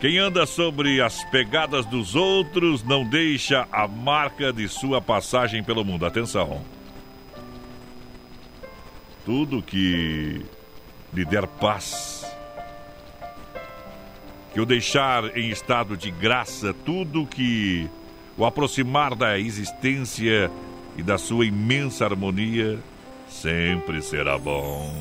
Quem 0.00 0.18
anda 0.18 0.46
sobre 0.46 1.02
as 1.02 1.22
pegadas 1.24 1.84
dos 1.84 2.14
outros 2.14 2.82
não 2.82 3.04
deixa 3.04 3.68
a 3.70 3.86
marca 3.86 4.52
de 4.52 4.66
sua 4.68 5.02
passagem 5.02 5.62
pelo 5.62 5.84
mundo. 5.84 6.06
Atenção. 6.06 6.62
Tudo 9.24 9.62
que 9.62 10.44
lhe 11.12 11.24
der 11.26 11.46
paz 11.46 12.15
que 14.56 14.60
o 14.62 14.64
deixar 14.64 15.36
em 15.36 15.50
estado 15.50 15.98
de 15.98 16.10
graça, 16.10 16.72
tudo 16.72 17.26
que 17.26 17.90
o 18.38 18.46
aproximar 18.46 19.14
da 19.14 19.38
existência 19.38 20.50
e 20.96 21.02
da 21.02 21.18
sua 21.18 21.44
imensa 21.44 22.06
harmonia, 22.06 22.78
sempre 23.28 24.00
será 24.00 24.38
bom. 24.38 24.96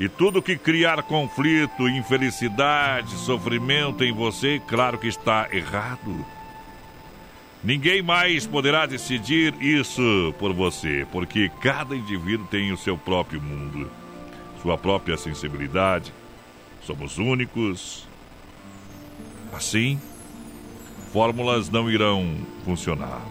E 0.00 0.08
tudo 0.08 0.42
que 0.42 0.58
criar 0.58 1.04
conflito, 1.04 1.88
infelicidade, 1.88 3.14
sofrimento 3.18 4.02
em 4.02 4.12
você, 4.12 4.60
claro 4.66 4.98
que 4.98 5.06
está 5.06 5.46
errado. 5.52 6.26
Ninguém 7.62 8.02
mais 8.02 8.48
poderá 8.48 8.84
decidir 8.84 9.54
isso 9.60 10.34
por 10.40 10.52
você, 10.52 11.06
porque 11.12 11.48
cada 11.60 11.94
indivíduo 11.94 12.48
tem 12.50 12.72
o 12.72 12.76
seu 12.76 12.98
próprio 12.98 13.40
mundo, 13.40 13.88
sua 14.60 14.76
própria 14.76 15.16
sensibilidade, 15.16 16.12
Somos 16.86 17.18
únicos. 17.18 18.06
Assim, 19.52 20.00
fórmulas 21.12 21.70
não 21.70 21.90
irão 21.90 22.36
funcionar. 22.64 23.22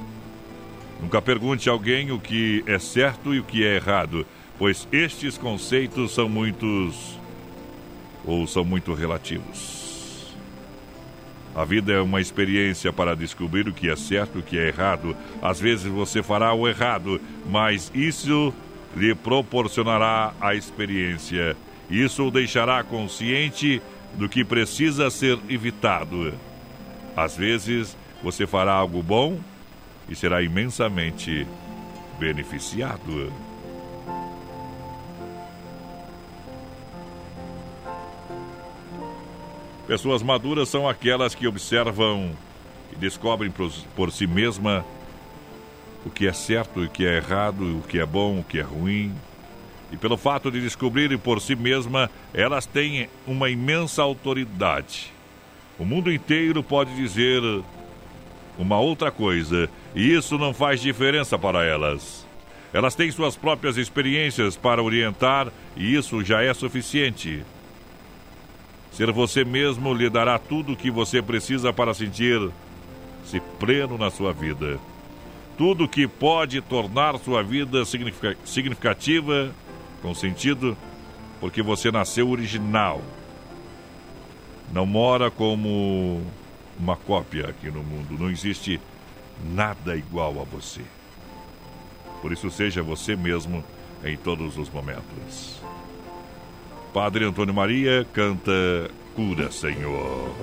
Nunca 1.01 1.21
pergunte 1.21 1.69
a 1.69 1.73
alguém 1.73 2.11
o 2.11 2.19
que 2.19 2.63
é 2.65 2.79
certo 2.79 3.33
e 3.33 3.39
o 3.39 3.43
que 3.43 3.63
é 3.63 3.75
errado, 3.75 4.25
pois 4.57 4.87
estes 4.91 5.37
conceitos 5.37 6.13
são 6.13 6.29
muitos 6.29 7.19
ou 8.25 8.47
são 8.47 8.63
muito 8.63 8.93
relativos. 8.93 10.33
A 11.53 11.65
vida 11.65 11.91
é 11.93 12.01
uma 12.01 12.21
experiência 12.21 12.91
para 12.91 13.15
descobrir 13.15 13.67
o 13.67 13.73
que 13.73 13.89
é 13.89 13.95
certo 13.95 14.37
e 14.37 14.39
o 14.39 14.43
que 14.43 14.57
é 14.57 14.69
errado. 14.69 15.15
Às 15.41 15.59
vezes 15.59 15.85
você 15.85 16.23
fará 16.23 16.53
o 16.53 16.67
errado, 16.67 17.21
mas 17.47 17.91
isso 17.93 18.51
lhe 18.95 19.13
proporcionará 19.13 20.33
a 20.41 20.55
experiência 20.55 21.55
isso 22.01 22.27
o 22.27 22.31
deixará 22.31 22.83
consciente 22.83 23.81
do 24.15 24.29
que 24.29 24.43
precisa 24.43 25.09
ser 25.09 25.37
evitado. 25.49 26.33
Às 27.15 27.35
vezes, 27.35 27.95
você 28.23 28.47
fará 28.47 28.73
algo 28.73 29.03
bom 29.03 29.39
e 30.09 30.15
será 30.15 30.41
imensamente 30.41 31.45
beneficiado. 32.19 33.31
Pessoas 39.85 40.23
maduras 40.23 40.69
são 40.69 40.87
aquelas 40.87 41.35
que 41.35 41.45
observam 41.45 42.31
e 42.91 42.95
descobrem 42.95 43.51
por, 43.51 44.11
si 44.11 44.25
mesma 44.25 44.85
o 46.05 46.09
que 46.09 46.27
é 46.27 46.33
certo 46.33 46.81
e 46.81 46.85
o 46.85 46.89
que 46.89 47.05
é 47.05 47.17
errado, 47.17 47.79
o 47.79 47.81
que 47.81 47.99
é 47.99 48.05
bom, 48.05 48.39
o 48.39 48.43
que 48.43 48.59
é 48.59 48.61
ruim. 48.61 49.13
E 49.93 49.97
pelo 49.97 50.17
fato 50.17 50.49
de 50.49 50.59
descobrirem 50.59 51.19
por 51.19 51.39
si 51.39 51.55
mesma, 51.55 52.09
elas 52.33 52.65
têm 52.65 53.07
uma 53.27 53.47
imensa 53.47 54.01
autoridade. 54.01 55.13
O 55.77 55.85
mundo 55.85 56.11
inteiro 56.11 56.63
pode 56.63 56.95
dizer 56.95 57.41
uma 58.57 58.79
outra 58.79 59.11
coisa, 59.11 59.69
e 59.95 60.11
isso 60.13 60.35
não 60.39 60.51
faz 60.51 60.81
diferença 60.81 61.37
para 61.37 61.63
elas. 61.63 62.25
Elas 62.73 62.95
têm 62.95 63.11
suas 63.11 63.35
próprias 63.35 63.77
experiências 63.77 64.57
para 64.57 64.81
orientar 64.81 65.49
e 65.77 65.95
isso 65.95 66.23
já 66.23 66.41
é 66.41 66.51
suficiente. 66.55 67.43
Ser 68.91 69.11
você 69.11 69.45
mesmo 69.45 69.93
lhe 69.93 70.09
dará 70.09 70.39
tudo 70.39 70.73
o 70.73 70.75
que 70.75 70.89
você 70.89 71.21
precisa 71.21 71.71
para 71.71 71.93
sentir-se 71.93 73.39
pleno 73.59 73.95
na 73.95 74.09
sua 74.09 74.33
vida. 74.33 74.79
Tudo 75.55 75.87
que 75.87 76.07
pode 76.07 76.61
tornar 76.61 77.19
sua 77.19 77.43
vida 77.43 77.83
significativa, 78.43 79.53
com 80.03 80.13
sentido, 80.13 80.77
porque 81.39 81.63
você 81.63 81.89
nasceu 81.89 82.29
original. 82.29 83.01
Não 84.71 84.85
mora 84.85 85.31
como 85.31 86.21
uma 86.77 86.97
cópia 86.97 87.47
aqui 87.47 87.71
no 87.71 87.81
mundo. 87.81 88.19
Não 88.19 88.29
existe 88.29 88.81
nada 89.55 89.95
igual 89.95 90.41
a 90.41 90.43
você. 90.43 90.81
Por 92.21 92.33
isso, 92.33 92.51
seja 92.51 92.83
você 92.83 93.15
mesmo 93.15 93.63
em 94.03 94.17
todos 94.17 94.57
os 94.57 94.69
momentos. 94.69 95.61
Padre 96.93 97.25
Antônio 97.25 97.53
Maria 97.53 98.05
canta 98.13 98.51
Cura, 99.15 99.51
Senhor. 99.51 100.35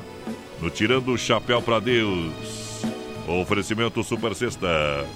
No 0.61 0.71
Tirando 0.71 1.13
o 1.13 1.19
Chapéu 1.19 1.61
para 1.61 1.81
Deus. 1.81 2.83
Oferecimento 3.29 4.03
Super 4.03 4.35
Sexta. 4.35 5.07